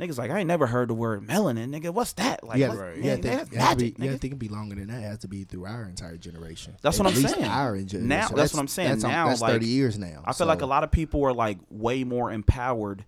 [0.00, 2.78] niggas like I ain't never heard the word melanin nigga what's that like yeah, what-
[2.78, 2.96] right.
[2.96, 4.20] man, yeah, that's think, it has magic, be, yeah, nigga.
[4.20, 4.98] think it'd be longer than that.
[4.98, 6.76] It has to be through our entire generation.
[6.80, 7.44] That's At what I'm saying.
[7.44, 8.08] Our generation.
[8.08, 8.88] Now- that's what I'm saying.
[8.90, 10.22] That's, um, Now, that's like, thirty years now.
[10.24, 13.04] I feel like a lot of people are like way more empowered.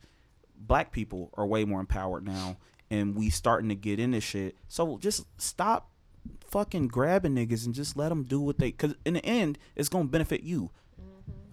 [0.56, 2.56] Black people are way more empowered now,
[2.90, 4.56] and we starting to get into shit.
[4.68, 5.90] So just stop
[6.46, 8.70] fucking grabbing niggas and just let them do what they.
[8.70, 10.70] Cause in the end, it's gonna benefit you.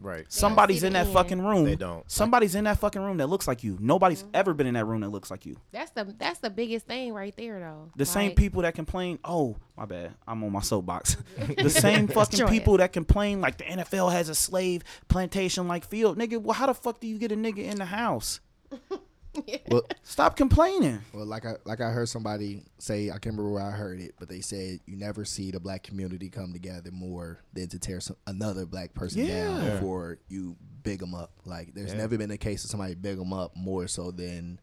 [0.02, 0.26] Right.
[0.30, 1.14] Somebody's in that end.
[1.14, 1.66] fucking room.
[1.66, 2.10] They don't.
[2.10, 3.78] Somebody's in that fucking room that looks like you.
[3.80, 4.36] Nobody's mm-hmm.
[4.36, 5.58] ever been in that room that looks like you.
[5.72, 7.92] That's the that's the biggest thing right there though.
[7.96, 11.18] The same people that complain, oh, my bad, I'm on my soapbox.
[11.58, 16.18] the same fucking people that complain like the NFL has a slave plantation like field.
[16.18, 18.40] Nigga, well, how the fuck do you get a nigga in the house?
[19.70, 21.00] Well, Stop complaining.
[21.14, 24.16] well, like I like I heard somebody say, I can't remember where I heard it,
[24.20, 28.00] but they said you never see the black community come together more than to tear
[28.00, 29.76] some, another black person down Yeah.
[29.76, 31.32] before you big them up.
[31.46, 31.98] Like there's Yeah.
[31.98, 34.60] never been a case of somebody big them up more so than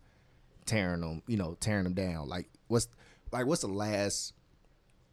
[0.65, 2.29] tearing them, you know, tearing them down.
[2.29, 2.89] Like what's
[3.33, 4.33] like what's the last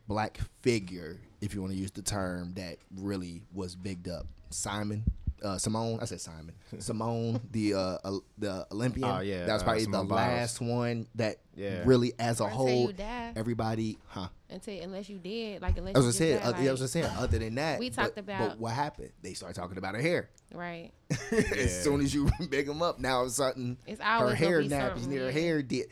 [0.07, 4.25] black figure, if you want to use the term, that really was bigged up?
[4.49, 5.03] Simon.
[5.43, 6.53] Uh, Simone, I said Simon.
[6.79, 9.09] Simone, the uh, uh, the Olympian.
[9.09, 10.37] Oh, yeah, that was uh, probably Simone the Biles.
[10.39, 11.81] last one that Yeah.
[11.85, 13.33] really, as a Or whole, die.
[13.35, 14.29] everybody, huh?
[14.49, 16.69] Until unless you did, like unless I you was just just saying, got, uh, yeah,
[16.69, 17.05] I was just saying.
[17.17, 19.11] Other than that, We but- talked But about- what happened?
[19.21, 20.29] They started talking about her hair.
[20.53, 20.91] right.
[21.31, 23.77] as soon as you big them up, now it's something.
[23.85, 25.87] It's her always gonna hair be nappies something, near her hair did.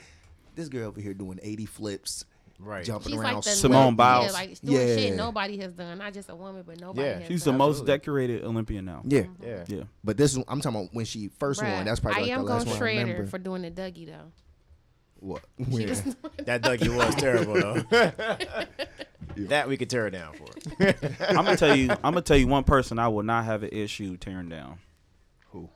[0.56, 2.26] This girl over here doing eighty flips,
[2.64, 2.86] Right.
[2.86, 3.34] jumping She's around.
[3.36, 3.95] like the Simone.
[3.95, 4.28] Biles.
[4.28, 4.95] Yeah, like doing Yeah.
[4.95, 5.97] shit nobody has done.
[5.97, 7.20] Not just a woman, but nobody Yeah.
[7.20, 7.57] has She's the done.
[7.57, 7.93] most Absolutely.
[7.97, 9.01] decorated Olympian now.
[9.05, 9.64] Yeah, Yeah.
[9.68, 9.84] Yeah.
[10.03, 11.86] but this is, I'm talking about when she first Bruh, won.
[11.86, 13.22] That's probably I like am the last gonna one I shred remember.
[13.24, 14.32] her for doing the Dougie though.
[15.20, 15.43] what?
[15.57, 15.88] She Where?
[15.88, 16.01] was-
[16.45, 18.55] That Dougie was terrible though.
[19.47, 20.45] that we could tear it down for.
[21.28, 21.89] I'm gonna tell you.
[21.91, 24.80] I'm gonna tell you one person I will not have an issue tearing down.
[25.51, 25.70] Who?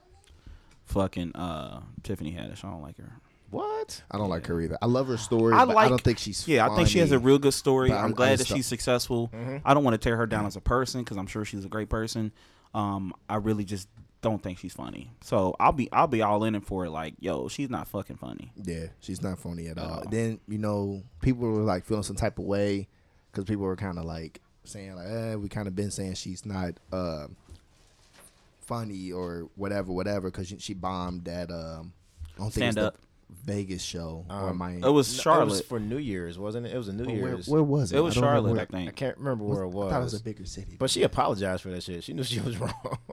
[0.84, 2.64] Fucking uh, Tiffany Haddish.
[2.64, 3.12] I don't like her.
[3.56, 4.02] What?
[4.10, 4.76] I don't like her either.
[4.82, 6.46] I love her story, I but I don't think she's.
[6.46, 7.88] Yeah, I think she has a real good story.
[7.90, 9.30] but I- I'm I glad that she's successful.
[9.34, 9.56] Mm-hmm.
[9.64, 11.68] I don't want to tear her down as a person because I'm sure she's a
[11.68, 12.32] great person.
[12.74, 13.88] Um, I really just
[14.20, 15.10] don't think she's funny.
[15.22, 16.90] So I'll be I'll be all in it for it.
[16.90, 18.52] Like, yo, she's not fucking funny.
[18.62, 20.02] Yeah, she's not funny at all.
[20.04, 20.10] No.
[20.10, 22.88] Then you know, people were like feeling some type of way
[23.30, 26.44] because people were kind of like saying like, eh, we kind of been saying she's
[26.44, 27.28] not uh,
[28.60, 31.92] funny or whatever, whatever, because she, she bombed that um,
[32.36, 32.96] I don't think Stand it up.
[33.28, 34.76] The Vegas show or Um, Miami.
[34.76, 35.64] It was No, It was Charlotte.
[35.66, 36.74] for New Year's, wasn't it?
[36.74, 37.48] It was a New Well, where, Year's.
[37.48, 37.96] where was it?
[37.96, 39.88] It was I Charlotte, where- I I can't remember where it was.
[39.88, 40.76] I thought it was a bigger city.
[40.78, 42.04] But she apologized for that shit.
[42.04, 42.72] She knew she was wrong.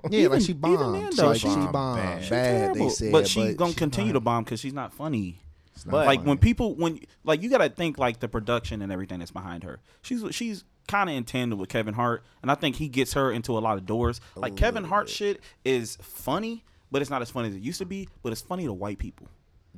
[0.09, 0.95] yeah, like she even bombed.
[0.95, 2.29] then, She, like, she she bombed, bombed bad.
[2.29, 2.73] bad.
[2.75, 5.39] They said, but she's gonna she continue to bomb because she's not funny.
[5.85, 9.19] Not But- like when people when like you gotta think like the production and everything
[9.19, 9.81] that's behind her.
[10.03, 13.31] She's she's kind of in tandem with Kevin Hart, and I think he gets her
[13.31, 14.21] into a lot of doors.
[14.35, 17.85] Like Kevin Hart shit is funny, but it's not as funny as it used to
[17.85, 18.07] be.
[18.21, 19.27] But it's funny to white people.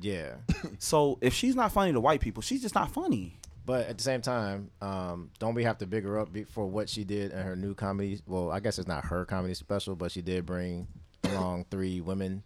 [0.00, 0.34] Yeah.
[0.78, 3.38] So if she's not funny to white people, she's just not funny.
[3.64, 6.88] But at the same time, um, don't we have to big her up for what
[6.88, 8.20] she did in her new comedy?
[8.26, 10.86] Well, I guess it's not her comedy special, but she did bring
[11.24, 12.42] along three women.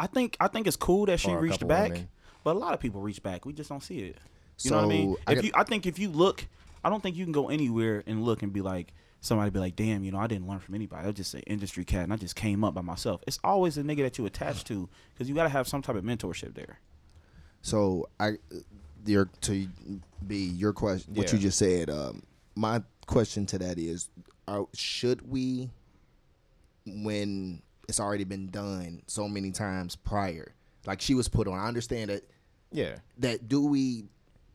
[0.00, 2.08] I think I think it's cool that she reached back, women.
[2.44, 3.44] but a lot of people reach back.
[3.46, 4.16] We just don't see it.
[4.62, 5.14] You know what I mean?
[5.14, 6.46] So, I If got- you, I think if you look,
[6.82, 9.76] I don't think you can go anywhere and look and be like somebody be like,
[9.76, 11.04] damn, you know, I didn't learn from anybody.
[11.04, 13.22] I was just an industry cat, and I just came up by myself.
[13.26, 15.96] It's always a nigga that you attach to because you got to have some type
[15.96, 16.78] of mentorship there.
[17.62, 18.34] So I,
[19.04, 19.68] your to
[20.26, 21.90] be your question, what you just said.
[21.90, 22.22] Um,
[22.54, 24.08] my question to that is,
[24.46, 25.70] are, should we,
[26.86, 30.54] when it's already been done so many times prior,
[30.86, 31.58] like she was put on?
[31.58, 32.22] I understand that.
[32.70, 32.96] Yeah.
[33.18, 34.04] That do we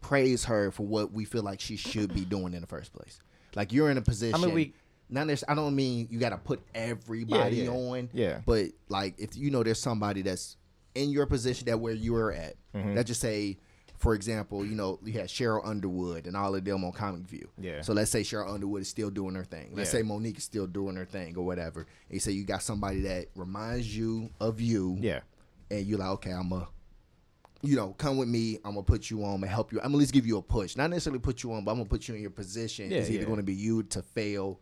[0.02, 3.20] praise her for what we feel like she should be doing in the first place?
[3.56, 4.36] Like you're in a position.
[4.36, 4.74] I mean, we-
[5.10, 7.70] Not I don't mean you got to put everybody yeah.
[7.70, 8.10] on.
[8.14, 8.42] Yeah.
[8.46, 10.58] But like, if you know there's somebody that's
[10.96, 12.96] in your position that where you are at, Mm-hmm.
[12.96, 13.60] let's just say,
[14.00, 17.48] for example, you know, you had Sheryl Underwood and all of them on Comic View.
[17.60, 17.82] Yeah.
[17.82, 19.70] So let's say Sheryl Underwood is still doing her thing.
[19.76, 20.00] Let's Yeah.
[20.00, 21.82] say Mo'Nique is still doing her thing or whatever.
[21.82, 24.98] And you say you got somebody that reminds you of you.
[25.00, 25.20] Yeah.
[25.70, 26.68] And you're like, okay, I'm a,
[27.64, 28.60] you know, come with me.
[28.66, 29.36] I'm gonna put you on.
[29.36, 29.80] I'm gonna help you.
[29.80, 30.76] I'm gonna at least give you a push.
[30.76, 32.92] Not necessarily put you on, but I'm gonna put you in your position.
[32.92, 33.30] Yeah, it's either yeah.
[33.30, 34.60] gonna be you to fail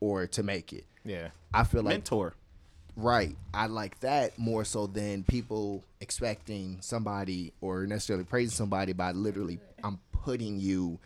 [0.00, 0.84] or to make it.
[1.04, 1.28] Yeah.
[1.52, 2.34] I feel like Mentor.
[2.94, 3.36] Right.
[3.52, 9.58] I like that more so than people expecting somebody or necessarily praising somebody by literally
[9.84, 10.98] I'm putting you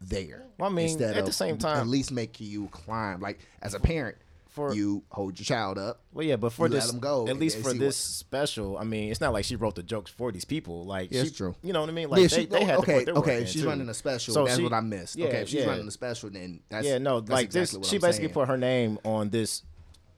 [0.00, 0.42] there.
[0.58, 3.20] Well, I mean, at the same time- at least make you climb.
[3.20, 4.16] Like as a parent,
[4.52, 6.02] For- you hold your child up.
[6.12, 8.84] Well, yeah, but for You let this, 'em go at least for this special, I
[8.84, 10.84] mean, it's not like she wrote the jokes for these people.
[10.84, 11.54] Like, Yeah, she, it's true.
[11.62, 12.10] You know what I mean?
[12.10, 13.42] Like, yeah, they, she, they had to okay, work okay.
[13.42, 13.68] If she's too.
[13.68, 15.16] running a special, So that's she- what I missed.
[15.16, 15.66] yeah, okay, if she's yeah.
[15.70, 17.76] running a special, then that's yeah, no, that's like exactly this.
[17.78, 18.34] what She I'm basically saying.
[18.34, 19.62] put her name on this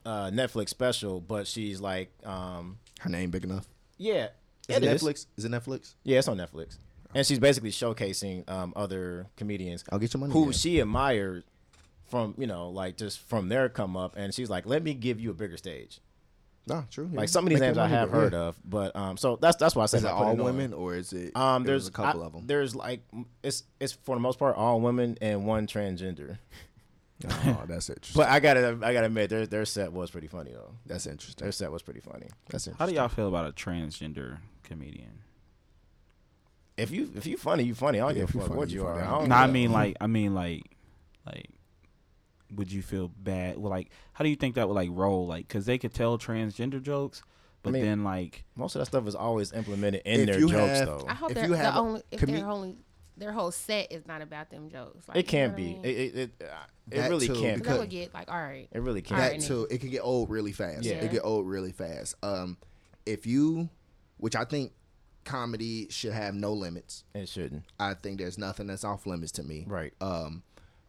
[0.05, 3.66] uh, Netflix special, but she's like, um, her name big enough.
[3.99, 4.28] yeah,
[4.68, 4.82] Is it.
[4.82, 5.26] Netflix?
[5.37, 5.95] Is it Netflix?
[6.03, 6.76] Yeah, it's on Netflix,
[7.14, 10.33] and she's basically showcasing um, other comedians I'll get your money.
[10.33, 11.45] who she admired
[12.09, 15.21] from, you know, like just from their come up, and she's like, let me give
[15.21, 16.01] you a bigger stage.
[16.67, 17.11] Nah, true.
[17.13, 17.21] yeah.
[17.21, 18.22] Like some of these Make names I have but yeah.
[18.22, 20.45] heard of, but um, so that's that's why I said Is it all it on.
[20.45, 21.37] women or is it?
[21.37, 22.47] Um, there's there's a couple I- of them.
[22.47, 23.03] There's like
[23.43, 26.39] it's it's for the most part all women and one transgender.
[27.47, 28.21] Oh, that's interesting.
[28.21, 30.72] But I gotta I gotta admit their their set was pretty funny though.
[30.85, 31.45] that's interesting.
[31.45, 32.26] Their set was pretty funny.
[32.51, 32.75] That's interesting.
[32.79, 35.21] How do y'all feel about a transgender comedian?
[36.76, 38.01] If you if you funny, you funny.
[38.01, 38.91] I don't yeah, give a fuck what you funny.
[38.91, 39.05] are.
[39.05, 39.07] funny.
[39.14, 40.64] I don't No, I mean like I mean like
[41.25, 41.49] like
[42.54, 43.58] would you feel bad?
[43.58, 45.26] Well, like how do you think that would like roll?
[45.26, 47.22] Like because they could tell transgender jokes,
[47.62, 50.87] But mean- then like Most of that stuff is always implemented in their jokes, have-
[50.87, 51.04] though.
[51.08, 52.76] I hope If you have the only if commu- their only
[53.16, 55.07] their whole set is not about them jokes.
[55.08, 55.62] Like, It you know can what I be.
[55.75, 55.84] mean?
[55.84, 56.45] It it it, uh,
[56.91, 57.42] it That really too, can.
[57.42, 58.68] 'Cause because- that would get like all right.
[58.72, 59.16] It really can.
[59.16, 60.83] All that right, too, it can get old really fast.
[60.84, 60.95] Yeah.
[60.96, 62.16] It get old really fast.
[62.25, 62.57] Um,
[63.07, 63.68] if you,
[64.18, 64.72] which I think
[65.25, 67.04] comedy should have no limits.
[67.14, 67.64] It shouldn't.
[67.79, 69.64] I think there's nothing that's off limits to me.
[69.66, 69.92] Right.
[70.00, 70.42] Um,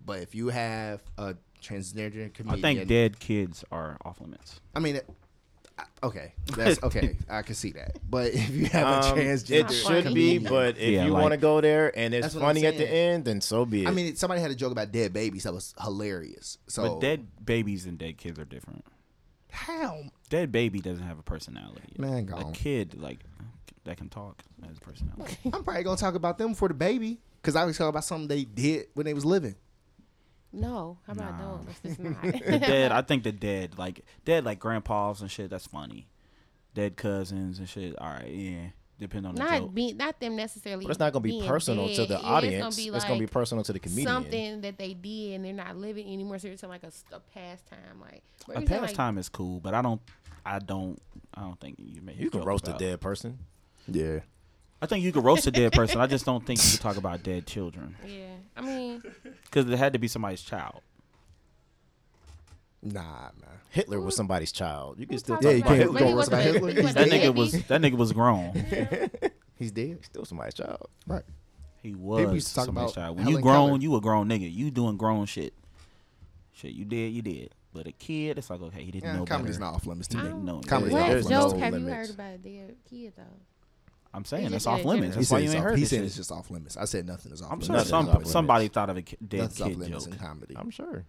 [0.05, 4.59] but if you have a transgender comedian, I think dead kids are off limits.
[4.75, 4.99] I mean,
[6.03, 7.17] okay, that's okay.
[7.29, 7.97] I can see that.
[8.09, 10.13] But if you have a Um, transgender, it should funny.
[10.13, 12.49] be, but if Yeah, you like- want to go there and it's That's what I'm
[12.55, 13.87] funny at the end, then so be it.
[13.87, 16.57] I mean, somebody had a joke about dead babies that was hilarious.
[16.67, 18.85] So But dead babies and dead kids are different.
[19.51, 21.95] how Dead baby doesn't have a personality.
[21.97, 23.19] Man, a kid like
[23.85, 25.37] that can talk has a personality.
[25.45, 28.27] I'm probably gonna talk about them for the baby because I was talking about something
[28.27, 29.55] they did when they was living.
[30.55, 31.55] No, how about Nah.
[31.57, 31.61] no?
[31.69, 32.21] It's just not.
[32.23, 35.49] the dead, I think the dead, like dead, like grandpas and shit.
[35.49, 36.07] That's funny.
[36.73, 37.95] Dead cousins and shit.
[37.99, 38.67] All right, yeah.
[38.97, 39.73] Depend on the not joke.
[39.73, 40.85] be not them necessarily.
[40.85, 42.77] but it's not gonna be being personal to the audience.
[42.77, 44.07] It's It's gonna gonna be, be personal to the comedian.
[44.07, 46.39] something that they did and they're not living anymore.
[46.39, 49.59] So it's like a, s- a pastime, like a every time, like, pastime is cool,
[49.59, 49.99] but I don't,
[50.45, 50.97] I don't,
[51.33, 52.17] I don't think you make.
[52.17, 53.37] You can joke roast a dead person.
[53.87, 54.19] Yeah.
[54.81, 55.99] I think you could roast a dead person.
[56.01, 58.25] I just don't think you could talk about dead children Yeah,
[58.55, 59.01] I mean,
[59.43, 60.81] because it had to be somebody's child.
[62.83, 63.49] Nah, man.
[63.69, 64.99] Hitler was somebody's child.
[64.99, 66.15] You can still talking talk Yeah, you about can't- Hitler.
[66.15, 66.71] roast about He Hitler?
[66.71, 67.21] He's That dead.
[67.21, 68.53] nigga was that nigga was grown.
[69.57, 69.99] He's dead.
[70.05, 70.87] Still somebody's child.
[71.07, 71.23] Right.
[71.81, 73.17] He was used to talk somebody's about child.
[73.17, 73.81] When Helen you grown, Keller.
[73.81, 74.53] you a grown nigga.
[74.53, 75.53] You doing grown shit.
[76.53, 77.51] Shit, you did, you did.
[77.73, 79.65] But a kid, it's like okay, he didn't Yeah, know comedy's better.
[79.71, 80.29] not off limits to He me.
[80.29, 80.61] didn't know.
[80.61, 81.51] Comedy's Yeah, not off no limits.
[81.53, 83.23] joke have you heard about a dead kid though?
[84.15, 84.91] I'm saying It's that's off limits.
[84.93, 85.11] general.
[85.11, 86.77] He That's why you it's ain't heard he said it's just off limits.
[86.77, 87.67] I said nothing is off I'm limits.
[87.67, 88.31] sure Nothing's some off limits.
[88.31, 90.55] somebody thought of a ki- dead Nothing's off kid limits joke, in comedy.
[90.57, 91.05] I'm sure.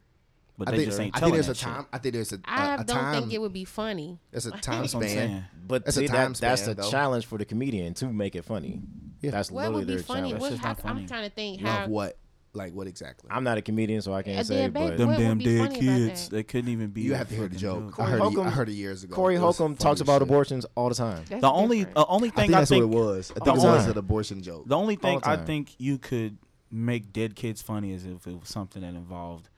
[0.58, 1.68] but I they think, just ain't I think telling there's that a shit.
[1.68, 1.86] time.
[1.92, 3.20] I think there's a, a, I a don't time.
[3.20, 4.18] think it would be funny.
[4.32, 5.44] There's a time That's what I'm span.
[5.66, 6.90] But That's a see, time that, that's span, the though.
[6.90, 8.80] challenge for the comedian to make it funny.
[9.20, 9.30] Yeah.
[9.30, 10.20] That's What literally would be their funny?
[10.32, 10.40] challenge.
[10.40, 11.00] What, just how, not funny.
[11.02, 11.86] I'm trying to think Of how.
[11.88, 12.18] what?
[12.56, 13.28] Like what exactly?
[13.30, 14.56] I'm not a comedian, so I can't uh, say.
[14.56, 14.72] dead.
[14.74, 16.36] But Them What would damn be dead funny about kids, that?
[16.36, 17.02] they couldn't even be.
[17.02, 17.88] you have to hear the fucking joke.
[17.92, 19.14] I Corey heard, it, I Holcomb- heard it years ago.
[19.14, 20.22] Corey It was Holcomb funny talks about shit.
[20.22, 21.24] abortions all the time.
[21.28, 21.94] That's The only, different.
[21.96, 23.30] the only thing I thing think I that's think, what it was.
[23.30, 24.66] I think the it was only- an abortion joke.
[24.66, 25.46] the only thing the I time.
[25.46, 26.38] think you could
[26.70, 29.48] make dead kids funny is if it was something that involved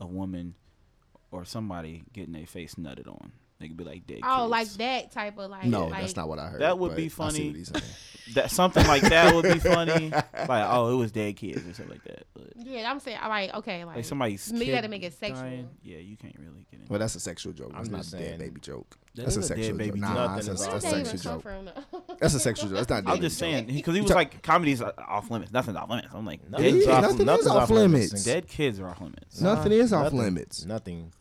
[0.00, 0.54] a woman
[1.32, 3.32] or somebody getting their face nutted on.
[3.60, 4.20] They could be like dead.
[4.24, 4.50] Oh, kids.
[4.50, 5.64] like that type of like.
[5.64, 6.60] no, like, that's not what I heard.
[6.60, 7.48] That would be funny.
[7.48, 7.84] what he's saying.
[8.34, 10.10] that something like that would be funny.
[10.48, 12.26] like oh, it was dead kids or something like that.
[12.34, 15.42] But Yeah, I'm saying like okay, like, like somebody's you kid gotta make it sexual.
[15.42, 16.90] dying, yeah, you can't really get into.
[16.90, 17.70] Well, that's a sexual joke.
[17.74, 18.38] I'm That's not just a dead saying.
[18.40, 18.98] baby joke.
[19.14, 20.08] That That's a a sexual baby joke.
[20.08, 20.14] joke.
[20.14, 21.42] Nah, Nothing that's, a, that's did a that even sexual joke.
[21.42, 21.64] from?
[21.66, 22.14] though?
[22.20, 22.78] That's a sexual joke.
[22.78, 23.14] That's not.
[23.14, 25.52] I'm just saying because he was like comedy's off limits.
[25.52, 26.08] Nothing's off limits.
[26.12, 28.24] I'm like Nothing's off, nothing is nothing's off limits.
[28.24, 29.40] dead kids are off limits.
[29.40, 30.64] Nothing is off limits.
[30.64, 31.12] Nothing.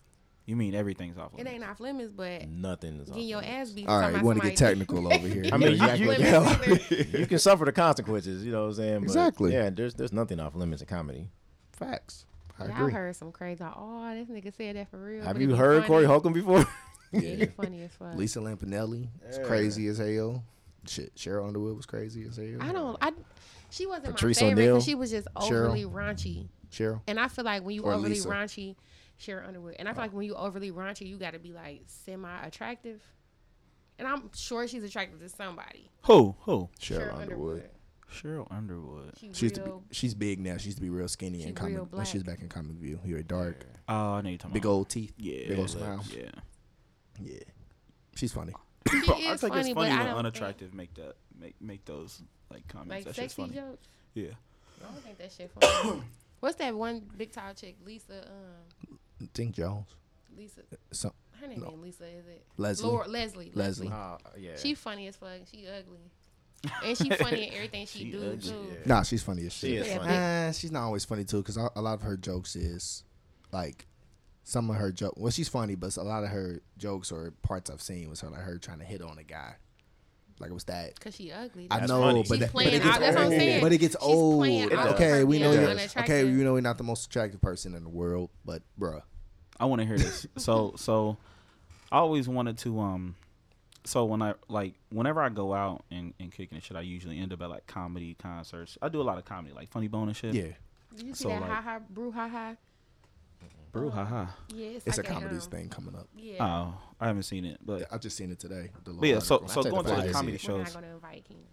[0.46, 1.50] You mean everything's off limits?
[1.50, 3.70] It ain't off limits, but Nothing is off getting your limits.
[3.70, 3.88] ass beat.
[3.88, 5.46] All right, talking right, about we want to get technical over here.
[5.54, 7.18] I mean, You you- you- act like- either.
[7.20, 8.44] you can suffer the consequences.
[8.44, 9.00] You know what I'm saying?
[9.00, 9.54] But Exactly.
[9.54, 11.30] Yeah, there's there's nothing off limits in comedy.
[11.72, 12.26] Facts.
[12.60, 12.94] I Y'all agree.
[12.94, 13.64] heard some crazy.
[13.64, 15.24] Oh, this nigga said that for real.
[15.24, 15.88] Have you heard funny.
[15.88, 16.66] Corey Holcomb before?
[17.16, 18.16] Yeah, he funny as fuck.
[18.16, 19.08] Lisa Lampanelli.
[19.28, 19.44] It's Yeah.
[19.44, 20.44] crazy as hell.
[20.88, 22.58] Shit, Sheryl Underwood was crazy as hell.
[22.60, 22.98] I don't.
[23.00, 23.12] I.
[23.70, 24.82] She wasn't Patrice my favorite O'Neal.
[24.82, 26.48] she was just overly raunchy.
[26.72, 27.02] Sheryl.
[27.06, 28.28] And I feel like when you Or overly Lisa.
[28.30, 28.76] raunchy,
[29.24, 29.76] Sheryl Underwood.
[29.80, 33.02] And I feel like when you overly raunchy, you got to be like semi attractive.
[34.00, 35.90] And I'm sure she's attractive to somebody.
[36.04, 36.36] Who?
[36.42, 36.70] Who?
[36.80, 37.70] Sheryl, Underwood.
[38.12, 39.14] Sheryl Underwood.
[39.20, 40.58] She, She used to be, she's big now.
[40.58, 42.50] She used to be real skinny She in comic real when she was back in
[42.50, 43.00] comic view.
[43.06, 44.72] Here at dark, Oh, I know you're talking big about.
[44.72, 45.14] old teeth.
[45.18, 45.48] Yeah.
[45.48, 46.04] big old smile.
[46.12, 46.30] Yeah.
[47.22, 47.40] Yeah,
[48.16, 48.54] she's funny.
[48.90, 51.14] she I is think it's funny, funny but when I don't think, unattractive make that
[51.40, 52.22] make make those
[52.52, 52.90] like comments.
[52.92, 53.68] like that shit's sexy funny.
[53.70, 53.88] jokes.
[54.16, 54.28] Yeah.
[54.82, 56.02] I don't think that shit funny.
[56.40, 57.78] What's that one big tall chick?
[57.86, 58.28] Lisa.
[58.28, 59.00] Um,
[59.34, 59.88] Think Jones.
[60.36, 60.62] Lisa.
[60.92, 61.68] So, Her name No.
[61.72, 62.46] ain't Lisa, is it?
[62.58, 62.90] Leslie.
[62.90, 63.52] Laura, Leslie.
[63.54, 63.90] Leslie.
[63.92, 64.56] Oh, yeah.
[64.58, 65.32] She funny as fuck.
[65.52, 66.00] She ugly.
[66.86, 68.66] And she funny in everything she, She do ugly, too.
[68.72, 68.78] yeah.
[68.86, 69.70] Nah, she's funny as shit.
[69.70, 70.16] She is Yeah, funny.
[70.50, 73.04] Uh, she's not always funny too, because a a lot of her jokes is
[73.52, 73.86] like
[74.46, 75.14] some of her joke.
[75.18, 78.30] Well, she's funny, but a lot of her jokes or parts I've seen was her
[78.30, 79.56] like her trying to hit on a guy.
[80.40, 81.00] Like it was that.
[81.00, 81.68] Cause she ugly.
[81.72, 82.26] I know, funny.
[82.28, 83.40] but, that, but it gets out- that's what I'm old.
[83.40, 83.62] saying.
[83.62, 84.40] But it gets She's old.
[84.40, 86.24] playing okay, we know being you're okay.
[86.26, 89.02] We know you're not the most attractive person in the world, but bruh,
[89.60, 90.26] I want to hear this.
[90.38, 91.18] so so
[91.92, 93.16] I always wanted to um
[93.86, 97.20] so when I like whenever I go out and, and kicking and shit, I usually
[97.20, 98.78] end up at like comedy concerts.
[98.82, 100.34] I do a lot of comedy, like funny bone and shit.
[100.34, 100.44] yeah,
[100.96, 102.56] Did you see So, that like- ha ha brew ha ha?
[103.74, 104.28] Brew, haha.
[104.54, 106.08] Yeah, it's, it's like a comedy um, thing coming up.
[106.16, 106.36] Yeah.
[106.46, 108.70] Oh, I haven't seen it, but I just seen it today.
[108.86, 110.74] the But yeah, so so going to the comedy We're not shows.
[110.76, 111.44] gonna invite Keenan.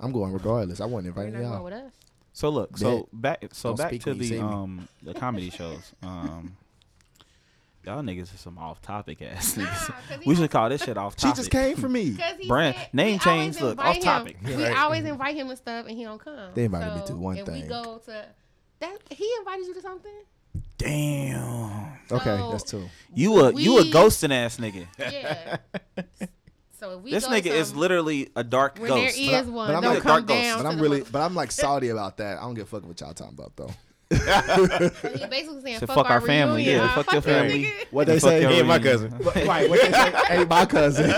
[0.00, 0.80] I'm going regardless.
[0.80, 1.62] I wasn't You're inviting y'all.
[1.62, 1.92] with us.
[2.32, 4.38] So look, so back so Don't back to the see me.
[4.40, 5.92] um the comedy shows.
[6.02, 6.56] Um
[7.84, 9.86] Y'all niggas are some off topic ass Nah, niggas.
[10.08, 11.34] 'cause he we should call this shit off topic.
[11.34, 12.14] She just came for me.
[12.16, 14.02] Cause Brand- said- name change, look, off him.
[14.02, 14.36] topic.
[14.44, 14.76] We Right.
[14.78, 16.52] always invite him and stuff, and he don't come.
[16.54, 17.68] They invited me So, to one and We thing.
[17.68, 18.26] go to
[18.78, 18.98] that.
[19.10, 20.12] He invited you to something.
[20.78, 21.92] Damn.
[22.10, 22.88] Okay, So- that's two.
[23.14, 24.86] You a you a We- ghosting ass nigga.
[24.98, 25.56] Yeah.
[26.78, 29.16] so if we This go nigga is some- literally a dark when ghost.
[29.18, 30.58] is But I- one, but I'm don't like come dark ghost, down.
[30.58, 32.38] But to I'm the really, but I'm like salty about that.
[32.38, 33.70] I don't give a fuck what y'all talking about though.
[34.12, 37.02] So he basically saying Said fuck, fuck our, our family, reunion, yeah, huh?
[37.02, 37.64] fuck your that family.
[37.64, 37.72] nigga.
[37.92, 38.40] What they say?
[38.40, 39.10] your He and my cousin.
[39.46, 39.68] right?
[39.68, 40.14] What they say?
[40.30, 41.10] Ain't my cousin.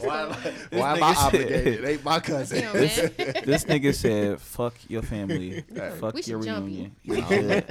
[0.00, 1.84] why why This am I nigga obligated?
[1.84, 2.60] Ain't my cousin.
[2.60, 3.44] Damn, man.
[3.44, 5.64] this nigga said, "Fuck your family,
[5.98, 7.16] fuck your reunion." you.
[7.16, 7.64] You should.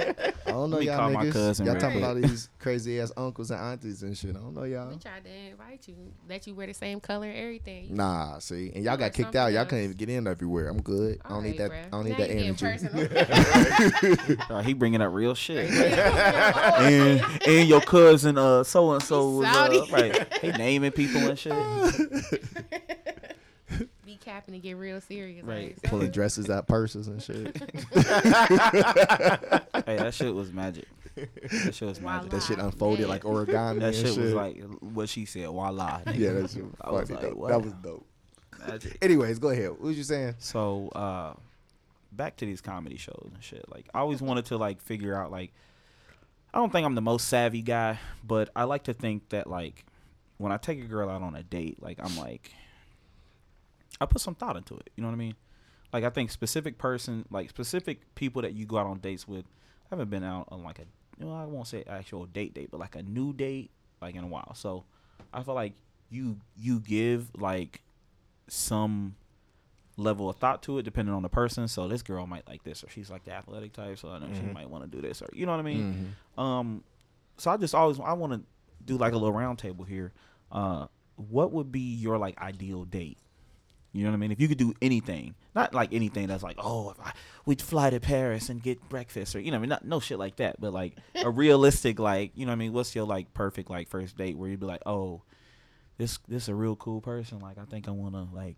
[0.46, 1.32] I don't know y'all niggas.
[1.32, 2.04] cousin y'all talking quick.
[2.10, 4.30] about these crazy ass uncles and aunties and shit.
[4.36, 4.88] I don't know y'all.
[4.90, 5.94] We tried to invite you,
[6.28, 7.94] let you wear the same color and everything.
[7.94, 9.52] Nah, see, and y'all got kicked out.
[9.52, 9.68] something Y'all else.
[9.68, 10.68] couldn't even get in everywhere.
[10.68, 11.20] I'm good.
[11.24, 11.70] I don't need that.
[11.70, 12.08] Alright, I don't bruh.
[12.08, 13.79] need that energy.
[14.00, 14.56] getting personal.
[14.58, 15.70] Uh, he bringing up real shit.
[16.80, 20.32] And and your cousin, uh, so and so was uh, right.
[20.40, 21.52] He naming people and shit.
[24.04, 25.44] Be capping and get real serious.
[25.44, 25.76] Right.
[25.82, 27.56] Like, Pulling dresses out purses and shit.
[29.86, 30.86] Hey, that shit was magic.
[31.14, 32.30] That shit was magic.
[32.30, 33.08] That shit unfolded Man.
[33.08, 33.80] like origami.
[33.80, 35.46] That and shit was like what she said.
[35.48, 36.00] Voila.
[36.06, 36.18] nigga.
[36.18, 37.46] Yeah, that shit was I was like, though.
[37.48, 38.06] That was dope.
[38.66, 38.98] Magic.
[39.02, 39.70] Anyways, go ahead.
[39.70, 40.34] What was you saying?
[40.38, 41.34] So, uh,
[42.12, 43.64] back to these comedy shows and shit.
[43.70, 45.52] Like, I always wanted to like figure out like,
[46.52, 49.84] I don't think I'm the most savvy guy, but I like to think that like,
[50.38, 52.52] when I take a girl out on a date, like I'm like,
[54.00, 54.90] I put some thought into it.
[54.96, 55.34] You know what I mean?
[55.92, 59.44] Like, I think specific person, like specific people that you go out on dates with,
[59.44, 60.84] I haven't been out on like a,
[61.18, 63.70] you know, I won't say actual date date, but like a new date,
[64.00, 64.54] like in a while.
[64.54, 64.84] So,
[65.32, 65.74] I feel like
[66.10, 67.82] you you give like
[68.48, 69.14] some
[70.00, 71.68] level of thought to it depending on the person.
[71.68, 74.28] So this girl might like this, or she's like the athletic type, so I know
[74.34, 74.52] she Mhm.
[74.54, 76.14] might want to do this, or you know what I mean.
[76.36, 76.42] Mhm.
[76.42, 76.84] Um,
[77.36, 78.40] so I just always I want to
[78.84, 80.12] do like a little round table here.
[80.50, 80.86] Uh,
[81.16, 83.18] what would be your like ideal date?
[83.92, 84.30] You know what I mean?
[84.30, 87.12] If you could do anything, not like anything that's like, oh, if I,
[87.44, 89.98] we'd fly to Paris and get breakfast, or you know, what I mean, not no
[89.98, 93.04] shit like that, but like a realistic, like, you know, what I mean, what's your
[93.04, 95.22] like perfect like first date where you'd be like, oh,
[95.98, 98.56] this this a real cool person, like I think I want to like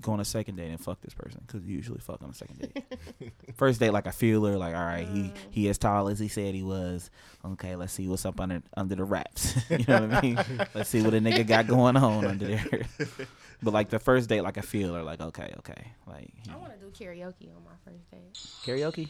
[0.00, 2.34] go on a second date and fuck this person because you usually fuck on a
[2.34, 3.32] second date.
[3.56, 5.36] First date, like I feel her, like all right, he mm.
[5.50, 7.10] he as tall as he said he was.
[7.44, 9.56] Okay, let's see what's up under under the wraps.
[9.70, 10.38] you know what I mean?
[10.74, 12.86] let's see what a nigga got going on under there.
[13.62, 16.72] but like the first date, like I feel her, like okay, okay, like I want
[16.72, 18.34] to do karaoke on my first date.
[18.64, 19.08] karaoke.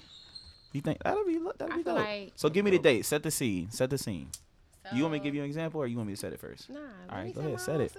[0.72, 1.96] You think that'll be that'll be dope?
[1.96, 4.28] like so give me the date, set the scene, set the scene.
[4.88, 6.32] so, You want me to give you an example, or you want me to set
[6.32, 6.70] it first?
[6.70, 7.92] Nah, let Alright, me go ahead, set it.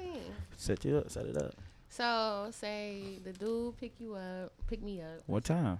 [0.58, 1.54] Set you up, set it up.
[1.90, 5.80] So say the dude pick you up, pick me up, What time?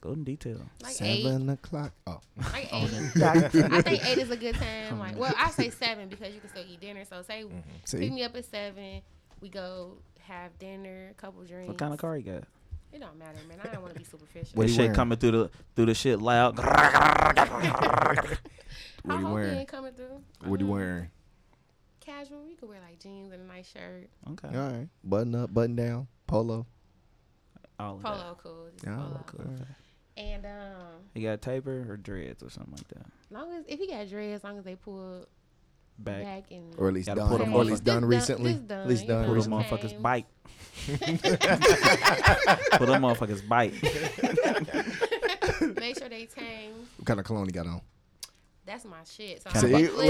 [0.00, 0.60] Go in detail.
[0.82, 1.92] like eight, Seven o'clock.
[2.08, 2.20] Oh,
[2.52, 3.22] like Oh, eight.
[3.24, 4.98] I think eight is a good time.
[4.98, 7.04] Like, well, I say seven because you can still eat dinner.
[7.08, 7.44] So say
[7.84, 9.00] see, pick me up at seven.
[9.40, 11.68] We go have dinner, a couple drinks.
[11.68, 12.42] What kind of car you got?
[12.92, 13.58] It don't matter, man.
[13.64, 14.50] I don't want to be superficial.
[14.54, 14.94] What he shit wearing?
[14.94, 16.58] coming through the through the shit loud.
[16.58, 18.36] What I
[19.04, 19.66] he hope wearing?
[19.66, 20.20] coming through.
[20.44, 21.10] what he Um, wearing?
[22.04, 22.46] Casual.
[22.48, 24.08] You could wear like jeans and a nice shirt.
[24.32, 24.48] Okay.
[24.56, 26.66] All right, button up, button down, polo.
[27.78, 28.08] All of that.
[28.08, 28.66] Polo cool.
[28.72, 29.24] Just Yeah, polo.
[29.26, 29.40] cool.
[29.54, 29.64] Okay.
[30.18, 33.06] And um, You got a taper or dreads or something like that.
[33.30, 35.26] long as if he got dreads, as long as they pull
[35.98, 36.22] Back.
[36.24, 37.30] back, and Or at least Gotta done.
[37.30, 38.52] put 'em Or at least done recently.
[38.54, 40.02] just At least done know, Put them motherfuckers came.
[40.02, 40.26] bite.
[42.78, 43.72] Put them motherfuckers bite.
[45.80, 46.72] Make sure they tame.
[46.98, 47.80] What kind of cologne he got on?
[48.66, 49.42] That's my shit.
[49.42, 50.06] So Can See, I'm, look,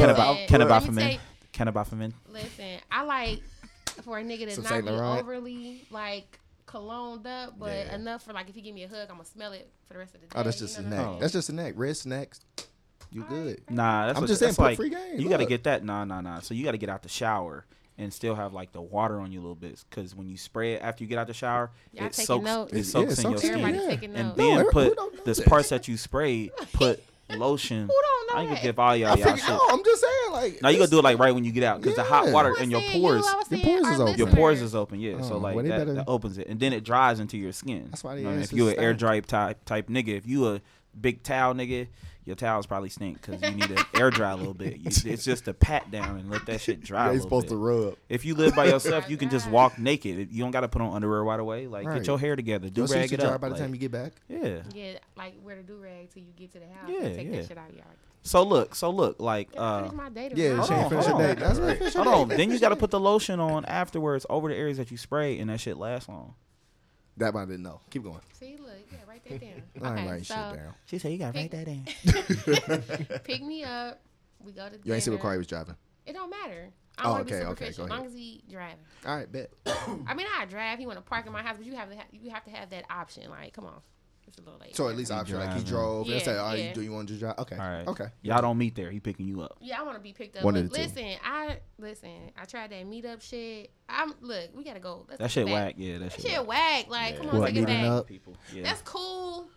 [1.55, 2.13] listen, about- Can I buy let me for men?
[2.13, 2.63] tell Can I buy for men?
[2.69, 3.43] you- Listen, I like
[4.03, 5.21] for a nigga to Some not Saint be Laurent?
[5.23, 7.95] overly like cologned up, but Yeah.
[7.97, 9.99] enough for like if you give me a hug, I'm gonna smell it for the
[9.99, 10.33] rest of the day.
[10.37, 11.07] Oh, that's you just a neck.
[11.07, 11.75] I'm That's just a neck.
[11.77, 12.41] Red snacks.
[13.11, 13.45] You Alright.
[13.45, 13.63] good?
[13.71, 15.21] Nah, that's I'm what- just saying, that's put like free game.
[15.21, 15.85] you got to get that.
[15.85, 16.41] Nah, nah, nah.
[16.41, 17.67] So you got to get out the shower
[17.99, 20.73] and still have like the water on you a little bit, because when you spray
[20.75, 22.45] it after you get out the shower, Y'all it taking soaks.
[22.47, 22.73] notes?
[22.73, 23.59] It Yeah, soaks in your skin.
[23.75, 23.87] Yeah.
[23.87, 24.39] taking and notes.
[24.39, 25.47] No, then put don't the that?
[25.47, 27.05] parts that you sprayed, put
[27.39, 27.83] lotion.
[27.83, 29.49] Who don't know I ain't gonna give all y'all I y'all shit.
[29.49, 30.63] No, I'm just saying, like.
[30.63, 32.49] Now you gonna do it like right when you get out, because the hot water
[32.49, 34.19] I was and your pores, You, Your pores is open.
[34.19, 35.01] your pores is open.
[35.01, 36.85] Yeah, oh, so Oh, like well, they that, better- that opens it, and then it
[36.85, 37.89] dries into your skin.
[37.91, 38.43] That's why they You know what I mean?
[38.45, 38.99] ass If you is an air stank.
[38.99, 40.61] dry type type nigga, if you a
[40.99, 41.89] big towel nigga,
[42.25, 44.77] your towels probably stink because you need to air dry a little bit.
[44.79, 47.07] You, it's just a pat down and let that shit dry.
[47.07, 47.51] Yeah, a he's supposed bit.
[47.51, 47.97] to rub.
[48.09, 50.31] If you live by yourself, you can just walk naked.
[50.31, 51.67] You don't got to put on underwear right away.
[51.67, 51.99] Like Right.
[51.99, 53.41] get your hair together, do Your shit rag should it dry up.
[53.41, 54.13] by the like- time you get back.
[54.29, 54.63] yeah.
[54.73, 56.89] Yeah, like wear the do rag till you get to the house.
[56.89, 57.37] Yeah, and take yeah.
[57.41, 57.85] that shit out of y'all.
[58.25, 60.33] So look, so look, like Can I uh, finish my date?
[60.37, 60.67] Yeah, around?
[60.67, 61.37] she ain't Hold on, hold on.
[61.37, 61.79] That's right.
[61.79, 62.37] Finish her hold on.
[62.37, 65.41] Then you got to put the lotion on afterwards over the areas that you spray,
[65.41, 66.35] and that shit lasts long.
[67.17, 67.81] That one I didn't know.
[67.91, 68.21] Keep going.
[68.33, 68.72] See, look, yeah,
[69.31, 69.95] write that down.
[69.97, 70.75] I ain't writing so shit down.
[70.87, 73.19] She said you got to write Pick- that in.
[73.25, 74.01] pick me up.
[74.45, 74.79] We go to.
[74.83, 75.77] You ain't see what car he was driving.
[76.07, 76.71] It don't matter.
[76.99, 77.87] I Oh, don't want okay, to be okay, superficial.
[77.87, 78.77] go as long as he driving.
[79.07, 79.51] All right, bet.
[80.07, 80.79] I mean, I drive.
[80.79, 82.51] He want to park in my house, but you have to ha- you have to
[82.51, 83.31] have that option.
[83.31, 83.81] Like, come on,
[84.29, 84.75] it's a little late.
[84.77, 85.67] So at least He option like he driving.
[85.69, 86.07] drove.
[86.07, 86.69] and Yeah, say, "Oh, yeah.
[86.69, 87.87] you, do you want to drive?" Okay, All right.
[87.89, 88.07] okay.
[88.23, 88.91] Y'all don't meet there.
[88.91, 89.59] He picking you up.
[89.61, 90.45] Yeah, I want to be picked up.
[90.45, 90.83] One but of the two.
[90.83, 92.31] listen, I listen.
[92.41, 93.71] I tried that meetup shit.
[93.89, 94.51] I'm look.
[94.55, 95.05] We gotta go.
[95.09, 95.65] Let's That take shit it back.
[95.67, 95.75] whack.
[95.79, 96.31] Yeah, that That shit.
[96.31, 96.89] shit whack.
[96.89, 96.89] whack.
[96.89, 97.19] Like, Yeah.
[97.19, 97.91] come on, What, take it meeting back.
[97.91, 98.07] up?
[98.07, 98.37] People.
[98.55, 98.63] Yeah.
[98.63, 99.49] That's cool.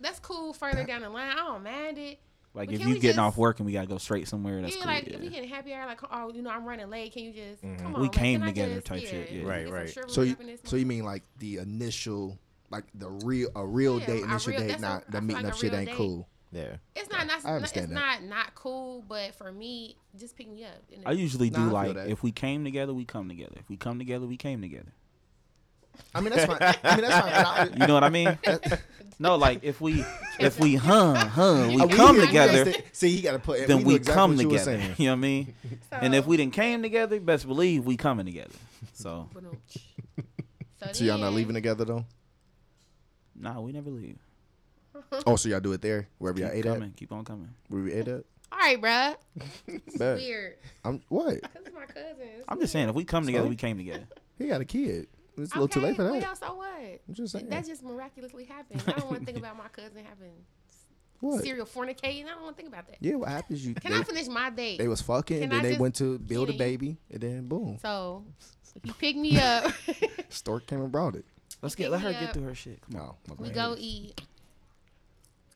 [0.00, 0.52] That's cool.
[0.52, 2.18] Further down the line, I don't mind it.
[2.54, 4.28] like but if can you we getting just- off work and we gotta go straight
[4.28, 4.92] somewhere, that's yeah, cool.
[4.92, 5.14] like yeah.
[5.14, 7.12] if we getting happy hour, like oh, you know, I'm running late.
[7.12, 7.78] Can you just Mhm.
[7.78, 8.00] come We on?
[8.02, 9.42] man, came can I together just- type shit, yeah.
[9.44, 9.90] Right, get some right.
[9.90, 12.38] shriveled So you up in this so you mean like the initial,
[12.72, 15.12] like the real a real Yeah, date, a initial real- date, that's a- not the
[15.12, 15.96] feel meeting like up shit ain't date.
[15.96, 16.28] cool.
[16.50, 16.76] Yeah.
[16.96, 17.26] It's not.
[17.26, 18.22] not I understand it's that.
[18.22, 20.72] not not cool, but for me, just pick me up.
[21.06, 23.54] I usually do I feel like if we came together, we come together.
[23.58, 24.92] If we come together, we came together.
[26.14, 26.58] I mean that's fine.
[26.82, 27.32] I mean that's fine.
[27.32, 28.38] I- You know what I mean?
[29.18, 30.04] no, like if we
[30.40, 33.66] if we hum hum, we uh, I- come together, See, he got to put.
[33.66, 34.64] then knew we exactly come what you together.
[34.78, 34.94] saying.
[34.98, 35.54] You know what I mean?
[35.90, 38.54] And if we didn't came together, best believe we coming together.
[38.94, 39.28] So
[40.82, 42.04] so, So y'all not leaving together though?
[43.38, 44.18] Nah, we never leave.
[45.26, 47.44] Oh, so y'all do it there wherever y'all Keep ate coming, keep on coming.
[47.46, 47.72] at.
[47.72, 48.24] Where we ate at?
[48.52, 49.16] All right, bruh.
[49.98, 50.16] Bet.
[50.16, 50.56] Weird.
[50.84, 51.40] I'm what?
[51.42, 52.16] Cause it's my cousin.
[52.20, 53.48] It's I'm just saying, if we come together, So?
[53.50, 54.06] we came together.
[54.38, 55.06] He got a kid.
[55.38, 56.36] It's a little too late for Well, that.
[56.38, 56.68] so what?
[57.08, 57.48] I'm just saying.
[57.48, 58.82] That just miraculously happened.
[58.86, 60.32] I don't want to think about my cousin having
[61.20, 61.42] What?
[61.42, 62.26] serial fornicating.
[62.26, 62.96] I don't want to think about that.
[63.00, 63.64] Yeah, what happens?
[63.66, 64.78] You Can they, I finish my date?
[64.78, 67.46] they was fucking, Can and then I they went to build a baby, and then
[67.48, 68.24] boom, so
[68.76, 69.72] if you pick me up,
[70.28, 71.24] stork came and brought it.
[71.62, 72.34] Let's get let her me get up.
[72.34, 72.80] through her shit.
[72.90, 73.06] Come on.
[73.06, 74.20] No, my we go eat.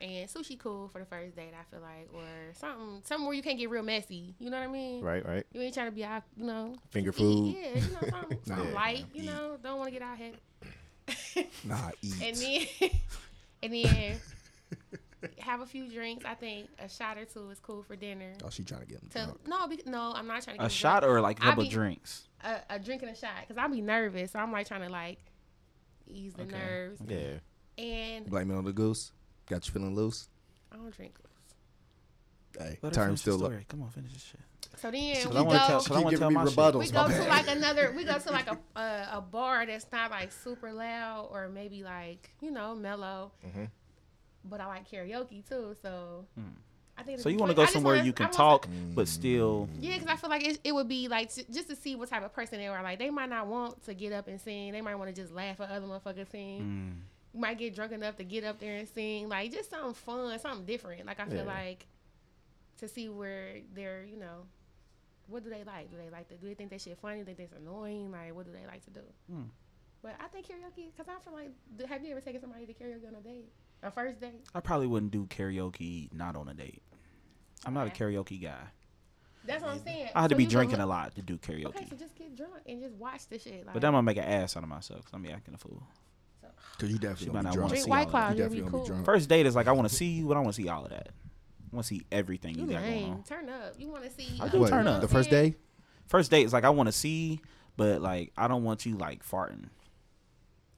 [0.01, 2.23] And sushi cool for the first date, I feel like, or
[2.53, 4.35] something, something where you can't get real messy.
[4.39, 5.03] You know what I mean?
[5.03, 5.47] Right, right.
[5.55, 6.75] You ain't trying to be out, you know.
[6.91, 7.57] Finger just eat, food.
[7.57, 8.75] Yeah, you know, something, something Yeah.
[8.75, 9.05] light.
[9.15, 9.27] You Eat.
[9.27, 10.33] know, don't want to get out here.
[11.65, 12.15] Nah, eat.
[12.23, 12.91] and then
[13.63, 14.21] and then
[15.39, 16.25] have a few drinks.
[16.27, 18.33] I think a shot or two is cool for dinner.
[18.45, 19.39] oh, she trying to get him To, drunk.
[19.47, 21.17] no, be, no, I'm not trying to get A him shot drunk.
[21.17, 22.29] or like a I couple be- drinks.
[22.45, 24.33] a, a drink and a shot because I'll be nervous.
[24.33, 25.19] So I'm like trying to like
[26.09, 26.57] ease the Okay.
[26.59, 27.01] nerves.
[27.07, 27.39] Yeah.
[27.85, 29.13] And Blame it on the goose.
[29.47, 30.29] Got you feeling loose.
[30.73, 31.15] I don't drink.
[31.23, 32.65] Loose.
[32.67, 33.51] Hey, Let her term finish the still look.
[33.53, 33.67] story.
[33.69, 34.41] Come on, finish this shit.
[34.79, 35.69] So then Cause we I want tell.
[35.69, 35.85] go.
[35.85, 36.79] Cause I want to tell giving me rebuttals.
[36.81, 37.93] We go to like another.
[37.97, 41.83] We go to like a, a a bar that's not like super loud or maybe
[41.83, 43.33] like you know mellow.
[43.47, 43.71] Mhm.
[44.45, 46.53] But I like karaoke too, so Mm.
[46.99, 47.21] I think.
[47.21, 48.95] So you want to go somewhere wanna- you can talk, Mm.
[48.95, 49.69] but still.
[49.81, 52.09] Yeah, because I feel like it, it would be like t- just to see what
[52.09, 52.83] type of person they are.
[52.83, 54.73] Like they might not want to get up and sing.
[54.73, 56.61] They might want to just laugh at other motherfuckers sing.
[56.63, 57.35] Mm.
[57.35, 59.29] You might get drunk enough to get up there and sing.
[59.29, 61.05] Like just something fun, something different.
[61.05, 61.43] Like I feel Yeah.
[61.45, 61.87] like
[62.79, 64.47] to see where they're, you know,
[65.29, 65.91] what do they like?
[65.91, 66.35] Do they like to?
[66.37, 67.19] Do they think that shit funny?
[67.19, 68.11] Do they think it's annoying?
[68.13, 69.01] Like what do they like to do?
[69.31, 69.43] Hmm.
[70.03, 71.51] But I think karaoke because I feel like
[71.89, 73.51] have you ever taken somebody to karaoke on a date,
[73.83, 74.43] a first date?
[74.55, 76.83] I probably wouldn't do karaoke not on a date.
[77.65, 78.55] I'm not a karaoke guy.
[79.45, 80.09] That's what I'm saying.
[80.15, 81.67] I had to be drinking look- a lot to do karaoke.
[81.67, 83.65] Okay, so just get drunk and just watch the shit.
[83.65, 85.55] Like, But then I'm gonna make an ass out of myself because I'm be acting
[85.55, 85.83] a fool.
[86.79, 88.37] Cause you She definitely might not wanna see White all of that.
[88.37, 88.87] You you'll be definitely gonna be cool.
[88.87, 89.05] drunk.
[89.07, 90.85] First date is like I want to see you, but I want to see all
[90.85, 91.09] of that.
[91.09, 93.23] I want to see everything you, You got going on.
[93.23, 93.75] Turn up.
[93.79, 94.39] You want to see?
[94.41, 95.01] I do What, turn up.
[95.01, 95.53] The first saying?
[95.53, 95.57] day.
[96.07, 97.41] First date is like I want to see,
[97.77, 99.69] but like I don't want you like farting.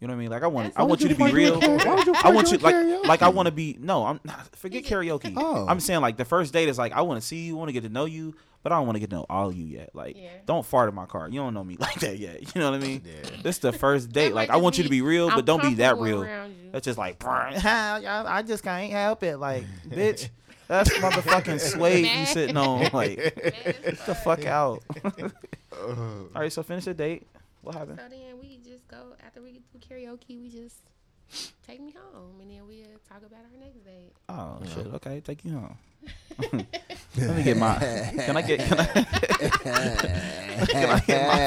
[0.01, 0.31] You know what I mean?
[0.31, 1.59] Like I want I want you to be real.
[1.63, 4.07] I want you like like I want to be no.
[4.07, 5.35] I'm not, forget karaoke.
[5.37, 5.67] Oh.
[5.69, 7.73] I'm saying like the first date is like I want to see you, want to
[7.73, 9.65] get to know you, but I don't want to get to know all of you
[9.65, 9.91] yet.
[9.95, 10.29] Like Yeah.
[10.47, 11.29] don't fart in my car.
[11.29, 12.55] You don't know me like that yet.
[12.55, 13.03] You know what I mean?
[13.05, 13.31] Yeah.
[13.43, 14.35] This is the first date.
[14.35, 16.23] Like I just want you to be real, I'm but don't be that real.
[16.71, 19.39] That's just like I just can't help it.
[19.39, 20.29] Like bitch,
[20.69, 22.89] that's motherfucking suede you sitting on.
[22.93, 24.85] Like get the fuck out.
[25.77, 27.27] all right, so finish the date.
[27.63, 27.99] What happened?
[28.01, 28.59] So then we
[28.89, 30.41] just go after we do karaoke.
[30.41, 30.83] We just
[31.67, 34.13] take me home, and then we uh, talk about our next date.
[34.29, 34.87] Oh shit.
[34.95, 35.77] Okay, take you home.
[37.17, 37.77] Let me get my.
[37.79, 38.61] Can I get?
[38.61, 38.85] Can I,
[40.67, 41.39] can I get my?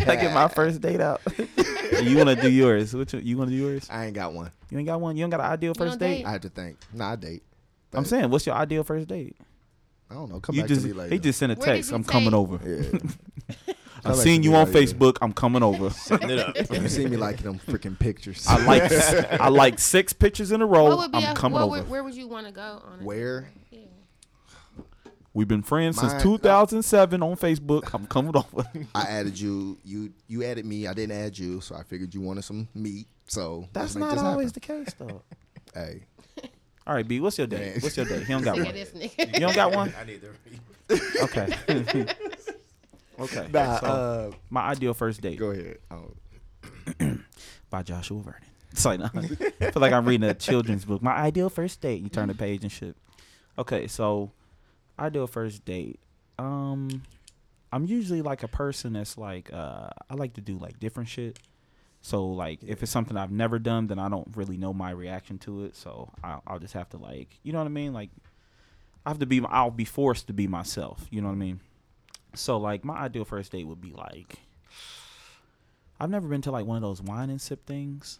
[0.00, 1.20] Can I get my first date out?
[2.02, 2.94] you want to do yours?
[2.94, 3.86] Which one- you want to do yours?
[3.90, 4.50] I ain't got one.
[4.70, 5.16] You ain't got one.
[5.16, 6.18] You ain't got an ideal first date.
[6.18, 6.26] date?
[6.26, 6.78] I have to think.
[6.92, 7.42] Nah, I date.
[7.92, 9.36] I'm saying, what's your ideal first date?
[10.10, 10.40] I don't know.
[10.40, 11.14] Come you back just to me later.
[11.14, 11.92] he just sent a Where text.
[11.92, 12.58] I'm say- coming over.
[12.64, 12.98] Yeah.
[14.04, 14.94] I Come back seen you on later.
[14.94, 15.16] Facebook.
[15.22, 15.84] I'm coming over.
[16.82, 18.46] you see me liking them freaking pictures.
[18.48, 18.92] I like
[19.40, 20.84] I like six pictures in a row.
[20.84, 21.70] what would be I'm a, coming what over.
[21.80, 23.04] would- where would you want to go on?
[23.04, 23.48] Where?
[23.70, 23.80] Yeah.
[25.32, 27.92] We've been friends Mine- since uh, 2007 on Facebook.
[27.92, 28.64] I'm coming over.
[28.94, 29.78] I added you.
[29.84, 30.86] You you added me.
[30.86, 33.08] I didn't add you, so I figured you wanted some meat.
[33.26, 34.60] So That's not always happen.
[34.76, 35.22] the case though.
[35.74, 36.02] Hey,
[36.86, 37.18] All right, B.
[37.20, 37.74] What's your day?
[37.80, 38.20] What's your day?
[38.22, 38.66] He don't got one.
[38.68, 39.32] of this nigga.
[39.34, 39.92] You don't got one.
[39.98, 41.22] I need to.
[41.24, 42.06] Okay.
[43.20, 43.48] Okay.
[43.52, 43.78] nah.
[43.78, 45.78] so, uh, my ideal first date go ahead.
[45.90, 46.12] Oh,
[47.70, 48.40] by Joshua Vernon.
[48.74, 51.00] It's like, no, I feel like I'm reading a children's book.
[51.00, 52.02] My ideal first date.
[52.02, 52.96] You turn the page and shit.
[53.56, 54.32] Okay, so
[54.98, 56.00] ideal first date.
[56.40, 57.02] Um,
[57.72, 61.38] I'm usually like a person that's like uh, I like to do like different shit.
[62.00, 65.38] So like if it's something I've never done, then I don't really know my reaction
[65.38, 65.76] to it.
[65.76, 67.92] So I'll, I'll just have to like you know what I mean.
[67.92, 68.10] Like
[69.06, 69.40] I have to be.
[69.48, 71.06] I'll be forced to be myself.
[71.10, 71.60] You know what I mean.
[72.34, 74.36] So like my ideal first date would be like
[76.00, 78.18] I've never been to like one of those wine and sip things.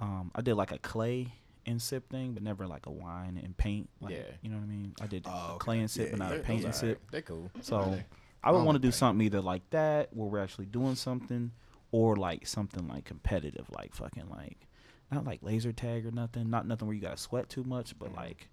[0.00, 1.28] Um, I did like a clay
[1.64, 3.88] and sip thing, but never like a wine and paint.
[4.00, 4.22] Like, Yeah.
[4.42, 4.94] you know what I mean.
[5.00, 7.00] I did Oh, a clay and sip, Yeah, but not a paint and sip.
[7.12, 7.50] They're cool.
[7.60, 7.98] So
[8.42, 11.52] I would want to do something either like that, where we're actually doing something,
[11.92, 14.66] or like something like competitive, like fucking like
[15.12, 18.12] not like laser tag or nothing, not nothing where you gotta sweat too much, but
[18.14, 18.48] like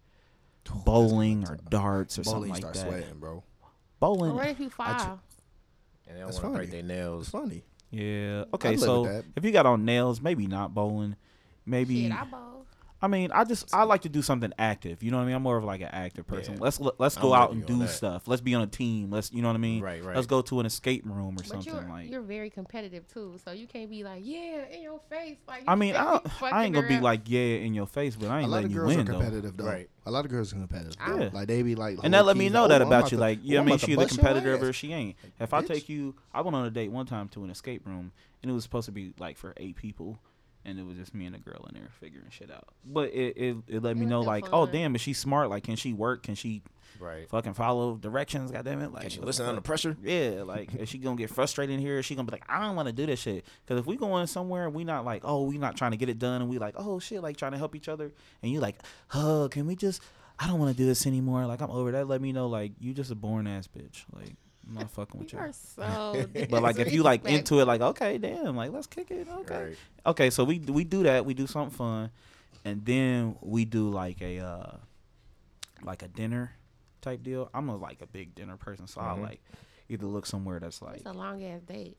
[0.86, 3.00] bowling or darts or Bowling something like start that.
[3.02, 3.44] sweating, bro.
[4.00, 5.20] Bowling, What if you I tr- fall?
[6.08, 6.82] And they don't That's want to break funny.
[6.82, 7.22] their nails.
[7.24, 7.64] It's funny.
[7.92, 8.46] yeah.
[8.54, 9.26] Okay, live with so that.
[9.36, 11.16] if you got on nails, maybe not bowling.
[11.66, 12.66] Maybe Shit, I bowl.
[13.02, 15.02] I mean, I just I like to do something active.
[15.02, 15.36] You know what I mean?
[15.36, 16.56] I'm more of like an active person.
[16.56, 16.60] Yeah.
[16.64, 18.28] Let's let's go out and do stuff.
[18.28, 19.10] Let's be on a team.
[19.10, 19.82] Let's you know what I mean?
[19.82, 20.16] Right, right.
[20.16, 22.10] Let's go to an escape room or But something you're like.
[22.10, 25.38] you're very competitive too, so you can't be like, yeah, in your face.
[25.48, 27.88] Like I mean, I, can't don't- be I ain't gonna be like yeah in your
[27.88, 29.12] face, but I ain't lot letting of you win are though.
[29.14, 29.66] competitive though.
[29.66, 29.90] Right.
[30.06, 30.96] A lot of girls are competitive.
[31.00, 31.30] Yeah.
[31.32, 33.18] Like they be like, And that let low-key, me know oh, that I'm about you.
[33.18, 34.92] to- Like, oh, yeah, I I'm mean, about to she either bust competitive or she
[34.92, 35.16] ain't.
[35.40, 38.12] If I take you, I went on a date one time to an escape room,
[38.42, 40.20] and it was supposed to be like for eight people,
[40.70, 42.68] and it was just me and a girl in there figuring shit out.
[42.86, 45.50] But it it, it let me know like, still oh damn, is she smart?
[45.50, 46.24] Like, can she work?
[46.24, 46.62] Can she
[47.00, 47.30] Right.
[47.30, 48.52] fucking follow directions?
[48.52, 48.92] God damn it!
[48.92, 49.50] Like, Can she listen fuck?
[49.50, 49.96] under pressure?
[50.04, 52.00] Yeah, like is she gonna get frustrated in here?
[52.00, 53.46] Is she gonna be like, I don't want to do this shit?
[53.66, 56.10] Because if we going somewhere and we not like, oh, we not trying to get
[56.10, 58.12] it done, and we like, oh shit, like trying to help each other,
[58.44, 58.76] and you like,
[59.08, 59.48] huh?
[59.50, 60.02] Can we just?
[60.40, 61.46] I don't want to do this anymore.
[61.46, 62.08] Like I'm over that.
[62.08, 62.48] Let me know.
[62.48, 64.04] Like you just a born ass bitch.
[64.14, 64.36] Like
[64.70, 65.46] I'm not fucking with You you.
[65.46, 66.26] are so.
[66.50, 69.28] But like if you like into it, like okay, damn, like let's kick it.
[69.30, 69.78] Okay, Right.
[70.06, 70.30] okay.
[70.30, 71.26] So we we do that.
[71.26, 72.12] We do something fun,
[72.64, 74.72] and then we do like a uh
[75.84, 76.52] like a dinner
[77.02, 77.50] type deal.
[77.54, 79.22] I'm a like a big dinner person, so I Mhm.
[79.24, 79.42] like
[79.90, 81.98] either look somewhere that's like It's a long ass date.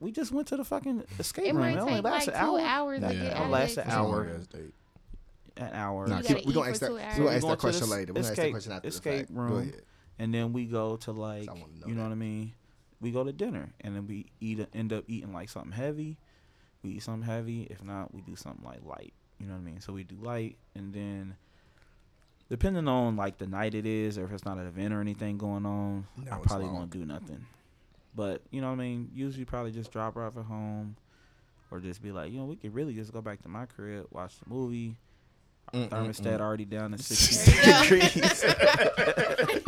[0.00, 1.60] we just went to the fucking escape It room.
[1.60, 2.60] might It only take like lasts two an hour.
[2.60, 3.08] hours Yeah.
[3.08, 4.38] to get It lasts an hour.
[4.52, 4.74] date.
[5.56, 6.08] An hour.
[6.08, 6.92] Nah, You keep- gotta we eat gonna ask that.
[6.92, 7.16] We hours.
[7.18, 8.12] gonna ask that question later.
[8.12, 9.34] We gonna ask that question after escape the fact.
[9.36, 9.58] Go room.
[9.60, 9.82] ahead.
[10.18, 12.08] And then we go to like know you know that.
[12.08, 12.52] what I mean.
[13.00, 14.66] We go to dinner, and then we eat.
[14.74, 16.16] End up eating like something heavy.
[16.82, 17.62] We eat something heavy.
[17.70, 19.12] If not, we do something like light.
[19.38, 19.80] You know what I mean.
[19.80, 21.36] So we do light, and then
[22.48, 25.38] depending on like the night it is, or if it's not an event or anything
[25.38, 27.46] going on, No, I probably won't do nothing.
[28.14, 29.10] But you know what I mean.
[29.14, 30.96] Usually, probably just drop her off at home,
[31.70, 34.06] or just be like, you know, we could really just go back to my crib,
[34.10, 34.96] watch the movie.
[35.74, 36.40] Our Mm, mm, thermostat mm.
[36.40, 38.44] already down to sixty degrees.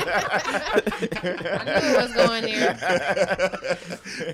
[0.08, 2.78] I knew it was going there.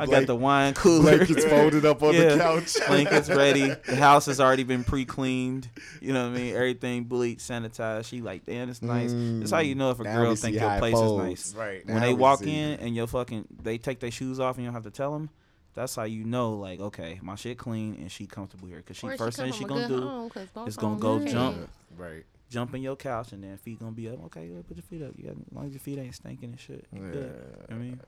[0.01, 1.17] I got the wine cooler.
[1.17, 2.31] Blankets folded up on Yeah.
[2.31, 2.77] the couch.
[2.87, 3.69] Blankets ready.
[3.87, 5.69] The house has already been pre-cleaned.
[6.01, 6.55] You know what I mean?
[6.55, 8.07] Everything bleached, sanitized.
[8.07, 9.13] She like, damn, it's nice.
[9.15, 10.99] That's how you know if a Now girl we think see your how it place
[10.99, 11.55] is nice.
[11.55, 11.87] Right.
[11.87, 12.55] When Now they we walk see.
[12.59, 15.13] in and your fucking they take their shoes off and you don't have to tell
[15.13, 15.31] them.
[15.75, 18.83] That's how you know, like, okay, my shit clean and she comfortable here.
[18.83, 21.25] Cause she Or first come thing she gonna do, home, 'cause is gonna go are
[21.25, 21.57] jump.
[21.57, 21.69] bad.
[21.97, 22.25] Right.
[22.51, 24.23] jump in your couch, and then feet gonna be up.
[24.27, 25.13] Okay, yeah, put your feet up.
[25.17, 26.85] You got as long as your feet ain't stinking and shit.
[26.93, 27.15] You good.
[27.15, 27.31] You know
[27.69, 28.01] what I mean,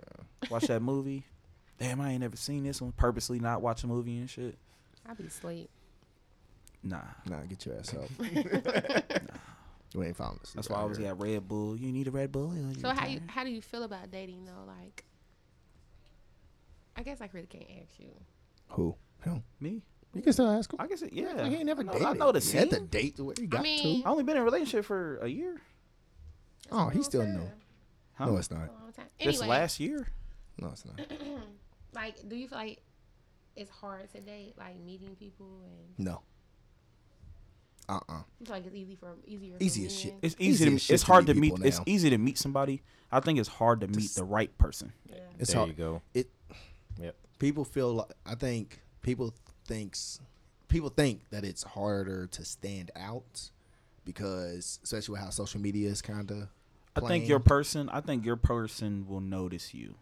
[0.51, 1.25] watch that movie.
[1.79, 2.93] Damn, I ain't never seen this one.
[2.93, 4.59] Purposely not watch a movie and shit.
[5.09, 5.71] I be asleep.
[6.83, 7.01] Nah.
[7.27, 8.11] Nah, get your ass up.
[9.95, 10.53] We ain't found this.
[10.53, 11.77] That's why I always got Red Bull.
[11.77, 12.53] You need a Red Bull.
[12.55, 14.65] You So how you how do you feel about dating though?
[14.67, 15.05] Like,
[16.97, 18.11] I guess I really can't ask you.
[18.71, 18.95] Who?
[19.25, 19.43] Him.
[19.61, 19.83] me?
[20.15, 20.77] You can still ask him.
[20.81, 21.47] I guess it, yeah.
[21.49, 22.07] He ain't never I know, dated.
[22.07, 24.23] I know the He had to date to where he got I mean- I only
[24.23, 25.61] been in a relationship for a year.
[26.71, 27.35] That's Oh, a he still time.
[27.35, 27.51] know.
[28.15, 28.27] Huh?
[28.27, 28.63] No, it's not.
[28.69, 29.25] A.
[29.25, 30.07] This Anyway, last year.
[30.59, 31.01] No, it's not.
[31.95, 32.81] like, do you feel like
[33.57, 36.21] it's hard to date, like meeting people, and No.
[37.89, 39.57] Uh uh you feel like it's easy for easier?
[39.61, 40.15] Easy for as shit.
[40.23, 40.71] It's Easy easy.
[40.71, 41.53] to, shit it's to hard meet to meet.
[41.55, 42.83] people It's easy to meet somebody.
[43.13, 44.93] I think it's hard to meet Just- the right person.
[45.11, 45.17] Yeah.
[45.39, 45.69] It's there hard.
[45.71, 46.03] you go.
[46.15, 46.31] It.
[47.01, 47.17] Yep.
[47.39, 47.95] People feel.
[47.95, 49.35] Like, I think people
[49.67, 50.21] thinks
[50.69, 53.51] people think that it's harder to stand out
[54.05, 56.49] because, especially with how social media is kind of.
[56.97, 57.89] I think your person.
[57.89, 59.95] I think your person will notice you.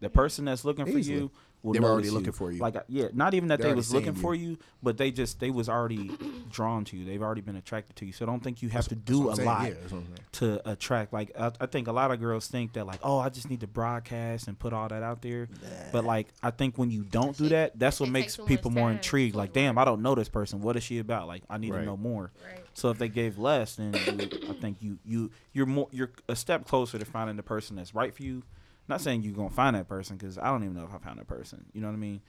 [0.00, 1.30] The person that's looking for you
[1.62, 2.32] will They were already notice looking you.
[2.32, 2.58] for you.
[2.60, 5.10] Like uh, yeah, not even that They're they was looking seeing for you, but they
[5.10, 6.10] just they was already
[6.50, 7.04] drawn to you.
[7.04, 8.12] They've already been attracted to you.
[8.12, 9.46] So I don't think you have to do a saying.
[9.46, 10.18] lot Yeah, that's what I'm saying.
[10.32, 11.12] to attract.
[11.12, 13.60] Like I, I think a lot of girls think that like oh I just need
[13.60, 15.48] to broadcast and put all that out there.
[15.92, 18.90] But like I think when you don't do that, that's what It makes people more
[18.90, 19.34] intrigued.
[19.36, 20.60] Like damn, I don't know this person.
[20.62, 21.28] What is she about?
[21.28, 21.80] Like I need Right.
[21.80, 22.32] to know more.
[22.44, 22.60] Right.
[22.74, 26.36] So if they gave less, then you, I think you you you're more you're a
[26.36, 28.42] step closer to finding the person that's right for you.
[28.90, 31.18] Not saying you're gonna find that person because I don't even know if I found
[31.18, 31.64] that person.
[31.72, 32.20] You know what I mean?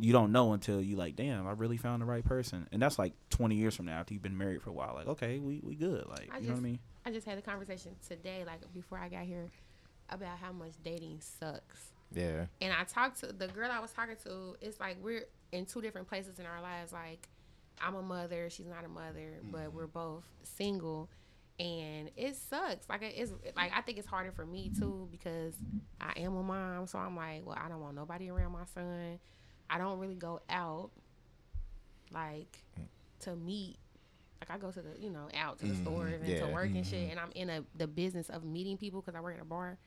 [0.00, 2.98] you don't know until you like, damn, I really found the right person, and that's
[2.98, 4.94] like twenty years from now after you've been married for a while.
[4.94, 6.06] Like, okay, we we good.
[6.08, 6.78] Like, I you know what I mean?
[7.04, 9.50] I just had a conversation today, like before I got here,
[10.10, 11.92] about how much dating sucks.
[12.12, 12.46] Yeah.
[12.60, 14.56] And I talked to the girl I was talking to.
[14.60, 16.92] It's like we're in two different places in our lives.
[16.92, 17.28] Like
[17.82, 19.76] I'm a mother, she's not a mother, but mm-hmm.
[19.76, 21.10] we're both single,
[21.58, 22.88] and it sucks.
[22.88, 25.54] Like it's like I think it's harder for me too because
[26.00, 26.86] I am a mom.
[26.86, 29.18] So I'm like, well, I don't want nobody around my son.
[29.68, 30.90] I don't really go out
[32.12, 32.62] like
[33.20, 33.76] to meet.
[34.40, 35.82] Like I go to the you know out to the mm-hmm.
[35.82, 36.46] stores and yeah.
[36.46, 37.10] to work and shit, mm-hmm.
[37.10, 39.78] and I'm in a the business of meeting people because I work at a bar.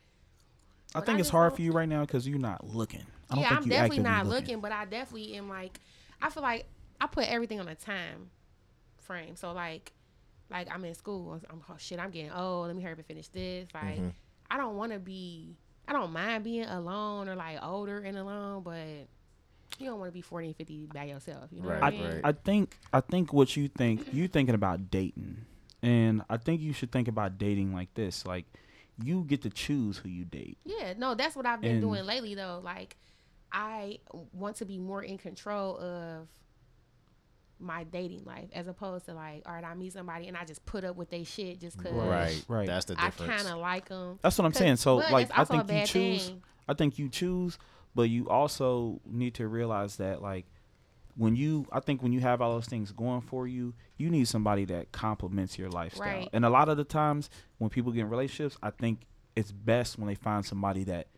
[0.94, 3.06] I But think I it's hard for you right now because you're not looking.
[3.30, 4.40] I don't yeah, think I'm you definitely not looking.
[4.40, 4.60] looking.
[4.60, 5.80] but I definitely am like,
[6.20, 6.66] I feel like
[7.00, 8.28] I put everything on a time
[8.98, 9.36] frame.
[9.36, 9.92] So like,
[10.52, 11.40] like I'm in school.
[11.50, 11.98] I'm oh, shit.
[11.98, 12.66] I'm getting old.
[12.68, 13.68] Let me hurry up and finish this.
[13.74, 14.08] Like, Mm-hmm.
[14.50, 15.56] I don't want to be.
[15.88, 18.86] I don't mind being alone or like older and alone, but
[19.78, 21.48] you don't want to be 40 and 50 by yourself.
[21.50, 22.04] You know what I Right, mean?
[22.04, 22.20] right.
[22.24, 25.38] I think I think what you think you thinking about dating,
[25.82, 28.24] and I think you should think about dating like this.
[28.26, 28.44] Like,
[29.02, 30.58] you get to choose who you date.
[30.64, 32.60] Yeah, no, that's what I've been And- doing lately though.
[32.62, 32.96] Like
[33.50, 33.98] I
[34.32, 36.28] want to be more in control of
[37.58, 40.64] my dating life as opposed to like, all right, I meet somebody and I just
[40.66, 42.44] put up with they shit just cause Right.
[42.48, 42.66] Right.
[42.66, 43.20] That's the difference.
[43.20, 44.18] I kind of like them.
[44.22, 44.76] That's what I'm saying.
[44.76, 46.26] So like I think you choose.
[46.28, 46.42] thing.
[46.68, 47.58] I think you choose,
[47.94, 50.46] but you also need to realize that like
[51.16, 54.28] when you I think when you have all those things going for you, you need
[54.28, 56.06] somebody that complements your lifestyle.
[56.08, 56.28] Right.
[56.32, 59.02] And a lot of the times when people get in relationships, I think
[59.36, 61.08] it's best when they find somebody that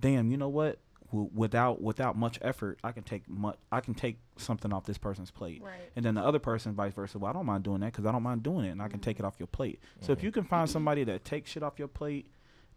[0.00, 0.78] damn, you know what?
[1.12, 3.56] W- Without without much effort, I can take much.
[3.70, 5.74] I can take something off this person's plate, Right.
[5.94, 7.18] and then the other person, vice versa.
[7.18, 8.98] Well, I don't mind doing that because I don't mind doing it, and I can
[9.00, 9.24] take Mm-hmm.
[9.24, 9.80] it off your plate.
[10.00, 12.26] So if you can find somebody that takes shit off your plate,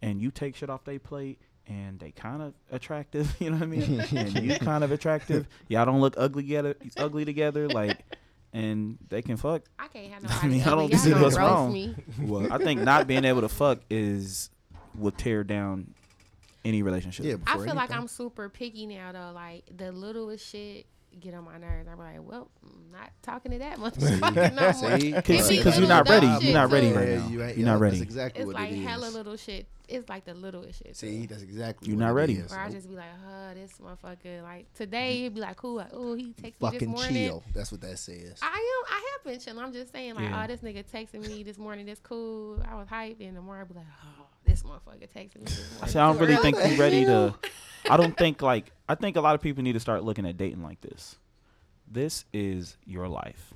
[0.01, 3.63] and you take shit off their plate, and they kind of attractive, you know what
[3.63, 3.99] I mean?
[4.01, 5.47] and you kind of attractive.
[5.69, 7.99] Y'all don't look ugly together, ugly together, like,
[8.53, 9.63] and they can fuck.
[9.79, 11.71] I can't have I mean, I don't see what's roast wrong.
[11.73, 11.95] Me.
[12.19, 12.51] What?
[12.51, 14.49] I think not being able to fuck is
[14.95, 15.93] would tear down
[16.65, 17.25] any relationship.
[17.25, 17.91] Yeah, I before feel like.
[17.91, 19.31] I'm super picky now though.
[19.33, 20.87] Like the littlest shit
[21.17, 21.87] get on my nerves.
[21.89, 24.99] I'm like, well, I'm not talking to that motherfucker no more.
[24.99, 25.61] See?
[25.63, 26.27] Cause, you're not ready.
[26.41, 26.95] You're not ready too.
[26.95, 27.27] right now.
[27.29, 27.97] you ain't- You're not ready.
[27.99, 28.85] That's exactly It's what like it is.
[28.85, 29.65] hella little shit.
[29.87, 30.95] It's like the littlest shit.
[30.97, 31.87] See, that's exactly.
[31.87, 32.33] You're what not ready.
[32.33, 32.51] is.
[32.51, 34.41] Or I just be like, huh, this motherfucker.
[34.43, 35.75] Like today, he'd be like, cool.
[35.75, 37.13] Like, oh, he texted me this fucking morning.
[37.27, 37.43] chill.
[37.53, 38.39] That's what that says.
[38.41, 38.93] I am.
[38.93, 39.63] I have been chilling.
[39.63, 40.43] I'm just saying, like, Yeah.
[40.43, 41.85] oh, this nigga texted me this morning.
[41.85, 42.61] This cool.
[42.69, 43.85] I was hyped, and tomorrow I'd be like,
[44.19, 45.79] oh, this motherfucker texted me.
[45.81, 47.33] I say I don't really think you're ready to.
[47.89, 50.37] I don't think like I think a lot of people need to start looking at
[50.37, 51.17] dating like this.
[51.87, 53.53] This is your life.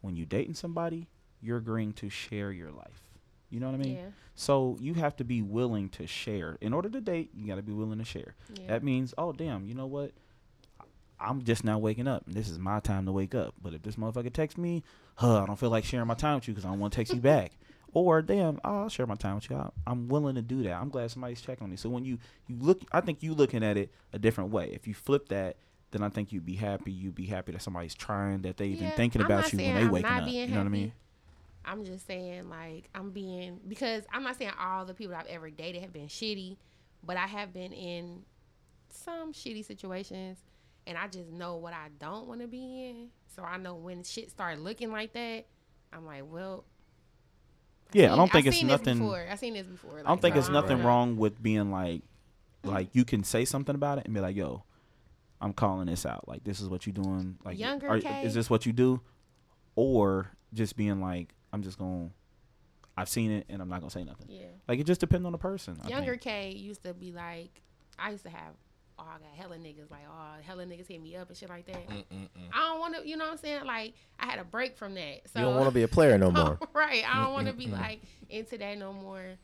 [0.00, 1.08] When you dating somebody,
[1.40, 3.02] you're agreeing to share your life.
[3.50, 3.96] You know what I mean?
[3.96, 4.06] Yeah.
[4.34, 6.56] So you have to be willing to share.
[6.60, 8.34] In order to date, you got to be willing to share.
[8.54, 8.68] Yeah.
[8.68, 10.12] That means, oh damn, you know what?
[11.20, 12.24] I'm just now waking up.
[12.26, 13.54] This is my time to wake up.
[13.62, 14.82] But if this motherfucker texts me,
[15.16, 16.96] huh, I don't feel like sharing my time with you because I don't want to
[16.96, 17.52] text you back.
[17.94, 19.56] Or damn, I'll share my time with you.
[19.56, 20.72] I, I'm willing to do that.
[20.80, 21.76] I'm glad somebody's checking on me.
[21.76, 24.70] So when you you look, I think you looking at it a different way.
[24.72, 25.56] If you flip that,
[25.90, 26.90] then I think you'd be happy.
[26.90, 29.82] You'd be happy that somebody's trying, that they even Yeah, thinking about you when they
[29.82, 30.28] I'm waking not up.
[30.28, 30.92] You know what I mean?
[31.64, 35.50] I'm just saying, like, I'm being because I'm not saying all the people I've ever
[35.50, 36.56] dated have been shitty,
[37.04, 38.22] but I have been in
[38.88, 40.38] some shitty situations,
[40.86, 43.08] and I just know what I don't want to be in.
[43.36, 45.44] So I know when shit start looking like that,
[45.92, 46.64] I'm like, well.
[47.92, 49.26] Yeah, I don't think I've it's nothing- Before.
[49.30, 50.00] I seen this before.
[50.00, 52.02] I don't think so it's nothing wanna- wrong with being like,
[52.64, 52.70] mm-hmm.
[52.70, 54.64] like you can say something about it and be like, "Yo,
[55.40, 56.28] I'm calling this out.
[56.28, 57.38] Like this is what you doing.
[57.44, 58.24] Like, Younger are- K.
[58.24, 59.00] is this what you do?"
[59.74, 62.08] Or just being like, "I'm just going.
[62.10, 62.14] to
[62.94, 64.46] I've seen it and I'm not gonna say nothing." Yeah.
[64.68, 65.78] Like it just depends on the person.
[65.88, 66.16] Younger.
[66.16, 67.62] K used to be like,
[67.98, 68.54] I used to have,
[68.98, 71.66] oh, I got hella niggas, like, oh, hella niggas hit me up and shit like
[71.66, 71.88] that.
[71.88, 72.28] Mm, mm, mm.
[72.52, 73.64] I don't want to, you know what I'm saying?
[73.64, 75.22] Like, I had a break from that.
[75.32, 76.58] So you don't want to be a player no more.
[76.72, 77.04] right.
[77.08, 79.36] I don't want to be like into that no more.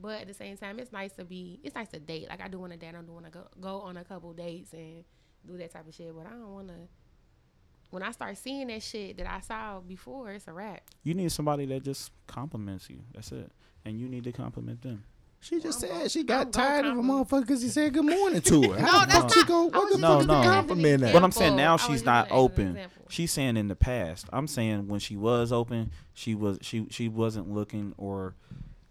[0.00, 1.60] But at the same time, it's nice to be.
[1.62, 2.28] It's nice to date.
[2.28, 2.94] Like I do want to date.
[2.94, 5.04] I do want to go go on a couple dates and
[5.46, 6.14] do that type of shit.
[6.16, 6.74] But I don't want to.
[7.90, 10.80] When I start seeing that shit that I saw before, it's a wrap.
[11.02, 13.00] You need somebody that just compliments you.
[13.12, 13.52] That's it.
[13.84, 15.04] And you need to compliment them.
[15.42, 17.68] She just I'm said go- she I'm got go tired of a motherfucker because he
[17.68, 18.78] said good morning to her.
[18.80, 19.60] How No, the that's fuck she not- go?
[19.60, 20.32] I What the just No, fuck is no.
[20.34, 21.12] the using compliment an at?
[21.12, 22.78] But I'm saying now she's not using that as an open.
[23.08, 24.26] She's saying in the past.
[24.32, 28.34] I'm saying when she was open, she was she she wasn't looking or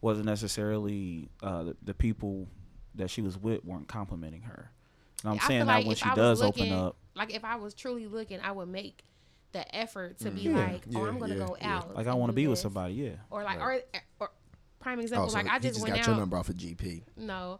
[0.01, 2.47] wasn't necessarily uh, the, the people
[2.95, 4.71] that she was with weren't complimenting her.
[5.23, 7.33] And I'm I saying feel now like when she I does looking- open up, Like
[7.33, 9.03] if I was truly looking, I would make
[9.53, 11.77] the effort to be Yeah, like, oh, yeah, I'm gonna yeah, go yeah.
[11.77, 11.95] out.
[11.95, 13.09] like I want to do be with somebody, yeah.
[13.29, 13.83] Or like, Right.
[14.19, 14.31] or, or
[14.81, 16.07] prime Oh, example, so like I he just, just went got out.
[16.07, 17.03] your number off of GP.
[17.17, 17.59] No,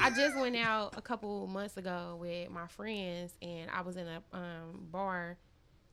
[0.00, 4.06] I just went out a couple months ago with my friends, and I was in
[4.06, 5.36] a um, bar,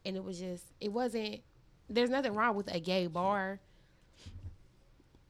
[0.05, 1.41] and it was just it wasn't.
[1.89, 3.59] There's nothing wrong with a gay bar,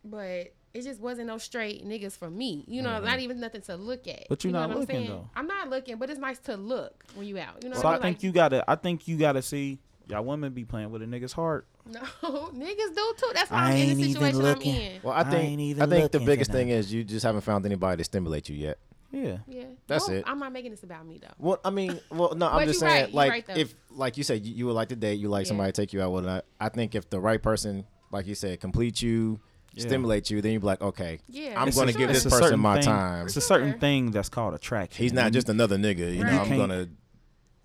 [0.03, 2.63] but it just wasn't no straight niggas for me.
[2.67, 4.13] You know, not even nothing to look at.
[4.15, 4.23] Mm-hmm.
[4.29, 5.09] But you're you know not what I'm looking, saying?
[5.09, 5.29] though.
[5.35, 7.63] I'm not looking, but it's nice to look when you out.
[7.63, 8.63] You know, So I what think you gotta.
[8.69, 11.67] I think you gotta see y'all women be playing with a nigga's heart.
[11.87, 11.99] No,
[12.53, 13.31] niggas do too.
[13.33, 14.75] That's why I I'm in the situation looking.
[14.75, 14.99] I'm in.
[15.03, 17.65] Well, I I think ain't I, think the biggest thing is you just haven't found
[17.65, 18.77] anybody to stimulate you yet.
[19.11, 19.37] Yeah.
[19.47, 20.23] Yeah, That's Well, it.
[20.27, 21.29] I'm not making this about me though.
[21.39, 24.45] Well, I mean, well, no, I'm just saying, right, like, right, if, like you said,
[24.45, 25.49] you, you would like to date, you like Yeah.
[25.49, 26.43] somebody to take you out, whatnot.
[26.59, 29.39] I think if the right person, like you said, complete you,
[29.73, 29.83] Yeah.
[29.87, 32.59] stimulate you, then you be like, okay, Yeah, I'm going a- to give this person
[32.59, 33.25] my thing- time.
[33.27, 33.79] It's a certain Sure.
[33.79, 35.01] thing that's called attraction.
[35.01, 36.33] He's not just another nigga, you Right.
[36.33, 36.41] know.
[36.41, 36.87] I'm gonna,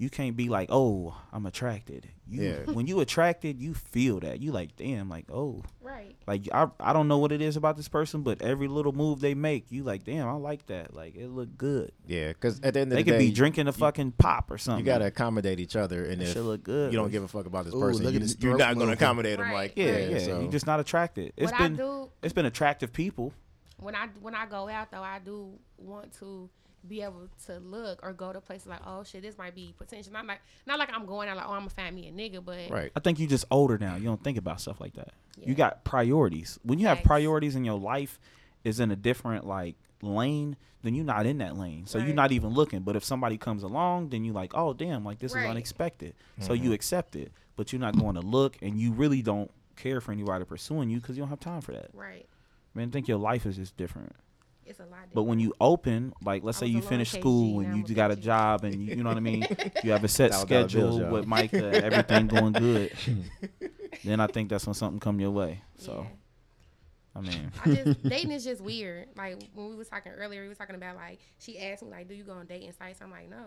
[0.00, 2.08] you can't be like, oh, I'm attracted.
[2.26, 2.72] You Yeah.
[2.72, 4.40] when you attracted, you feel that.
[4.40, 6.16] You like, damn, like, oh, right.
[6.26, 9.20] like I I don't know what it is about this person, but every little move
[9.20, 10.94] they make, you like, damn, I like that.
[10.94, 11.92] Like it look good.
[12.06, 13.18] yeah, because at the end of They the day.
[13.18, 14.86] They could be drinking a fucking pop or something.
[14.86, 16.92] you gotta accommodate each other, and That if look good.
[16.92, 18.78] you don't give a fuck about this Ooh, person, look you, at his you're not
[18.78, 19.42] gonna accommodate him.
[19.46, 19.52] Right.
[19.52, 20.18] Like, yeah, yeah, yeah.
[20.20, 21.34] so- You're just not attracted.
[21.36, 23.34] It's what been I do it's been attractive people.
[23.76, 26.48] when I when I go out though, I do want to
[26.86, 30.12] be able to look or go to places like, oh shit, this might be potential.
[30.12, 32.44] Not like not like I'm going out like, oh, I'm gonna find me a nigga,
[32.44, 32.92] but right.
[32.96, 33.96] I think you just older now.
[33.96, 35.12] You don't think about stuff like that.
[35.38, 35.48] Yeah.
[35.48, 36.58] You got priorities.
[36.62, 37.06] When you have Facts.
[37.06, 38.18] priorities in your life
[38.64, 41.86] is in a different like lane, then you're not in that lane.
[41.86, 42.80] So you're not even looking.
[42.80, 45.44] But if somebody comes along, then you like, oh damn, like this Right.
[45.44, 46.14] is unexpected.
[46.40, 46.64] So mm-hmm.
[46.64, 47.32] you accept it.
[47.56, 50.98] But you're not going to look and you really don't care for anybody pursuing you
[51.00, 51.90] because you don't have time for that.
[51.92, 52.26] right,
[52.74, 54.14] Man, I think your life is just different.
[54.70, 54.90] It's a lot.
[54.92, 55.14] Different.
[55.14, 58.10] But when you open, like let's I say you finish school now and you got
[58.10, 59.46] a job and you, you know what I mean,
[59.84, 61.10] you have a set Dollar dollar schedule y'all.
[61.10, 62.92] with Micah, everything going good.
[64.04, 65.62] then I think that's when something come your way.
[65.76, 66.16] So Yeah.
[67.12, 69.08] I mean, I just dating is just weird.
[69.16, 72.08] Like when we was talking earlier, we was talking about like she asked me like,
[72.08, 73.44] "Do you go on dating sites?" I'm like, "No."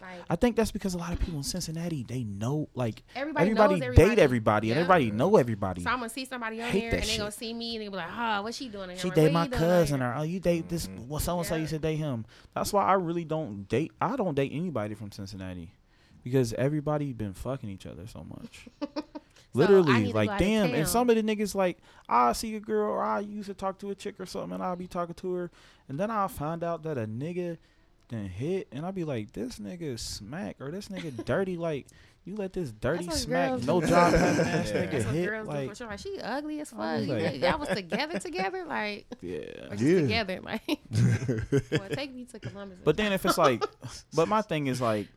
[0.00, 3.50] Like I think that's because a lot of people in Cincinnati they know like everybody,
[3.50, 4.08] everybody, knows everybody.
[4.08, 5.82] date everybody and everybody know everybody.
[5.82, 7.88] So I'm gonna see somebody on Hate there and they gonna see me and they
[7.88, 10.86] be like, "Oh, what's she doing?" She date my cousin or oh you date this
[10.86, 11.08] mm-hmm.
[11.08, 11.62] well so and so Yeah.
[11.62, 12.24] you should date him.
[12.54, 15.70] That's why I really don't date I don't date anybody from Cincinnati.
[16.22, 18.68] Because everybody been fucking each other so much.
[19.54, 21.78] Literally, need to go like damn, and some of the niggas like
[22.08, 24.62] I see a girl or I used to talk to a chick or something, and
[24.62, 25.50] I'll be talking to her,
[25.88, 27.58] and then I'll find out that a nigga
[28.10, 31.56] then hit, and I'll be like, this nigga is smack or this nigga dirty.
[31.56, 31.86] Like
[32.24, 33.86] you let this dirty smack, no do.
[33.86, 34.82] job having ass Yeah.
[34.82, 35.26] nigga That's what hit.
[35.28, 35.86] girls do for Like sure.
[35.86, 36.98] Like she ugly as I fuck.
[36.98, 39.38] was You- like- y'all was together together, like yeah.
[39.70, 40.00] or just Yeah.
[40.02, 40.62] together, like.
[41.70, 42.78] well, take me to Columbus.
[42.84, 43.64] But then if it's like,
[44.14, 45.08] but my thing is like,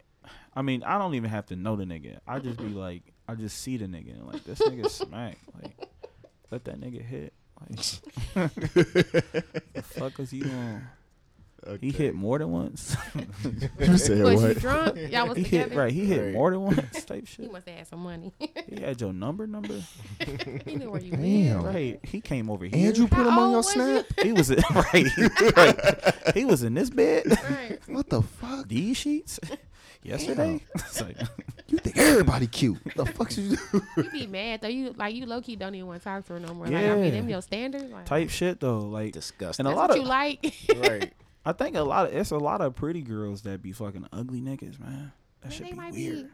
[0.56, 2.20] I mean, I don't even have to know the nigga.
[2.28, 5.38] I just be like, I just see the nigga and like this nigga smack.
[5.62, 5.90] Like,
[6.52, 7.34] let that nigga hit.
[7.60, 7.80] Like,
[8.64, 10.44] the fuck is he
[11.66, 11.80] doing?
[11.82, 12.96] He hit more than once.
[13.80, 14.58] You said was you what?
[14.60, 14.98] drunk?
[15.12, 15.70] Y'all was he together.
[15.70, 15.92] hit right.
[15.92, 16.34] He hit Right.
[16.34, 17.06] more than once.
[17.06, 17.46] Type shit.
[17.46, 18.34] He must have had some money.
[18.68, 19.82] He had your number, number.
[20.66, 21.62] he knew where you Damn.
[21.64, 21.76] lived.
[21.76, 22.00] Right.
[22.04, 22.88] He came over here.
[22.90, 24.06] And you put How him on your snap?
[24.18, 24.24] you?
[24.24, 25.08] He was right.
[25.58, 26.36] right.
[26.36, 27.26] He was in this bed.
[27.50, 27.80] Right.
[27.88, 28.68] What the fuck?
[28.68, 29.40] These sheets.
[30.04, 30.60] Yesterday.
[30.76, 31.18] It's like,
[31.68, 32.78] You think everybody cute?
[32.96, 33.82] the fuck should you do?
[33.98, 34.68] You be mad though.
[34.68, 36.66] You like you low key don't even want to talk to her no more.
[36.68, 37.10] Like I mean, Yeah.
[37.12, 37.86] them your standards.
[37.92, 38.80] Like, type shit though.
[38.80, 39.66] Like Disgusting.
[39.66, 40.90] and a that's lot what of you like.
[40.90, 41.14] right.
[41.46, 44.42] I think a lot of it's a lot of pretty girls that be fucking ugly
[44.42, 45.12] niggas, man.
[45.42, 46.16] That Man, should they be might weird.
[46.16, 46.26] be.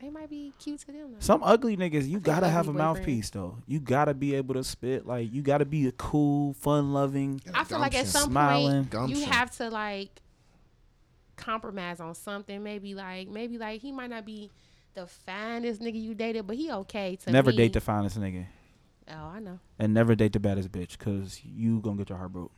[0.00, 1.12] They might be cute to them.
[1.12, 1.16] Though.
[1.20, 2.78] Some ugly niggas, you think gotta have a boyfriend.
[2.78, 3.58] mouthpiece though.
[3.66, 5.06] You gotta be able to spit.
[5.06, 7.40] Like you gotta be a cool, fun loving.
[7.54, 8.20] I feel like at Gumption.
[8.20, 8.72] some Smiling.
[8.84, 9.20] point Gumption.
[9.20, 10.20] you have to like
[11.36, 12.62] compromise on something.
[12.62, 14.50] Maybe like maybe like he might not be
[14.94, 17.56] the finest nigga you dated, but he okay to never me.
[17.58, 18.46] date the finest nigga.
[19.08, 19.58] Oh, I know.
[19.78, 22.52] And never date the baddest bitch, cause you gonna get your heart broke.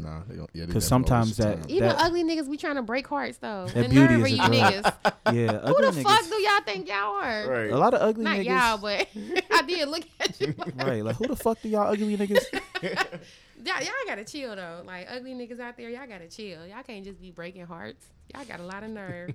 [0.00, 0.50] Nah, they don't.
[0.54, 1.64] Yeah, they 'Cause definitely sometimes waste that- time.
[1.68, 3.66] Even That- ugly niggas be trying to break hearts though.
[3.66, 4.94] That the beauty nerve is you niggas.
[5.32, 7.48] Yeah, Who ugly the fuck do y'all think y'all are?
[7.48, 7.70] Right.
[7.70, 8.44] A lot of ugly Not niggas.
[8.46, 9.06] y'all, but
[9.52, 10.54] I did look at you.
[10.76, 12.44] right, like who the fuck do y'all ugly niggas?
[13.64, 14.82] Y'all, y'all gotta chill though.
[14.84, 16.66] Like ugly niggas out there, y'all gotta chill.
[16.66, 18.04] Y'all can't just be breaking hearts.
[18.34, 19.34] Y'all got a lot of nerve.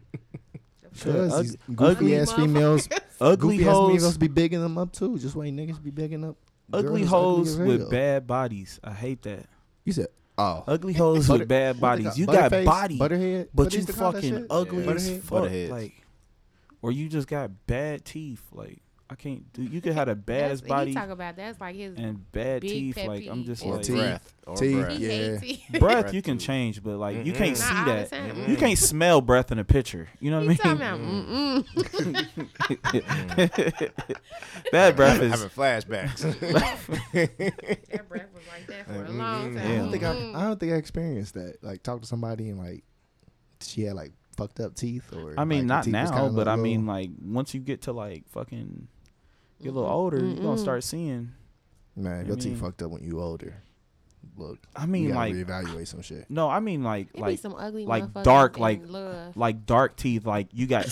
[0.82, 1.14] The fuck?
[1.14, 2.90] Cause Ug- ugly ass females,
[3.22, 3.92] ugly goofy ass hoes.
[3.96, 5.18] females be bigging them up too.
[5.18, 6.36] Just wait, niggas be bigging up.
[6.74, 8.82] ugly girls hoes with bad bodies.
[8.84, 9.46] I hate that.
[9.86, 10.08] You said,
[10.38, 12.18] oh, Ugly hoes Butter- with bad bodies.
[12.18, 14.92] You got body, butterhead, but you they used to call that fucking ugly Yeah.
[14.92, 15.50] as fuck.
[15.52, 16.04] Like,
[16.82, 18.44] or you just got bad teeth.
[18.52, 19.64] Like, I can't do.
[19.64, 22.62] You could have the baddest That's, body He talk about that's like his and bad
[22.62, 22.96] big teeth.
[22.96, 23.96] pet Like, I'm just Or Or like teeth.
[23.96, 24.34] breath.
[24.46, 24.76] Or Teeth.
[24.86, 25.00] breath.
[25.00, 25.10] Yeah.
[25.10, 25.42] hates
[25.74, 25.80] it.
[25.80, 25.82] breath.
[26.04, 27.36] Breath You can change, but like you Mm-mm.
[27.38, 27.92] can't Not see all the
[28.36, 28.50] that.
[28.50, 30.10] You can't smell breath in a picture.
[30.20, 31.66] You know He what I talking mean?
[31.86, 33.02] about mm-mm.
[34.72, 36.22] Bad breath Having flashbacks.
[36.42, 39.58] That breath was like that for a long time.
[39.72, 40.36] I don't think I, Mm.
[40.36, 41.58] I don't think I experienced that.
[41.64, 42.84] Like talk to somebody and like
[43.62, 46.56] she had like fucked up teeth or I mean, like, not now, kinda but I
[46.56, 48.88] mean, like once you get to like fucking
[49.62, 49.94] get a little Mm-mm.
[49.94, 51.32] older, you're gonna start seeing.
[51.96, 53.56] man, I your teeth mean- fucked up when you older.
[54.36, 56.26] Look, I you mean, gotta like reevaluate some shit.
[56.30, 59.38] no, I mean like It be like some ugly like motherfuckers dark, in like- love.
[59.38, 60.26] like dark teeth.
[60.26, 60.86] Like you got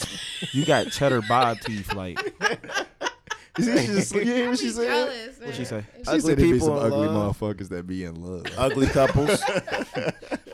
[0.53, 1.93] you got cheddar bob teeth.
[1.93, 2.17] Like
[3.57, 4.87] You see, she just- you hear I what she be said?
[4.87, 5.77] jealous, What she say?
[5.77, 7.37] If She Ugly said there be people some in ugly love.
[7.39, 8.45] motherfuckers that be in love.
[8.57, 9.41] Ugly couples.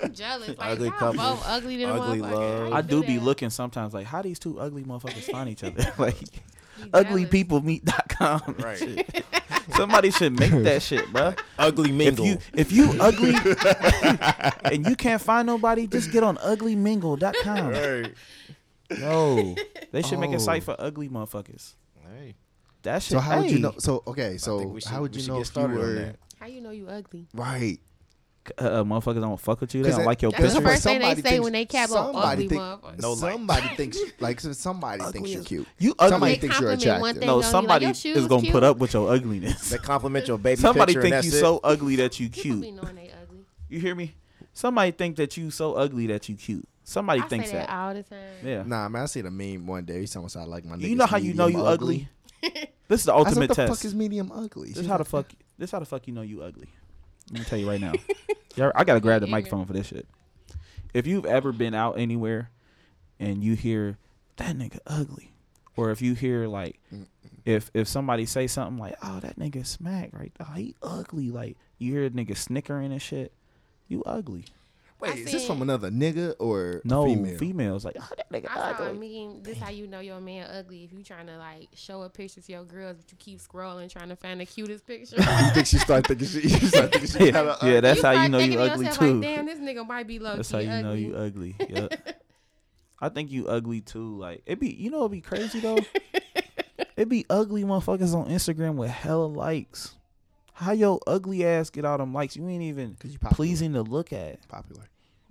[0.03, 0.49] I'm jealous.
[0.49, 2.31] Like, Ugly y'all couples, both ugly to the ugly motherfucker.
[2.31, 2.59] love.
[2.59, 3.23] How you I do be that?
[3.23, 5.93] looking sometimes like how these two ugly motherfuckers find each other.
[5.97, 6.41] like Be jealous.
[6.89, 8.41] uglypeoplemeet.com.
[8.47, 8.77] and Right.
[8.77, 9.25] shit.
[9.75, 11.37] Somebody should make that shit, bruh.
[11.57, 12.25] Ugly mingle.
[12.25, 13.35] If you if you ugly
[14.65, 17.67] and you can't find nobody, just get on uglymingle.com.
[17.69, 18.13] right.
[18.99, 19.55] Yo,
[19.91, 20.39] they should make a Oh.
[20.39, 21.73] site for ugly motherfuckers.
[22.17, 22.35] Hey.
[22.83, 23.11] That shit.
[23.13, 23.73] So how would you hey, know?
[23.77, 25.73] So okay, so we should- how would we you should know get if you started
[25.75, 26.15] on were that.
[26.39, 27.27] How you know you ugly?
[27.33, 27.79] right?
[28.59, 29.83] Uh, uh, motherfuckers don't fuck with you?
[29.83, 30.61] They 'Cause don't like your That's the picture.
[30.61, 33.01] Because first thing they say when they cap on somebody ugly think- motherfuckers.
[33.01, 33.19] No light.
[33.19, 35.67] somebody thinks like so somebody thinks you're cute.
[35.77, 36.09] You ugly.
[36.11, 37.01] Somebody thinks you're attractive.
[37.01, 38.51] no, on you, like, somebody is gonna cute.
[38.53, 39.69] put up with your ugliness.
[39.69, 42.61] They compliment your baby Somebody picture think and you that's so ugly that you cute.
[42.61, 43.45] they ugly.
[43.69, 44.15] You hear me?
[44.53, 46.67] Somebody think that you so ugly that you cute.
[46.83, 47.73] Somebody I thinks say that, that.
[47.77, 48.19] all the time.
[48.43, 48.63] Yeah.
[48.65, 50.05] Nah, man, I seen a meme one day.
[50.07, 50.75] Someone said I like my.
[50.75, 52.09] You know how you know you ugly?
[52.41, 54.71] This is the I said, ultimate what the fuck is medium ugly?
[54.73, 55.27] This how the fuck.
[55.57, 56.67] This how the fuck you know you ugly.
[57.29, 57.93] Let me tell you right now.
[58.55, 60.07] Y'all- I gotta grab the microphone for this shit.
[60.93, 62.49] If you've ever been out anywhere
[63.19, 63.97] and you hear
[64.37, 65.31] that nigga ugly,
[65.77, 66.79] or if you hear like,
[67.45, 71.57] if if somebody say something like, "Oh, that nigga smack right, oh he ugly," like
[71.77, 73.31] you hear a nigga snickering and shit,
[73.87, 74.45] you ugly.
[75.01, 77.37] Wait, I is this from another nigga or No, female?
[77.37, 79.41] females like, "Oh, that nigga I saw a ugly." meme.
[79.43, 80.83] This how you know your man ugly.
[80.83, 83.89] If you trying to like show a picture to your girls, but you keep scrolling
[83.89, 85.15] trying to find the cutest picture.
[85.19, 86.41] you think she start thinking she?
[86.41, 88.71] You start thinking she Yeah, kinda yeah, that's how you start know you thinking to
[88.73, 89.13] ugly yourself, too.
[89.21, 90.83] Like, Damn, this nigga might be low That's key how you ugly.
[90.83, 91.55] know you ugly.
[91.67, 92.21] Yep.
[92.99, 94.17] I think you ugly too.
[94.19, 95.79] Like it be, you know, it'd be crazy though.
[96.95, 99.95] it be ugly motherfuckers on Instagram with hella likes.
[100.61, 102.35] How your ugly ass get all them likes?
[102.35, 103.35] You ain't even Cause you popular.
[103.35, 104.47] pleasing to look at.
[104.47, 104.83] popular.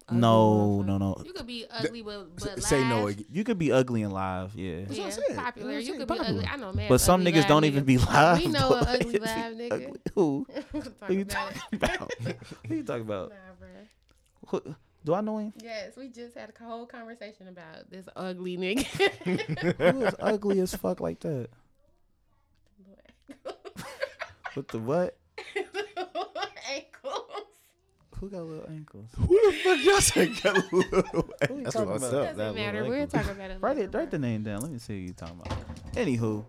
[0.08, 0.86] Ugly No, motherfucker.
[0.86, 1.22] no, no.
[1.24, 3.26] You could be ugly, but, but S- Say no again.
[3.30, 4.80] You could be ugly and live, yeah.
[4.86, 5.72] That's what Yeah, I'm popular.
[5.74, 6.44] That's You could saying, be ugly.
[6.44, 6.48] popular.
[6.52, 6.88] I know, man.
[6.88, 7.66] But some niggas don't niggas.
[7.66, 8.38] even be live.
[8.38, 9.72] We know an ugly live you nigga.
[9.86, 10.46] ugly- Who?
[10.52, 11.76] Talk Who you talking it.
[11.82, 12.12] about?
[12.68, 13.28] Who you talking about?
[13.30, 14.60] Nah, bruh.
[14.64, 14.74] Who-
[15.04, 15.52] Do I know him?
[15.62, 18.84] Yes, we just had a whole conversation about this ugly nigga.
[19.92, 21.50] Who is ugly as fuck like that?
[24.54, 25.16] What the what?
[26.70, 27.26] Ankles.
[28.18, 29.08] Who got little ankles?
[29.16, 31.02] Who the fuck y'all say got little?
[31.48, 32.14] Who you That's talking what's about?
[32.14, 32.36] up.
[32.36, 32.84] Doesn't That matter.
[32.84, 33.18] We're ankle.
[33.18, 33.58] talking about it.
[33.60, 33.94] Write it.
[33.94, 34.60] Write the name down.
[34.60, 35.58] Let me see who you talking about.
[35.94, 36.44] Anywho,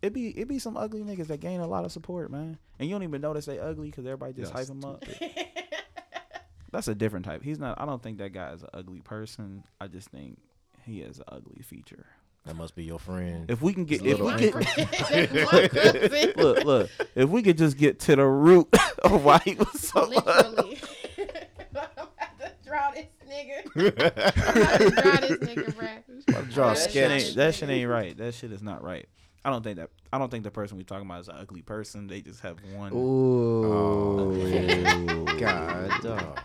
[0.00, 2.88] it be it be some ugly niggas that gain a lot of support, man, and
[2.88, 4.68] you don't even notice they ugly because everybody just Yes.
[4.68, 5.04] hype them up.
[6.72, 7.42] That's a different type.
[7.42, 7.80] He's not.
[7.80, 9.64] I don't think that guy is an ugly person.
[9.80, 10.38] I just think
[10.84, 12.06] he has an ugly feature.
[12.46, 13.50] That must be your friend.
[13.50, 14.54] If we can get, if we little get,
[16.36, 18.68] look, look, if we could just get to the root
[19.02, 20.16] of why he was so ugly.
[20.16, 20.78] Literally.
[21.16, 23.62] I'm about to draw this nigga.
[23.74, 26.52] I'm about to draw this nigga, bruh.
[26.52, 28.16] Draw a that shit ain't that shit ain't right.
[28.16, 29.08] That shit is not right.
[29.44, 31.62] I don't think that I don't think the person we're talking about is an ugly
[31.62, 32.06] person.
[32.06, 32.92] They just have one.
[32.92, 34.32] Ooh.
[34.34, 36.40] Um, God, dog.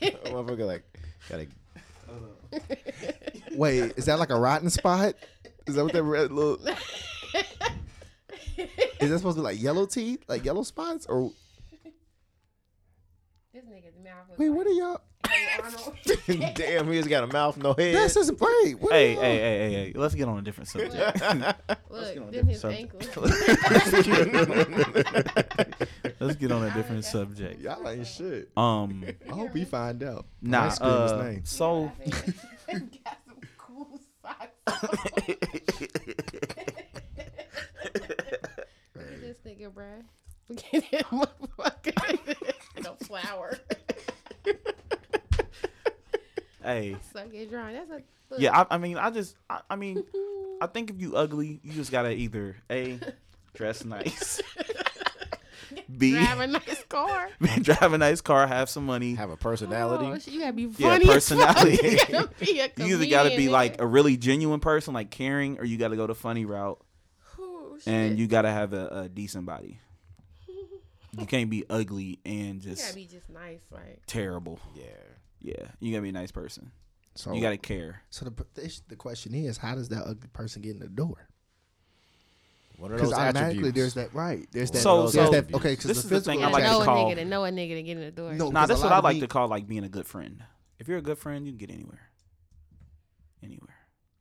[0.00, 0.84] Motherfucker, like,
[1.28, 1.48] gotta.
[3.52, 5.14] Wait, is that like a rotten spot?
[5.66, 6.58] Is that what that red little?
[9.00, 11.32] Is that supposed to be like yellow teeth, like yellow spots, or
[13.60, 14.48] This nigga's mouth was wait?
[14.48, 15.00] like, What are y'all?
[16.54, 17.94] Damn, he just got a mouth, no head.
[17.94, 18.80] That's just wait.
[18.80, 20.94] What Hey, hey, hey, hey, hey, let's get on a different subject.
[21.90, 23.16] Look, get on them his different ankles.
[26.20, 27.60] let's get on a different subject.
[27.60, 28.48] Y'all ain't shit.
[28.56, 30.24] Um, I hope he find out.
[30.42, 30.60] I nah.
[30.60, 31.44] might his Uh, name.
[31.44, 31.92] so
[32.66, 34.48] got some cool socks.
[38.94, 40.02] Look at this nigga, bruh.
[40.48, 42.36] Look at that motherfucker.
[42.82, 43.58] no flower.
[46.80, 47.74] Hey, Suck it drawing.
[47.74, 48.02] That's a look.
[48.38, 48.58] yeah.
[48.70, 50.02] I, I mean, I just, I, I mean,
[50.60, 52.98] I think if you ugly, you just gotta either a
[53.54, 54.40] dress nice,
[55.98, 57.28] b drive a nice car.
[57.62, 59.14] drive a nice car, have some money.
[59.14, 60.06] Have a personality.
[60.06, 61.08] Oh, you gotta be funny.
[61.08, 61.38] as fuck.
[61.38, 61.88] personality.
[61.88, 65.58] You gotta be a You either gotta be like a really genuine person, like caring,
[65.58, 66.80] or you gotta go the funny route,
[67.38, 69.78] Ooh, and you gotta have a, a decent body.
[71.18, 74.00] You can't be ugly and You just gotta be just nice, like.
[74.06, 74.60] terrible.
[74.76, 74.84] Yeah.
[75.40, 76.70] Yeah, you gotta be a nice person.
[77.14, 78.02] So You gotta care.
[78.10, 78.44] So the
[78.88, 81.26] the, question is, how does that ugly person get in the door?
[82.78, 83.74] One of Because those automatically attributes.
[83.76, 84.46] there's that right.
[84.52, 84.78] There's that.
[84.78, 85.54] So- there's so that.
[85.54, 87.10] Okay, because this the is the thing physical I You like know to a call-
[87.10, 88.32] nigga to know a nigga to get in the door.
[88.34, 90.06] No, Nah, 'cause that's a what I like me- to call like being a good
[90.06, 90.42] friend.
[90.78, 92.00] If you're a good friend, you can get anywhere.
[93.42, 93.74] Anywhere.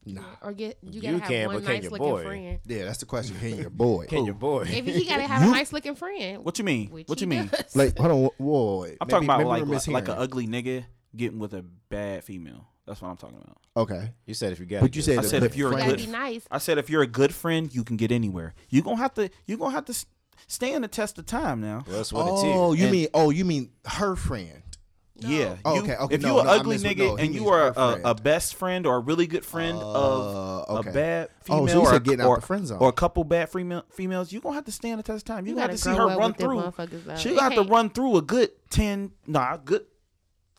[0.05, 0.23] Nah.
[0.41, 2.23] Or get you You gotta have can, one nice looking boy?
[2.23, 2.59] friend.
[2.65, 3.35] Yeah, that's the question.
[3.37, 4.07] Can your boy?
[4.07, 4.63] Can your boy?
[4.63, 6.43] If he gotta have a nice looking friend.
[6.43, 6.89] What you mean?
[6.89, 7.47] which What you mean?
[7.47, 7.75] does.
[7.75, 8.17] Like, hold on.
[8.23, 8.97] Whoa, whoa, wait.
[8.99, 10.85] I'm Maybe- talking about like like, like an ugly nigga
[11.15, 12.67] getting with a bad female.
[12.85, 13.57] That's what I'm talking about.
[13.77, 15.77] Okay, You said if you got, but you said I said if you're a You
[15.77, 16.47] gotta good be nice.
[16.49, 18.55] I said if you're a good friend, you can get anywhere.
[18.69, 20.05] You gonna have to you gonna have to s-
[20.47, 21.83] stand the test of time now.
[21.87, 22.79] Well, that's what it's Oh, here.
[22.81, 23.07] you And- mean?
[23.13, 24.63] Oh, you mean her friend?
[25.21, 25.57] Yeah.
[25.65, 27.73] Oh, you- okay, okay, If no, you're an no, ugly nigga no, and you are
[27.75, 30.89] a, a best friend or a really good friend of Uh, okay.
[30.89, 32.77] a bad Oh, female so you or, said getting out or, the friend zone.
[32.79, 35.45] or a couple bad female females, you gonna have to stand the test of time.
[35.45, 36.55] You, You gonna gotta have to see her run through.
[36.61, 37.17] motherfuckers.
[37.19, 39.85] She It gonna have to run through a good ten, nah, good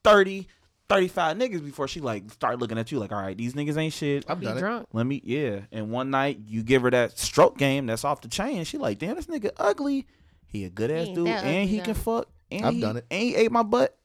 [0.04, 0.46] 30,
[0.88, 3.92] 35 niggas before she like start looking at you like, all right, these niggas ain't
[3.92, 4.24] shit.
[4.28, 4.86] I've Be done drunk.
[4.92, 5.60] Let me, yeah.
[5.72, 8.64] And one night you give her that stroke game that's off the chain.
[8.64, 10.06] She like, damn, this nigga ugly.
[10.46, 12.28] He a good ass dude, and ugly, he can fuck.
[12.50, 13.06] And I've he, done it.
[13.10, 13.96] And he ate my butt.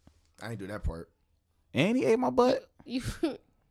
[0.43, 1.09] I ain't do that part.
[1.73, 2.63] And he ate my butt.
[2.85, 3.01] You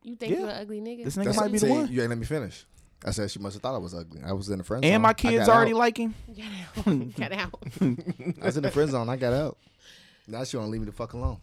[0.02, 0.38] you think Yeah.
[0.40, 1.04] you're an ugly nigga?
[1.04, 1.74] This nigga That's might be I'm the saying.
[1.76, 1.92] one.
[1.92, 2.66] You ain't let me finish.
[3.06, 4.22] I said she must have thought I was ugly.
[4.24, 4.92] I was in the friend zone.
[4.92, 5.76] And my kids already out.
[5.78, 6.14] like him.
[6.34, 6.46] Get
[6.86, 7.14] out.
[7.16, 7.54] Get out.
[7.80, 9.08] I was in the friend zone.
[9.08, 9.58] I got out.
[10.26, 11.38] Now she want to leave me the fuck alone.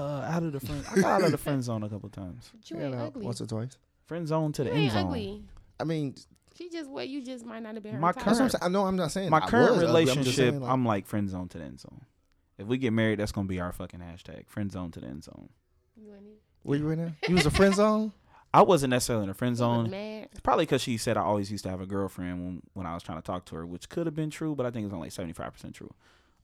[0.00, 0.84] Uh, out of the friend.
[0.90, 2.50] I got out of the friend zone a couple times.
[2.54, 3.24] But you ain't out ugly.
[3.24, 3.76] once or twice.
[4.06, 5.06] Friend zone to the You end ain't zone.
[5.06, 5.42] ugly.
[5.80, 6.14] I mean,
[6.56, 8.24] She just what you just might not have been her My type.
[8.24, 8.62] that's what I'm Current- saying.
[8.62, 10.02] I know I'm not saying My I current was ugly.
[10.02, 12.00] I'm just relationship, saying, like, I'm like friend zone to the end zone.
[12.58, 14.48] If we get married, that's gonna be our fucking hashtag.
[14.48, 15.48] Friend zone to the end zone.
[15.96, 16.32] You ain't even-
[16.62, 17.12] where you right now?
[17.28, 18.12] You was a friend zone.
[18.54, 19.90] I wasn't necessarily in a friend you was zone.
[19.90, 20.28] mad.
[20.42, 23.02] Probably because she said I always used to have a girlfriend when, when I was
[23.02, 25.10] trying to talk to her, which could have been true, but I think it's only
[25.10, 25.92] seventy five percent true.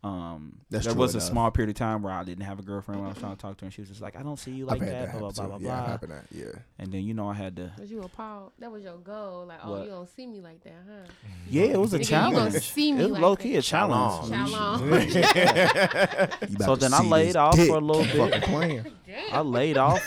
[0.04, 2.62] Um, That's there true was a small period of time where I didn't have a
[2.62, 4.22] girlfriend when I was trying to talk to her, and she was just like, "I
[4.24, 5.86] don't see you like that." that Blah blah blah blah Yeah, blah.
[5.86, 6.24] happened that.
[6.32, 6.46] Yeah.
[6.80, 7.70] And then you know I had to.
[7.78, 8.50] Was you appalled?
[8.58, 9.46] That was your goal.
[9.46, 11.12] Like, oh, you don't see me like that, huh?
[11.48, 12.70] Yeah, it was a Nigga, you gonna challenge.
[12.72, 13.58] see me it was like low key that.
[13.58, 14.28] a challenge.
[14.28, 14.90] Shalom.
[14.90, 16.58] Shalom.
[16.64, 17.68] So then I laid off dick.
[17.68, 18.42] for a little bit.
[18.42, 18.86] playing.
[19.30, 20.02] I laid off,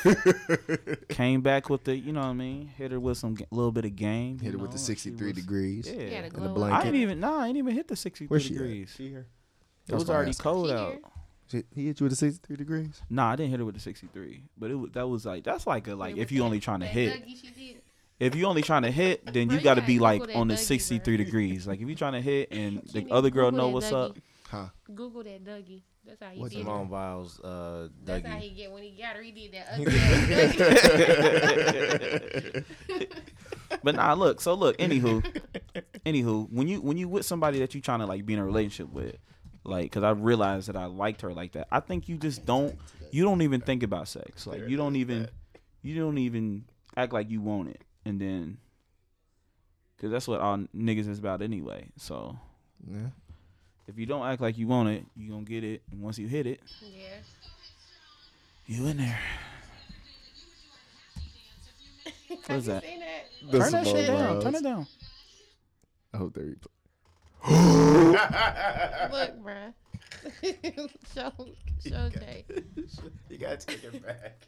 [1.09, 3.71] came back with the, you know what I mean, hit her with some g- little
[3.71, 4.39] bit of game.
[4.39, 5.87] Hit you it with the 63 degrees.
[5.87, 6.55] Yeah, You had a In the glow up.
[6.55, 6.83] blanket.
[6.83, 7.19] I ain't even.
[7.19, 8.89] No, I ain't even hit the sixty-three degrees.
[8.91, 8.97] At?
[8.97, 9.27] She here.
[9.87, 10.95] It was That's already cold out.
[11.51, 13.01] he hit you with the 63 degrees.
[13.09, 15.67] Nah, I didn't hit her with the sixty-three, but it was that was like that's
[15.67, 17.23] like a like if you that- only trying to hit.
[17.25, 17.81] Dougie she did.
[18.17, 20.57] If you only trying to hit, then you you got to be like on the
[20.57, 21.67] sixty-three degrees.
[21.67, 24.17] Like if you trying to hit and the other girl know what's up.
[24.49, 24.67] Huh?
[24.93, 25.81] Google that Dougie.
[26.05, 26.65] That's how he What's did it.
[26.65, 29.23] Simone Biles, uh, That's how he get when he got her.
[29.23, 29.69] He did that
[32.53, 32.63] ugly.
[33.83, 34.39] But nah, look.
[34.41, 34.77] So look.
[34.77, 35.23] Anywho,
[36.05, 38.45] anywho, when you when you with somebody that you trying to like be in a
[38.45, 39.15] relationship with,
[39.65, 41.67] like, cause I realized that I liked her like that.
[41.71, 42.77] I think you just don't.
[43.11, 44.45] You don't even think about sex.
[44.47, 45.27] Like you don't even.
[45.81, 46.65] You don't even
[46.97, 48.57] act like you want it, and then.
[49.99, 51.87] Cause that's what all niggas is about anyway.
[51.97, 52.37] So
[52.85, 53.07] Yeah.
[53.87, 56.27] if you don't act like you want it, you gonna get it, and once you
[56.27, 57.17] hit it, yeah.
[58.67, 59.19] you in there.
[62.47, 62.83] Have is you that?
[62.83, 63.61] that?
[63.61, 64.41] Turn that shit down.
[64.41, 64.87] Turn it down.
[66.13, 66.67] I hope they replay.
[69.11, 69.73] Look, bruh.
[71.13, 71.31] show,
[71.87, 72.45] show Jay.
[73.29, 74.39] You gotta take it back.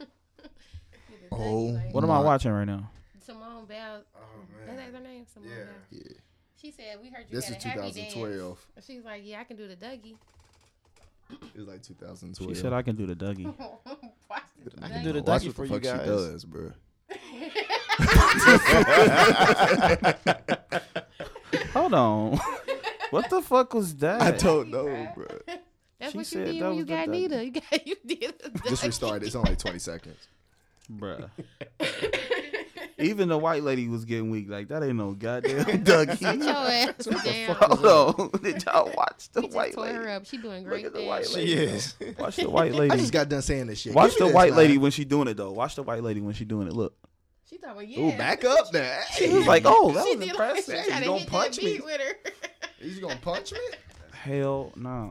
[1.30, 2.90] Oh, What am I watching right now?
[3.24, 4.04] Simone Biles.
[4.16, 4.20] Oh
[4.66, 5.26] That's her name.
[5.32, 5.56] Simone Yeah.
[5.64, 5.68] Biles.
[5.90, 6.16] Yeah.
[6.60, 8.66] She said, "We heard you This had is a happy dance." 2012.
[8.86, 10.16] She's like, "Yeah, I can do the Dougie."
[11.30, 12.56] It was like 2012.
[12.56, 13.44] She said I can do the Dougie.
[13.44, 16.00] Watch the I can do the Watch Dougie what for the you fuck guys.
[16.00, 16.72] she does, bro.
[21.74, 22.38] Hold on.
[23.10, 24.20] What the fuck was that?
[24.22, 25.26] I don't know, bro.
[26.00, 27.10] That's She what you said did that when you was the got Dougie.
[27.10, 27.44] Nita.
[27.44, 28.86] You got you did the Just Dougie.
[28.86, 29.22] restart.
[29.24, 30.28] It's only like 20 seconds.
[30.90, 31.28] Bruh.
[33.00, 34.48] Even the white lady was getting weak.
[34.48, 36.18] Like that ain't no goddamn Dougie.
[36.18, 37.56] Sit your ass down.
[37.56, 38.40] Hold on.
[38.42, 40.10] Did y'all watch the He just white tore her lady?
[40.12, 40.26] up.
[40.26, 41.08] She doing Look great at the things.
[41.08, 41.52] white She lady.
[41.52, 41.94] is.
[42.18, 42.96] Watch the white I lady.
[42.96, 43.94] just got done saying this shit.
[43.94, 44.82] Watch Give the me this, white lady man.
[44.82, 45.52] when she doing it though.
[45.52, 46.72] Watch the white lady when she doing it.
[46.72, 46.94] Look.
[47.48, 48.00] She thought, about yeah.
[48.00, 48.98] Ooh, back up now.
[49.16, 50.74] She was like, oh, that She was did impressive.
[50.74, 51.64] Like, she tried You to gonna hit punch me?
[51.64, 52.14] beat with her.
[52.80, 53.58] He's gonna punch me?
[54.12, 55.10] Hell no.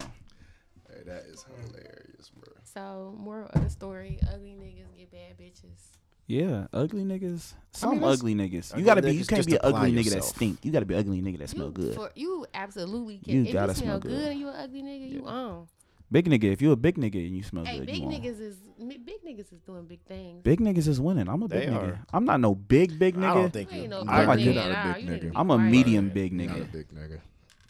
[0.90, 2.54] Hey, that is hilarious, bro.
[2.64, 5.80] So, moral of the story: ugly niggas get bad bitches.
[6.28, 7.54] Yeah, ugly niggas.
[7.72, 8.78] Some that's- ugly niggas.
[8.78, 9.12] You gotta be.
[9.16, 10.60] You niggas can't be an apply ugly nigga that stink.
[10.66, 11.96] You gotta be an ugly nigga that smell you, good.
[11.96, 13.34] For, you absolutely can.
[13.34, 14.10] You if gotta you smell smell good.
[14.12, 15.68] good and you an ugly nigga, you on.
[16.12, 16.46] Big nigga.
[16.54, 18.12] If you a big nigga and you smell Hey, good, big you on.
[18.14, 20.42] niggas is big niggas is doing big things.
[20.44, 21.28] Big niggas is winning.
[21.28, 21.84] I'm a big They nigga.
[21.84, 22.00] are.
[22.14, 23.24] I'm not no big big nigga.
[23.24, 23.34] I nigga.
[23.34, 23.82] don't think You you.
[23.84, 24.94] ain't no I big like nigga you're at not a all.
[24.94, 25.32] big You need to nigga.
[25.32, 27.20] be I'm a medium big Not a big nigga.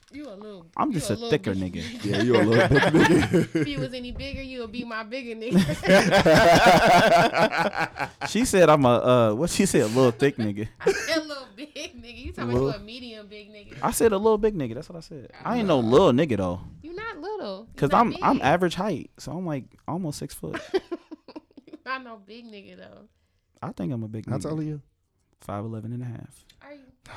[0.10, 0.66] You a little.
[0.78, 2.06] I'm just a, little thicker big- nigga.
[2.06, 3.56] Yeah, you a little big nigga.
[3.62, 5.60] if you was any bigger, you would be my bigger nigga.
[8.30, 10.68] She said I'm a uh what she said, a little thick nigga.
[10.80, 12.18] I said a little big nigga.
[12.26, 13.78] You talking about a medium big nigga?
[13.82, 14.76] I said a little big nigga.
[14.76, 15.32] That's what I said.
[15.44, 17.68] I ain't no little nigga though, You're not little.
[17.74, 20.60] You cause not I'm I'm average height, so I'm like almost six foot.
[20.74, 23.08] You not no big nigga though.
[23.62, 24.32] I think I'm a big nigga.
[24.32, 24.82] How tall are you?
[25.42, 26.46] Five eleven and a half.
[26.62, 26.86] Are you?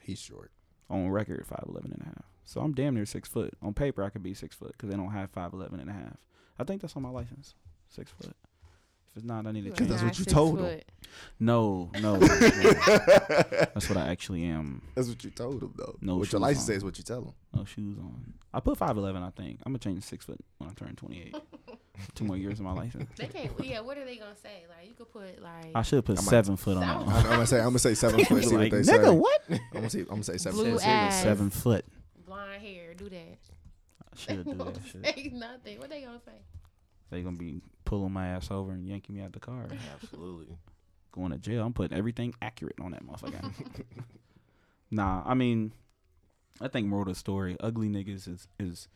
[0.00, 0.50] He's short.
[0.88, 2.24] On record, five eleven and a half.
[2.44, 3.54] So I'm damn near six foot.
[3.60, 5.92] On paper, I could be six foot because they don't have five eleven and a
[5.92, 6.16] half.
[6.58, 7.54] I think that's on my license.
[7.88, 8.36] Six foot.
[9.16, 9.90] If it's not, I need to You are change.
[9.90, 10.80] that's what you told him.
[11.40, 12.16] No, no.
[12.18, 12.26] no.
[12.26, 14.82] That's what I actually am.
[14.94, 15.96] That's what you told him though.
[16.02, 16.74] No what your license on.
[16.74, 17.32] says what you tell him.
[17.54, 18.34] No shoes on.
[18.52, 19.22] I put five eleven.
[19.22, 21.36] I think I'm gonna change six foot when I turn twenty eight.
[22.14, 23.08] Two more years of my license.
[23.16, 23.50] They can't.
[23.64, 23.80] Yeah.
[23.80, 24.66] What are they gonna say?
[24.68, 25.70] Like you could put like.
[25.74, 27.94] I should put I might- seven foot on I'm, I'm gonna say I'm gonna say
[27.94, 28.44] seven foot.
[28.44, 29.10] See like, what they nigga, say.
[29.10, 29.42] what?
[29.48, 30.00] I'm gonna see.
[30.00, 30.86] I'm gonna say seven Blue foot.
[30.86, 31.22] ass.
[31.22, 31.86] Seven foot.
[32.26, 32.92] blonde hair.
[32.92, 33.38] Do that.
[34.12, 35.04] I should do that shit.
[35.14, 35.78] Say nothing.
[35.78, 36.32] What they gonna say?
[37.10, 39.68] They gonna be pulling my ass over and yanking me out the car,
[40.02, 40.56] Absolutely.
[41.12, 41.64] going to jail.
[41.64, 43.52] I'm putting everything accurate on that motherfucker.
[44.90, 45.72] nah, I mean,
[46.60, 48.88] I think moral of the story: ugly niggas is is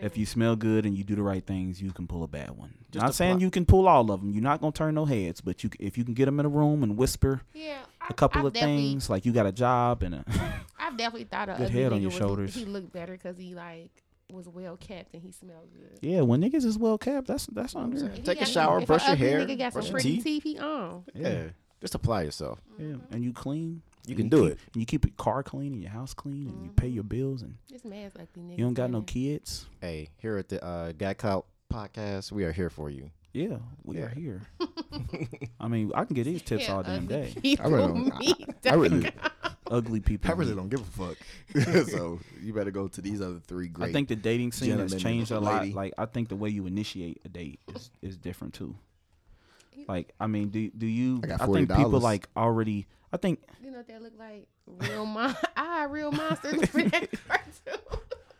[0.00, 2.50] if you smell good and you do the right things, you can pull a bad
[2.50, 2.74] one.
[2.90, 4.32] Just Not apply- saying you can pull all of them.
[4.32, 6.48] You're not gonna turn no heads, but you if you can get them in a
[6.50, 7.80] room and whisper Yeah.
[8.00, 10.24] I, a couple I've of things, like you got a job and a
[10.78, 12.54] I've definitely thought of Good head on your was- shoulders.
[12.54, 13.90] He looked better because he like
[14.30, 15.98] was well kept and he smelled good.
[16.02, 17.98] yeah, when niggas is well kept, that's that's I'm under.
[18.00, 18.22] saying.
[18.22, 20.24] Take a shower, brush your hair, Nigga got brush some your pretty teeth.
[20.24, 20.42] teeth.
[20.42, 21.04] He on.
[21.14, 21.44] Yeah.
[21.80, 22.60] Just apply yourself.
[22.78, 23.82] Yeah, and you clean.
[24.06, 24.58] You and can do keep- it.
[24.74, 27.42] And you keep your car clean and your house clean, and you pay your bills,
[27.42, 28.58] and This man's ugly nigga.
[28.58, 29.66] you don't got no kids.
[29.80, 33.10] Hey, here at the uh, Guy Clout podcast, we are here for you.
[33.32, 34.40] Yeah, we are here.
[35.60, 37.32] I mean, I can get these tips all damn day.
[37.60, 38.12] I really don't.
[38.66, 39.10] I, I really,
[39.70, 40.30] Ugly people.
[40.30, 41.86] I really don't give a fuck.
[41.88, 43.90] so you better go to these other three great.
[43.90, 45.62] I think the dating scene has changed a lot.
[45.62, 45.74] lady.
[45.74, 48.76] Like I think the way you initiate a date is, is different too.
[49.86, 51.20] Like I mean, do do you?
[51.24, 52.86] I got think people like already.
[53.12, 54.46] I think You know what that look like?
[54.66, 55.34] Real mon.
[55.56, 57.82] I real monsters for that cartoon.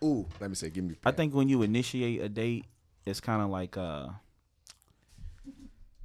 [0.05, 0.97] Ooh, let me say, give me.
[1.05, 2.67] I think when you initiate a date,
[3.07, 4.09] it's kind of like uh,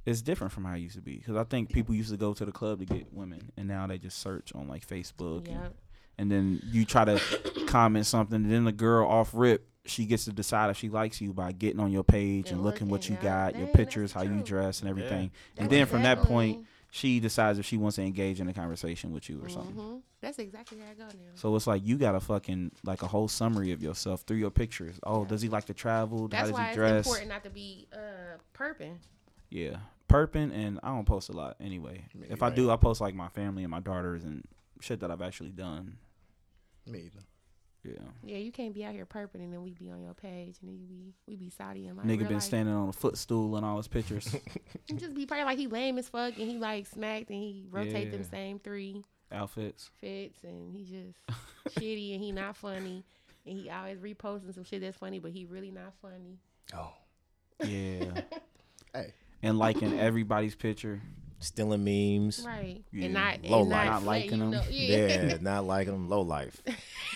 [0.06, 1.16] it's different from how it used to be.
[1.16, 3.86] Because I think people used to go to the club to get women, and now
[3.86, 5.72] they just search on like Facebook, and,
[6.18, 7.20] and then you try to
[7.66, 9.66] comment something, and then the girl off rip.
[9.86, 12.64] She gets to decide if she likes you by getting on your page and, And
[12.64, 13.50] looking what you yeah.
[13.52, 15.30] got, your pictures, how you dress, and everything.
[15.58, 18.54] And That's then from that point, she decides if she wants to engage in a
[18.54, 19.74] conversation with you or something.
[19.74, 20.00] Mhm.
[20.22, 21.32] That's exactly how I go now.
[21.34, 24.50] So it's like you got a fucking like a whole summary of yourself through your
[24.50, 24.98] pictures.
[25.02, 25.28] Oh, Yeah.
[25.28, 26.28] does he like to travel?
[26.28, 27.06] That's How does why he it's dress?
[27.06, 28.96] important not to be uh perping.
[29.50, 29.76] Yeah,
[30.08, 32.04] perping, and I don't post a lot anyway.
[32.14, 34.44] Me if I do, I post like my family and my daughters and
[34.80, 35.96] shit that I've actually done.
[36.86, 37.24] Me either.
[37.82, 40.56] Yeah, Yeah, you can't be out here perping and then we be on your page
[40.62, 42.42] and then you be we be Saudi and like nigga been life.
[42.42, 44.34] standing on a footstool in all his pictures,
[44.86, 47.66] He just be probably like he lame as fuck and he like smacked and he
[47.70, 49.90] rotate them same three outfits.
[50.00, 53.04] fits and he just shitty and he not funny
[53.44, 56.38] and he always reposting some shit that's funny but he really not funny.
[56.74, 56.94] Oh,
[57.62, 58.22] Yeah,
[58.94, 59.12] hey,
[59.44, 61.00] and liking everybody's picture.
[61.40, 62.42] Stealing memes.
[62.46, 62.82] Right.
[62.90, 63.04] Yeah.
[63.04, 63.84] And not Low and life.
[63.86, 64.50] not, Not liking them.
[64.50, 64.96] know- Yeah.
[65.26, 66.08] Yeah, not liking them.
[66.08, 66.60] Low life.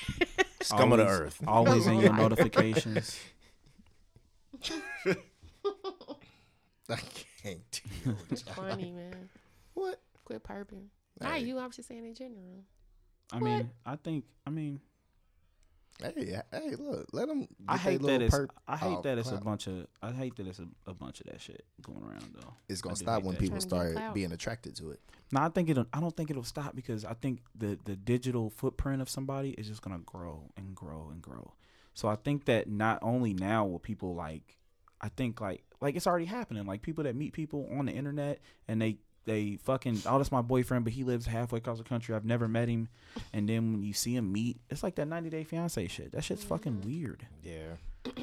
[0.61, 1.41] Scum of the earth.
[1.47, 3.19] Always in your notifications.
[6.91, 6.97] I
[7.43, 8.17] can't deal.
[8.31, 8.55] with y'all.
[8.55, 9.29] funny, man.
[9.75, 10.01] What?
[10.25, 10.87] Quit perping.
[11.21, 11.41] Not Hey.
[11.45, 12.65] you, I was just saying in general.
[13.33, 14.25] I mean, I think.
[14.47, 14.81] I mean,
[16.01, 17.49] Hey, hey, look, let them.
[17.67, 18.39] I hate that it's.
[18.69, 19.87] I hate that it's a bunch of.
[20.01, 22.55] I hate that it's a, a bunch of that shit going around though.
[22.69, 25.01] It's gonna I stop when people Trying to get start being attracted to it.
[25.33, 25.87] No, I think it'll.
[25.93, 29.67] I don't think it'll stop because I think the the digital footprint of somebody is
[29.67, 31.55] just gonna grow and grow and grow.
[31.95, 34.57] So I think that not only now will people like,
[35.01, 36.65] I think like like it's already happening.
[36.65, 38.39] Like people that meet people on the internet
[38.69, 38.99] and they
[39.29, 42.15] they fucking oh that's my boyfriend, but he lives halfway across the country.
[42.15, 42.89] I've never met him,
[43.33, 46.13] and then when you see him meet, it's like that 90 Day Fiance shit.
[46.13, 46.89] That shit's fucking mm-hmm.
[46.89, 47.27] weird.
[47.43, 47.77] Yeah.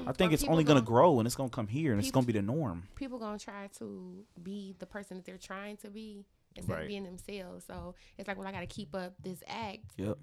[0.08, 2.26] I think it's only gonna gonna- grow and it's gonna come here and it's gonna
[2.26, 2.88] be the norm.
[2.96, 6.26] People gonna try to be the person that they're trying to be
[6.56, 6.82] instead Right.
[6.84, 7.66] of being themselves.
[7.66, 10.18] So it's like well I gotta keep up this act, Yep.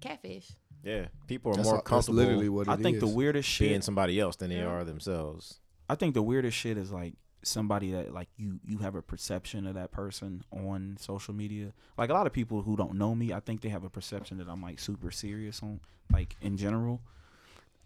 [0.00, 0.52] catfish.
[0.82, 1.08] Yeah.
[1.26, 3.68] People are That's, more all- that's comfortable literally what it I think the weirdest shit
[3.68, 4.66] being somebody else than they Yeah.
[4.66, 5.60] are themselves.
[5.88, 9.66] I think the weirdest shit is like somebody that like you you have a perception
[9.66, 11.72] of that person on social media.
[11.96, 14.38] Like a lot of people who don't know me, I think they have a perception
[14.38, 15.80] that I'm like super serious on
[16.12, 17.00] like in general.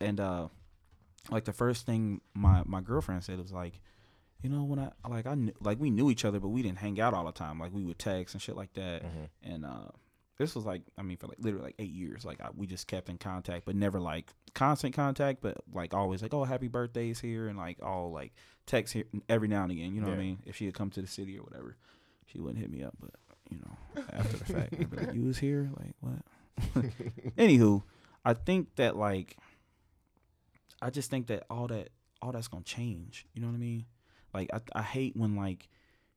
[0.01, 0.49] And uh
[1.31, 3.81] like the first thing my my girlfriend said was like,
[4.43, 6.79] you know, when I like I knew, like we knew each other, but we didn't
[6.79, 7.59] hang out all the time.
[7.59, 9.03] Like we would text and shit like that.
[9.05, 9.29] Mhm.
[9.43, 9.89] And uh
[10.39, 12.25] this was like I mean for like literally like eight years.
[12.25, 15.41] Like I, we just kept in contact, but never like constant contact.
[15.41, 18.33] But like always like oh happy birthdays here and like all like
[18.67, 19.95] text here every now and again.
[19.95, 20.39] You know what I mean?
[20.47, 21.77] If she had come to the city or whatever,
[22.27, 22.95] she wouldn't hit me up.
[23.01, 23.11] But
[23.51, 26.85] you know after the fact, like, you was here like what?
[27.37, 27.83] Anywho,
[28.25, 29.37] I think that like
[30.83, 31.91] I just think that all that
[32.21, 33.27] all that's gonna change.
[33.35, 33.87] You know what I mean?
[34.33, 35.69] Like I I hate when like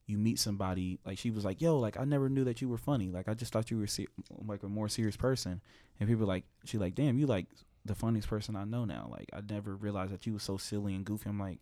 [0.08, 2.78] you meet somebody like she was like yo like I never knew that you were
[2.78, 3.12] funny.
[3.12, 4.08] Like I just thought you were se-
[4.46, 5.62] like a more serious person.
[6.00, 7.46] And people like she like damn you like
[7.86, 9.10] the funniest person I know now.
[9.12, 11.30] Like I never realized that you was so silly and goofy.
[11.30, 11.60] I'm like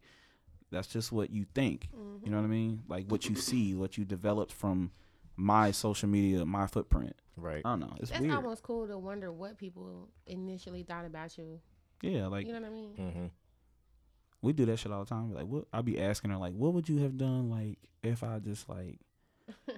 [0.71, 1.89] that's just what you think.
[2.23, 2.83] You know what I mean?
[2.87, 4.91] Like what you see what you developed from
[5.35, 7.15] my social media my footprint.
[7.37, 7.61] Right.
[7.65, 7.93] I don't know.
[7.99, 8.35] It's That's weird.
[8.35, 11.59] almost cool to wonder what people initially thought about you.
[12.01, 12.89] yeah like You know what I mean?
[12.99, 13.25] Mm-hmm.
[14.45, 15.33] We do that shit all the time.
[15.33, 15.65] Like, what?
[15.73, 18.99] I'll be asking her like, what would you have done like if I just like,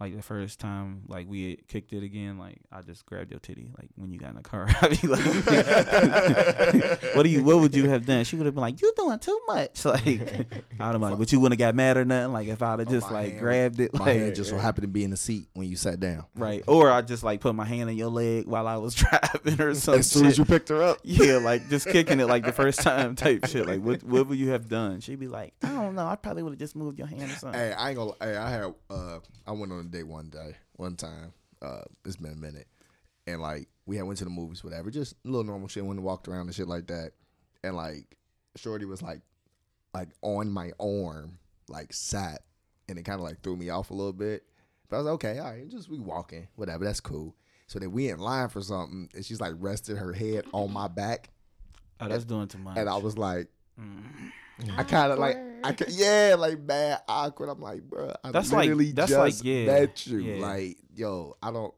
[0.00, 3.40] like the first time like we had kicked it again, like I just grabbed your
[3.40, 4.66] titty like when you got in the car.
[4.82, 5.24] I'd be like,
[7.14, 7.44] what do you?
[7.44, 8.24] What would you have done?
[8.24, 9.84] She would have been like, you doing too much.
[9.94, 10.06] Like,
[10.80, 12.32] I don't know, but you wouldn't have got mad or nothing.
[12.32, 14.50] Like if I'd have Oh, just my like hand- grabbed it, My like hand just
[14.50, 16.24] so happened to be in the seat when you sat down.
[16.34, 19.60] right, or I just like put my hand in your leg while I was driving
[19.60, 20.00] or something.
[20.00, 20.98] as soon as you picked her up.
[21.04, 23.66] Yeah, like just kicking it like the first time type shit.
[23.66, 25.00] Like what what would you have done?
[25.00, 26.06] She'd be like, I don't know.
[26.06, 27.60] I probably would have just moved your hand or something.
[27.60, 28.12] Hey, I ain't gonna.
[28.20, 28.74] Hey, I had.
[28.90, 31.32] Uh, I went on one day, one time.
[31.62, 32.66] Uh, it's been a minute,
[33.26, 35.84] and like we had went to the movies, whatever, just a little normal shit.
[35.84, 37.12] Went and walked around and shit like that,
[37.62, 38.16] and like
[38.56, 39.20] Shorty was like,
[39.94, 41.38] like on my arm,
[41.68, 42.42] like sat,
[42.88, 44.42] and it kind of like threw me off a little bit.
[44.88, 47.34] But I was like, okay, all right, just we walking, whatever, that's cool.
[47.66, 50.88] So then we in line for something, and she's like rested her head on my
[50.88, 51.30] back,
[52.00, 52.76] Oh, that's doing too much.
[52.76, 53.48] and I was like.
[53.80, 54.32] Mm.
[54.76, 55.78] I kind of like, I Awkward.
[55.78, 57.48] ca- yeah, like bad, awkward.
[57.48, 60.18] I'm like, bro, I That's like- literally that's just like, yeah, met you.
[60.18, 60.46] yeah.
[60.46, 61.74] Like, yo, I don't.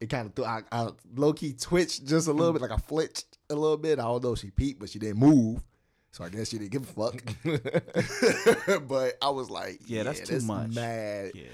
[0.00, 0.44] It kind of threw.
[0.44, 3.98] I, I low key twitched just a little bit, like I flinched a little bit.
[3.98, 5.62] I don't know if she peeped, but she didn't move.
[6.12, 7.22] So I guess she didn't give a fuck.
[8.88, 10.74] but I was like, Yeah, that's too much.
[10.74, 11.32] Mad.
[11.34, 11.44] yeah,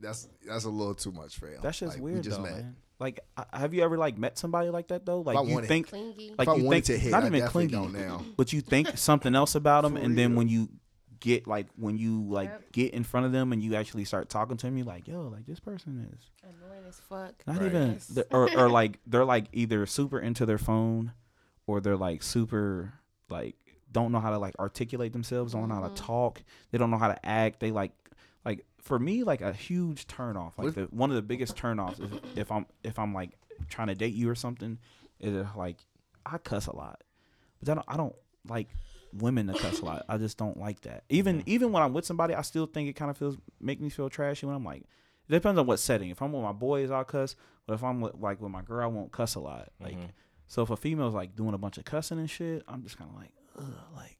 [0.00, 1.60] That's that's a little too much for him.
[1.62, 2.52] that's just Like, we weird just though, met.
[2.54, 2.76] man.
[3.00, 3.20] Like,
[3.52, 5.20] have you ever like met somebody like that though?
[5.20, 6.30] Like I you wanted- think, Clingy.
[6.36, 8.24] like if I you wanted think to hit, not I even definitely clingy, don't now.
[8.36, 10.38] but you think something else about them, For and then real.
[10.38, 10.68] when you
[11.20, 12.72] get like when you like Yep.
[12.72, 15.22] get in front of them and you actually start talking to them, you're like, yo,
[15.28, 17.34] like this person is Annoying as fuck.
[17.46, 17.66] Not Right.
[17.66, 18.06] even, Yes.
[18.08, 21.12] the- or or like they're like either super into their phone,
[21.68, 22.94] or they're like super
[23.30, 23.54] like
[23.92, 25.94] don't know how to like articulate themselves, don't know how Mhm.
[25.94, 26.42] to talk,
[26.72, 27.60] they don't know how to act.
[27.60, 27.92] They like
[28.44, 30.52] like for me like a huge turnoff.
[30.58, 33.38] Like the one of the biggest turnoffs is if I'm if I'm like
[33.68, 34.78] trying to date you or something,
[35.20, 35.76] is if, like
[36.26, 37.04] I cuss a lot,
[37.60, 38.16] but I don't I don't
[38.48, 38.68] like
[39.12, 40.04] women to cuss a lot.
[40.08, 41.04] I just don't like that.
[41.10, 43.90] Even even when I'm with somebody, I still think it kind of feels make me
[43.90, 44.82] feel trashy when I'm like.
[45.28, 46.08] It depends on what setting.
[46.08, 47.36] If I'm with my boys, I'll cuss.
[47.66, 49.68] But if I'm with, like with my girl, I won't cuss a lot.
[49.78, 50.08] Like, Mhm.
[50.46, 53.10] so if a female's like doing a bunch of cussing and shit, I'm just kind
[53.10, 54.16] of like, ugh, like,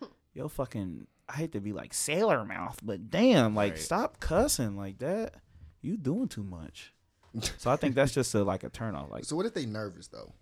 [0.34, 1.06] yo, fucking.
[1.32, 3.80] I hate to be like sailor mouth, but damn, like, Right.
[3.80, 5.34] stop cussing like that.
[5.80, 6.92] You doing too much.
[7.58, 9.10] so I think that's just a like a turn off.
[9.10, 10.32] Like, So what if they nervous though?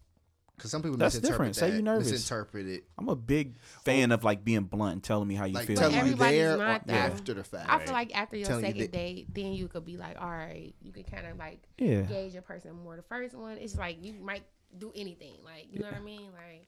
[0.57, 1.57] Because some people That's misinterpret different.
[1.73, 2.11] Say you nervous.
[2.11, 5.55] Misinterpret it I'm a big fan of like being blunt and telling me how you
[5.55, 5.77] like feel.
[5.77, 6.95] telling you Everybody's there or not, though.
[6.95, 7.71] after the fact.
[7.71, 10.21] I feel like after your Telling you second that- date, then you could be like,
[10.21, 12.01] all right, you could kind of like yeah.
[12.03, 12.97] gauge a person more.
[12.97, 14.43] The first one, it's like you might
[14.77, 16.67] do anything, like you know what I mean, like.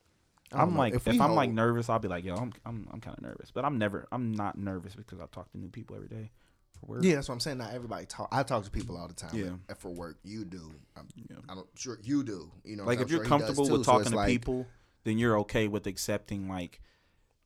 [0.53, 3.17] I'm like if, we I'm like nervous, I'll be like, yo, I'm I'm I'm kind
[3.17, 6.09] of nervous, but I'm never I'm not nervous because I talk to new people every
[6.09, 6.31] day
[6.81, 7.05] for work.
[7.05, 7.59] Yeah, that's what I'm saying.
[7.59, 8.29] Not everybody talk.
[8.33, 9.31] I talk to people all the time.
[9.35, 9.51] Yeah.
[9.69, 10.73] and for work, you do.
[10.97, 11.37] I'm, Yeah.
[11.49, 12.51] I don't sure you do.
[12.65, 14.29] You know, like I'm if you're sure comfortable too, with so talking it's to like,
[14.29, 14.67] people,
[15.05, 16.81] then you're okay with accepting like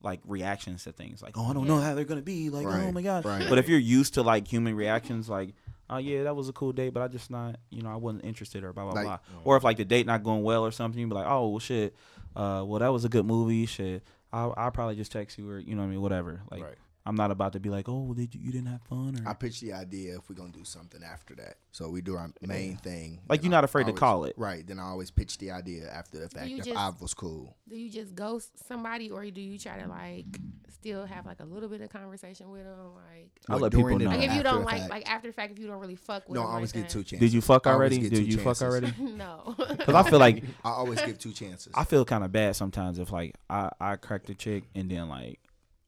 [0.02, 1.22] like reactions to things.
[1.22, 2.50] Like, oh, I don't know how they're gonna be.
[2.50, 3.24] Like, oh my god.
[3.24, 3.46] right.
[3.48, 5.54] But if you're used to like human reactions, like,
[5.88, 8.24] oh yeah, that was a cool date, but I just not, you know, I wasn't
[8.24, 9.18] interested or blah blah Like- blah.
[9.44, 11.58] Or if like the date not going well or something, you be like, oh well,
[11.58, 11.94] shit.
[12.36, 13.66] Uh, well, that was a good movie.
[13.66, 14.02] Shit,
[14.32, 16.42] I'll, I'll probably just text you or you know what I mean, whatever.
[16.50, 16.74] Like, Right.
[17.06, 19.34] I'm not about to be like, oh, did you, you didn't have fun or I
[19.34, 21.56] pitch the idea if we're gonna do something after that.
[21.70, 23.20] So we do our main thing.
[23.28, 24.34] Like, you're I not afraid to call it.
[24.38, 24.66] right?
[24.66, 27.56] Then I always pitch the idea after the fact you if just- I was cool.
[27.68, 30.24] Do you just ghost somebody, or do you try to like
[30.72, 32.94] still have like a little bit of conversation with them?
[32.94, 34.04] Like, I What, let people know.
[34.06, 34.90] like if you after don't the like, fact.
[34.90, 36.84] like after the fact, if you don't really fuck with No, them, I always like
[36.84, 37.20] get two chances.
[37.20, 37.98] Did you fuck already?
[37.98, 38.92] Did two you fuck already?
[38.98, 39.54] no.
[39.74, 41.72] Because I feel like I always give two chances.
[41.74, 45.08] I feel kind of bad sometimes if like I I cracked a chick and then
[45.08, 45.38] like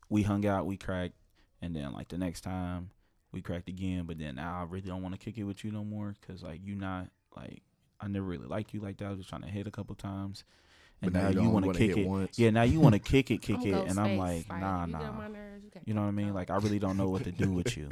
[0.09, 1.15] we hung out, we cracked,
[1.62, 2.91] and then like the next time
[3.33, 5.70] we cracked again, but then now I really don't want to kick it with you
[5.70, 7.62] no more because like you not like
[8.01, 9.07] I never really liked you like that.
[9.07, 10.45] I was just trying to hit a couple times,
[11.03, 12.07] and But now now, you you want to kick it.
[12.07, 12.39] once.
[12.39, 14.49] Yeah, now you want to kick it, kick it, and I'm Ghostface.
[14.49, 15.12] like, nah, if you nah.
[15.12, 16.33] my nerves, you, You know what I mean?
[16.35, 17.89] Like I really don't know what to do with you.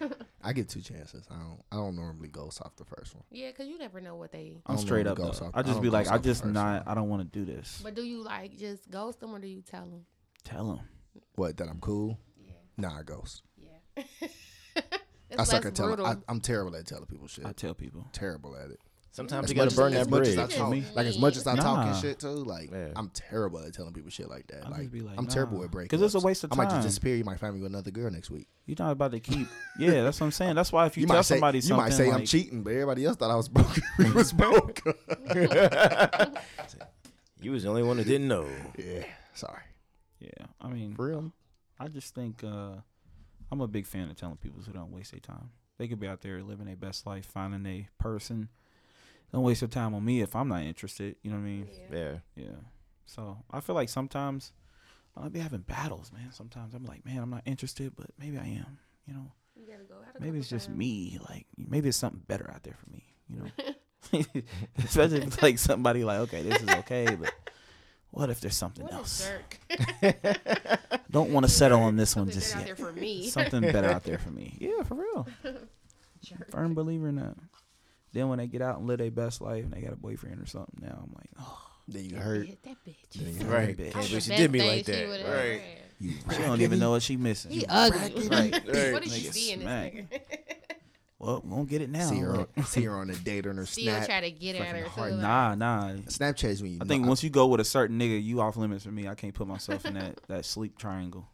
[0.42, 1.24] I get two chances.
[1.30, 1.60] I don't.
[1.72, 3.24] I don't normally ghost off the first one.
[3.30, 4.52] Yeah, because you never know what they.
[4.66, 5.16] I'm straight up.
[5.16, 6.84] ghost off- I I just don't be like, I just not.
[6.84, 6.92] one.
[6.92, 7.80] I don't want to do this.
[7.82, 10.04] But do you like just ghost them or do you tell them?
[10.44, 10.80] Tell him.
[11.36, 11.56] What?
[11.56, 12.18] That I'm cool?
[12.46, 12.52] Yeah.
[12.76, 13.42] Nah, I ghost.
[13.58, 14.02] Yeah.
[15.36, 15.96] I it's suck at telling.
[15.96, 16.06] brutal.
[16.12, 17.44] I, I'm terrible at telling people shit.
[17.44, 18.06] I tell people.
[18.12, 18.78] terrible at it.
[19.10, 20.28] Sometimes As you gotta burn as, that as much bridge.
[20.30, 21.92] as I talk, like as much as I talk Nah.
[21.92, 22.88] and shit too, like Yeah.
[22.96, 24.64] I'm terrible at telling people shit like that.
[24.64, 25.64] I'll Like, just be like, I'm terrible nah.
[25.66, 25.96] at breaking.
[25.96, 26.58] 'Cause it's a waste of time.
[26.58, 26.78] I might time.
[26.82, 27.14] just disappear.
[27.14, 28.48] You might find me with another girl next week.
[28.66, 29.46] You're not about to keep.
[29.78, 30.56] Yeah, that's what I'm saying.
[30.56, 32.26] That's why if you, You, tell might say somebody you something might say I'm like-
[32.26, 33.78] cheating, but everybody else thought I was broke.
[34.00, 34.80] we was broke.
[37.40, 38.48] You was the only one that didn't know.
[38.78, 39.04] yeah,
[39.34, 39.60] sorry.
[40.24, 41.32] Yeah, I mean, For real.
[41.78, 42.76] I just think uh,
[43.50, 45.50] I'm a big fan of telling people who don't waste their time.
[45.78, 48.48] They could be out there living their best life, finding a person.
[49.32, 51.16] Don't waste your time on me if I'm not interested.
[51.22, 51.68] You know what I mean?
[51.92, 52.12] Yeah.
[52.36, 52.46] Yeah.
[53.06, 54.52] So I feel like sometimes
[55.16, 56.30] I'll be having battles, man.
[56.32, 58.78] Sometimes I'm like, man, I'm not interested, but maybe I am.
[59.06, 60.78] You know, You gotta go out maybe it's just times.
[60.78, 61.18] me.
[61.28, 63.04] Like maybe it's something better out there for me.
[63.28, 64.22] You know,
[64.84, 67.32] especially if it's like somebody like, okay, this is okay, but
[68.14, 69.28] what if there's something What a else?
[69.28, 70.80] jerk.
[71.10, 72.76] Don't want to settle on this one just good out yet.
[72.76, 73.28] there for me.
[73.28, 74.56] Something better out there for me.
[74.60, 75.26] Yeah, for real.
[76.22, 76.50] Jerk.
[76.50, 77.34] Firm believer in that.
[78.12, 80.40] Then when they get out and live their best life and they got a boyfriend
[80.40, 82.46] or something, now I'm like, oh, Then you hurt.
[82.46, 82.96] hit that bitch.
[83.20, 83.76] Then you Right.
[83.76, 83.92] bitch.
[83.92, 85.08] Can't believe she did me like that.
[85.08, 85.60] Right.
[85.60, 85.80] had.
[86.00, 87.50] You she don't even know what she missing.
[87.52, 88.28] He ugly.
[88.28, 88.52] Right.
[88.52, 90.06] What did you Nigga see in this nigga?
[91.18, 92.08] Well, we won't get it now.
[92.08, 94.06] see her, on, see her on a date on her Still snap.
[94.06, 94.88] try to get at her.
[94.88, 95.92] hard Nah, nah.
[95.92, 96.78] Snapchat is when you.
[96.80, 99.08] I think know, once you go with a certain nigga, you off limits for me.
[99.08, 101.28] I can't put myself in that that sleep triangle.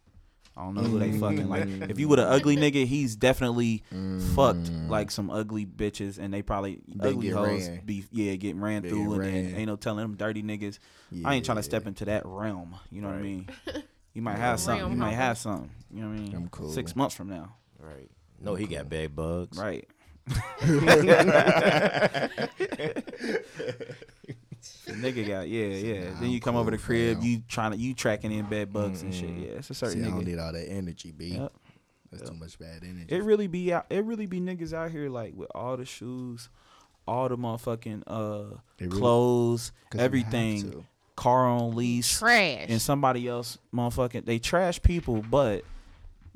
[0.55, 1.19] I don't know who they mm.
[1.19, 1.89] fucking like.
[1.89, 4.21] If you with an ugly nigga, he's definitely mm.
[4.35, 7.81] fucked like some ugly bitches, and they probably They ugly hoes ran.
[7.85, 9.55] be yeah getting ran They through, get and ran.
[9.55, 10.77] ain't no telling them dirty niggas.
[11.25, 12.75] I ain't trying to step into that realm.
[12.91, 13.49] You know what I mean?
[14.13, 14.91] You might have something.
[14.91, 15.71] You might have something.
[15.89, 16.35] You know what I mean?
[16.35, 16.69] I'm cool.
[16.71, 18.09] Six months from now, Right.
[18.41, 19.57] No, he got bed bugs.
[19.57, 19.87] right?
[24.85, 26.09] The nigga got yeah, yeah.
[26.11, 27.25] Nah, then you I'm come over cool, the crib, fam.
[27.25, 29.29] you trying to you tracking in bed bugs and shit.
[29.29, 30.25] Yeah, it's a See, certain I don't nigga.
[30.27, 31.27] need all that energy, b.
[31.29, 31.51] Yep.
[32.11, 32.31] That's Yep.
[32.31, 33.05] too much bad energy.
[33.09, 33.85] It really be out.
[33.89, 36.49] It really be niggas out here like with all the shoes,
[37.07, 40.85] all the motherfucking uh It really- clothes, 'cause you have everything, to.
[41.15, 42.65] car on lease, Trash.
[42.69, 45.63] and somebody else motherfucking they trash people, but.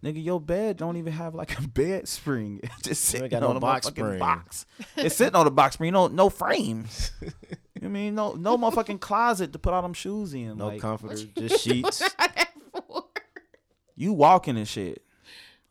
[0.05, 2.59] Nigga, your bed don't even have like a bed spring.
[2.61, 4.19] It's just sitting ain't got no on a box spring.
[4.19, 4.67] box.
[4.97, 5.93] It's sitting on a box spring.
[5.93, 6.85] No, no frame.
[7.21, 7.31] you know
[7.73, 10.57] what I mean no, no motherfucking closet to put all them shoes in.
[10.57, 12.03] No like, comforter, just sheets.
[13.95, 15.01] You walking and shit.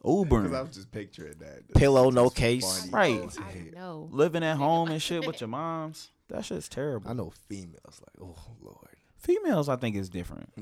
[0.05, 0.43] Uber.
[0.43, 1.73] Because I'm just picturing that.
[1.75, 2.87] Pillow, no case.
[2.89, 3.15] funny.
[3.15, 3.29] Right.
[3.29, 4.09] as I know.
[4.11, 6.11] Living at home and shit with your moms.
[6.29, 7.09] That shit's terrible.
[7.09, 8.97] I know females like, oh lord.
[9.19, 10.53] Females, I think, is different.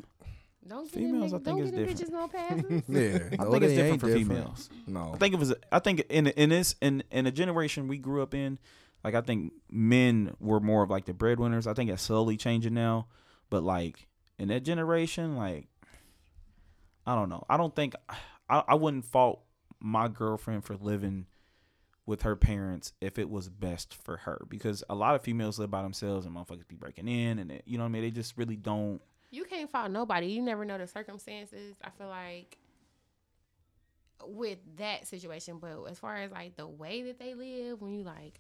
[0.66, 2.82] Don't give Females, I think don't it's give them bitches no passes.
[2.88, 4.28] Yeah, I no, think it's different for different.
[4.28, 4.70] females.
[4.86, 5.54] No, I think it was.
[5.72, 8.58] I think in in this in in the generation we grew up in,
[9.02, 11.66] like I think men were more of like the breadwinners.
[11.66, 13.08] I think it's slowly changing now,
[13.50, 14.06] but like
[14.38, 15.66] in that generation, like
[17.06, 17.44] I don't know.
[17.50, 17.94] I don't think
[18.48, 19.42] I I wouldn't fault
[19.80, 21.26] my girlfriend for living
[22.06, 25.70] with her parents if it was best for her because a lot of females live
[25.70, 28.02] by themselves and motherfuckers be breaking in and it, you know what I mean.
[28.02, 29.00] They just really don't.
[29.32, 30.26] You can't fault nobody.
[30.28, 31.74] You never know the circumstances.
[31.82, 32.56] I feel like
[34.24, 38.04] with that situation, but as far as like the way that they live, when you
[38.04, 38.38] like,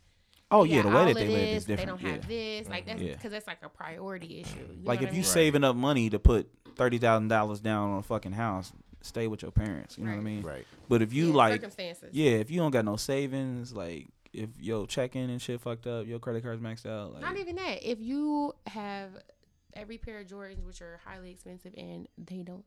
[0.50, 1.78] Oh yeah, the way that of they live is different.
[1.78, 2.12] They don't yeah.
[2.20, 3.14] have this, like that's Yeah.
[3.14, 4.58] because that's like a priority issue.
[4.58, 5.24] You like if what I you mean?
[5.24, 8.70] saving up money to put thirty thousand dollars down on a fucking house,
[9.00, 9.96] stay with your parents.
[9.96, 10.42] You know what I mean?
[10.42, 10.66] Right.
[10.90, 12.10] But if you Yeah, like, circumstances.
[12.12, 16.06] yeah, if you don't got no savings, like if your checking and shit fucked up,
[16.06, 17.82] your credit card's maxed out, like Not even that.
[17.82, 19.08] If you have
[19.74, 22.64] every pair of Jordans, which are highly expensive, and they don't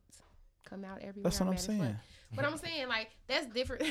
[0.68, 1.76] come out everywhere, that's what I'm mad as fuck.
[1.76, 1.96] saying.
[2.34, 3.84] But I'm saying like that's different.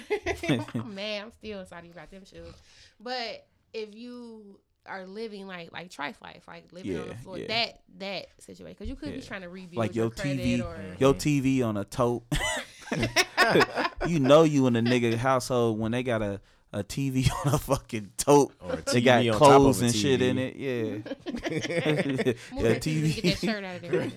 [0.76, 1.24] I'm mad.
[1.24, 2.54] I'm still salty about them shoes.
[3.00, 7.48] But if you are living like like trife life, like living on the floor, yeah.
[7.48, 10.78] that that situation, because you could be trying to rebuild Like your, your TV, or
[11.00, 12.24] your TV on a tote.
[14.08, 16.40] you know you in a nigga household when they got a,
[16.76, 18.54] a TV on a fucking tote.
[18.60, 20.56] Or a They TV got on top of clothes a and shit in it.
[20.56, 20.82] Yeah.
[20.92, 23.16] move yeah, that TV.
[23.16, 24.16] Get that shirt out of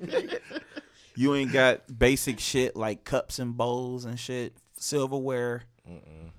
[0.00, 0.38] there.
[1.16, 5.62] You ain't got basic shit like cups and bowls and shit, silverware.
[5.88, 6.30] Mm-mm.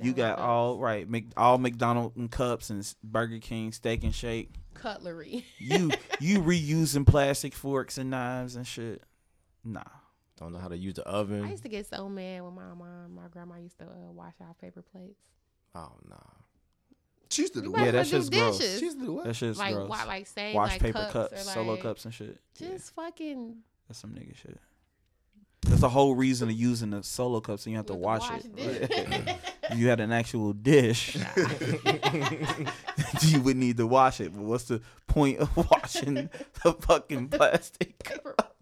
[0.00, 4.50] You got all right, Mc, all McDonald and cups and Burger King steak and shake.
[4.74, 5.44] cutlery.
[5.58, 9.02] You you reusing plastic forks and knives and shit.
[9.64, 9.82] Nah,
[10.40, 11.44] I don't know how to use the oven.
[11.44, 14.32] I used to get so mad when my mom, my grandma used to uh, wash
[14.40, 15.20] our paper plates.
[15.74, 16.16] Oh nah.
[17.28, 17.94] she used to do might Yeah, what?
[17.96, 18.78] as that's just do gross.
[18.78, 19.24] She used to do what?
[19.26, 19.88] that shit's like gross.
[19.88, 22.38] wa- like saying Wash like paper cups, cups, or solo cups and shit.
[22.58, 23.56] Yeah, Just fucking
[23.86, 24.58] that's some nigga shit.
[25.62, 28.00] That's That's the whole reason of using the solo cups, so you have to With
[28.00, 29.36] the wash, wash it.
[29.76, 31.16] you had an actual dish,
[33.22, 34.32] you would need to wash it.
[34.34, 36.30] But what's the point of washing
[36.64, 38.02] the fucking plastic?
[38.02, 38.56] cup?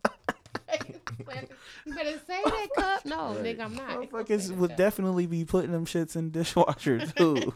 [1.89, 3.05] You better say that cup.
[3.07, 3.89] No, nigga, I'm not.
[4.11, 7.53] Motherfuckers would definitely be putting them shits in dishwasher too.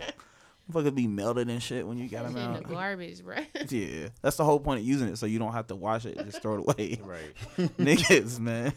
[0.71, 3.37] Motherfuckers be melted and shit when you got them shit in the garbage, bro.
[3.69, 6.17] Yeah, that's the whole point of using it, so you don't have to wash it.
[6.25, 7.01] Just throw it away.
[7.03, 7.69] Right.
[7.79, 8.73] Niggas, man.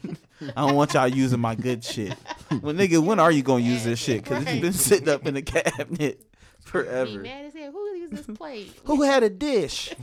[0.55, 2.15] I don't want y'all using my good shit.
[2.49, 4.23] Well, nigga, when are you gonna use this shit?
[4.23, 4.61] Because it's Right.
[4.61, 6.25] been sitting up in the cabinet Be
[6.71, 7.19] forever.
[7.19, 7.71] mad as hell.
[7.71, 8.73] Who used this plate?
[8.85, 9.93] Who had a dish?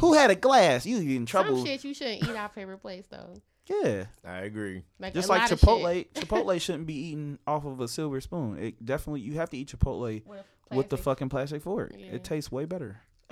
[0.00, 0.84] Who had a glass?
[0.84, 1.56] You in trouble?
[1.56, 3.34] Some shit you shouldn't eat off paper plates though.
[3.66, 4.82] Yeah, I agree.
[4.98, 6.06] Like just like Chipotle.
[6.14, 8.58] Chipotle shouldn't be eaten off of a silver spoon.
[8.58, 11.92] It definitely you have to eat Chipotle with, with the fucking plastic fork.
[11.96, 12.12] Yeah.
[12.12, 13.00] It tastes way better.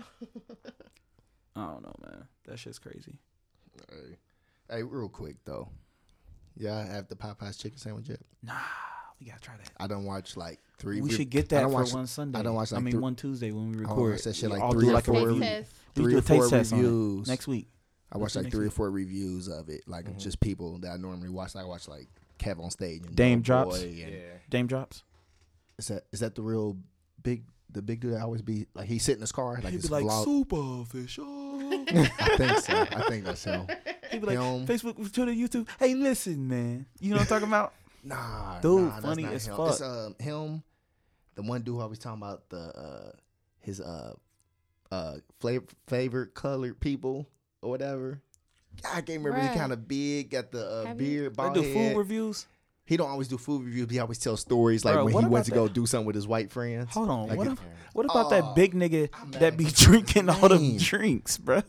[1.54, 2.24] I don't know, man.
[2.46, 3.18] That shit's crazy.
[3.90, 4.16] Hey,
[4.70, 5.68] hey, real quick though.
[6.56, 8.20] Yeah, I have the Popeyes chicken sandwich yet.
[8.42, 8.54] Nah,
[9.20, 9.70] we gotta try that.
[9.78, 11.00] I don't watch like three.
[11.00, 12.38] We re- should get that for watch- one Sunday.
[12.38, 12.76] I don't watch that.
[12.76, 14.12] I mean, thr- one Tuesday when we I record.
[14.12, 15.40] watch that shit like I'll three or like a four review.
[15.40, 15.74] Taste test.
[15.96, 17.68] We three do or a taste four test on it reviews next week.
[18.12, 20.97] I watched like next three or four reviews of it, like just people that I
[20.98, 21.56] normally watch.
[21.56, 22.09] I watch like
[22.39, 23.78] KevOnStage and Dame Lil drops?
[23.80, 25.02] Boy and- Daym Drops.
[25.78, 26.76] Is that is that the real
[27.22, 29.80] big the big dude that always be like he sit in his car like He'd
[29.82, 30.24] be like vlog?
[30.24, 31.24] super official.
[31.89, 32.80] I think so.
[32.93, 33.66] I think that's him.
[34.10, 34.66] He'd be like Him.
[34.66, 35.66] Facebook, Twitter, YouTube.
[35.78, 36.84] Hey, listen, man.
[37.01, 37.72] You know what I'm talking about?
[38.05, 39.56] Nah, Dude, nah, that's funny not as him.
[39.56, 39.68] fuck.
[39.70, 40.64] It's um him,
[41.36, 43.12] the one dude who always talking about the uh
[43.60, 44.14] his uh
[44.90, 47.28] uh flavor favorite colored people
[47.62, 48.20] or whatever.
[48.84, 49.40] I can't remember.
[49.40, 49.55] He Bruh.
[49.56, 51.93] kind of big, got the uh, Have you- beard, They bald do head.
[51.93, 52.47] food reviews.
[52.84, 53.86] He don't always do food reviews.
[53.86, 56.06] But he always tell stories like Bruh, when he went about to go do something
[56.06, 56.90] with his white friends.
[56.93, 57.28] Hold on.
[57.28, 57.59] Like what, it-
[57.93, 59.09] what about Oh, that big nigga
[59.39, 61.62] that be at drinking all the drinks, bruh?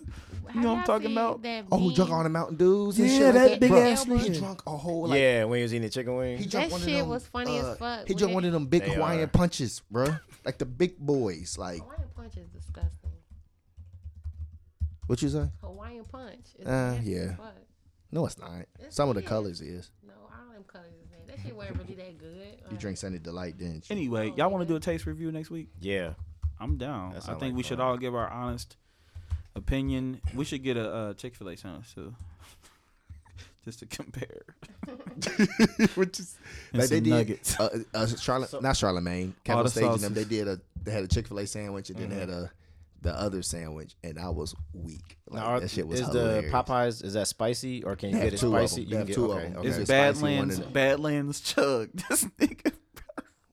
[0.53, 1.43] You know what I'm talking about?
[1.71, 2.99] Oh, who drunk on the Mountain Dews?
[2.99, 5.43] and Yeah, shit like that that big Bruh, ass He drunk a whole like yeah,
[5.45, 7.57] when he was eating the chicken He drunk That one of shit them, was funny
[7.57, 9.27] as uh, fuck He when drunk one of them big They Hawaiian are.
[9.27, 10.15] punches, bro.
[10.45, 11.57] Like the big boys.
[11.57, 13.09] Like Hawaiian punch is disgusting.
[15.13, 15.49] What you say?
[15.61, 16.45] Hawaiian punch.
[16.59, 17.35] Is Uh, yeah.
[17.35, 17.53] fuck.
[18.11, 18.51] No, it's not.
[18.79, 19.27] Yes, Some of the is.
[19.27, 19.89] colors is.
[20.05, 21.27] No, all them colors is in.
[21.27, 22.59] That shit wasn't really that good.
[22.71, 23.95] You drink Sunny Delight, didn't you?
[23.95, 25.69] Anyway, Oh, y'all want to do a taste review next week?
[25.79, 26.13] Yeah.
[26.59, 27.15] I'm down.
[27.15, 28.77] I think like we should all give our honest
[29.55, 30.21] opinion.
[30.35, 32.13] We should get a uh, Chick Fil A sandwich too,
[33.65, 34.43] just to compare.
[35.95, 36.35] Which is
[36.71, 37.09] And like they some did.
[37.09, 37.59] nuggets.
[37.59, 39.29] Uh, uh, Charlotte, not Charlemagne.
[39.29, 40.13] All Kevin the Stage and them.
[40.13, 40.59] They did a.
[40.83, 42.19] They had a Chick Fil A sandwich and then Mhm.
[42.19, 42.51] had a
[43.03, 45.17] the other sandwich, and I was weak.
[45.29, 46.51] Like, Now, that shit was is hilarious.
[46.51, 48.75] the Popeyes is that spicy or can you They get have it two of spicy?
[48.75, 48.83] them.
[48.83, 49.47] You They can have get two of okay.
[49.49, 49.57] them.
[49.57, 49.67] okay.
[49.67, 50.59] It's the spicy one Badlands.
[50.59, 51.89] and- Badlands chug.
[52.09, 52.73] This nigga.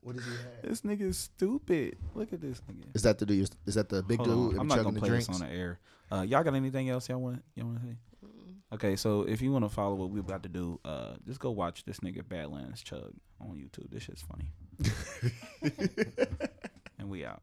[0.03, 0.61] What does he have?
[0.63, 1.97] This nigga is stupid.
[2.15, 2.85] Look at this nigga.
[2.95, 3.49] Is that the dude?
[3.67, 4.53] Is that the big Hold dude?
[4.55, 4.59] on.
[4.61, 5.27] I'm not gonna play drinks?
[5.27, 5.79] this on the air.
[6.11, 7.43] Uh, y'all got anything else y'all want?
[7.55, 7.95] Y'all want to say?
[8.73, 11.51] Okay, so if you want to follow what we're about to do, uh, just go
[11.51, 13.11] watch this nigga Badlands chug
[13.41, 13.91] on YouTube.
[13.91, 14.51] This shit's funny.
[16.97, 17.41] and we out.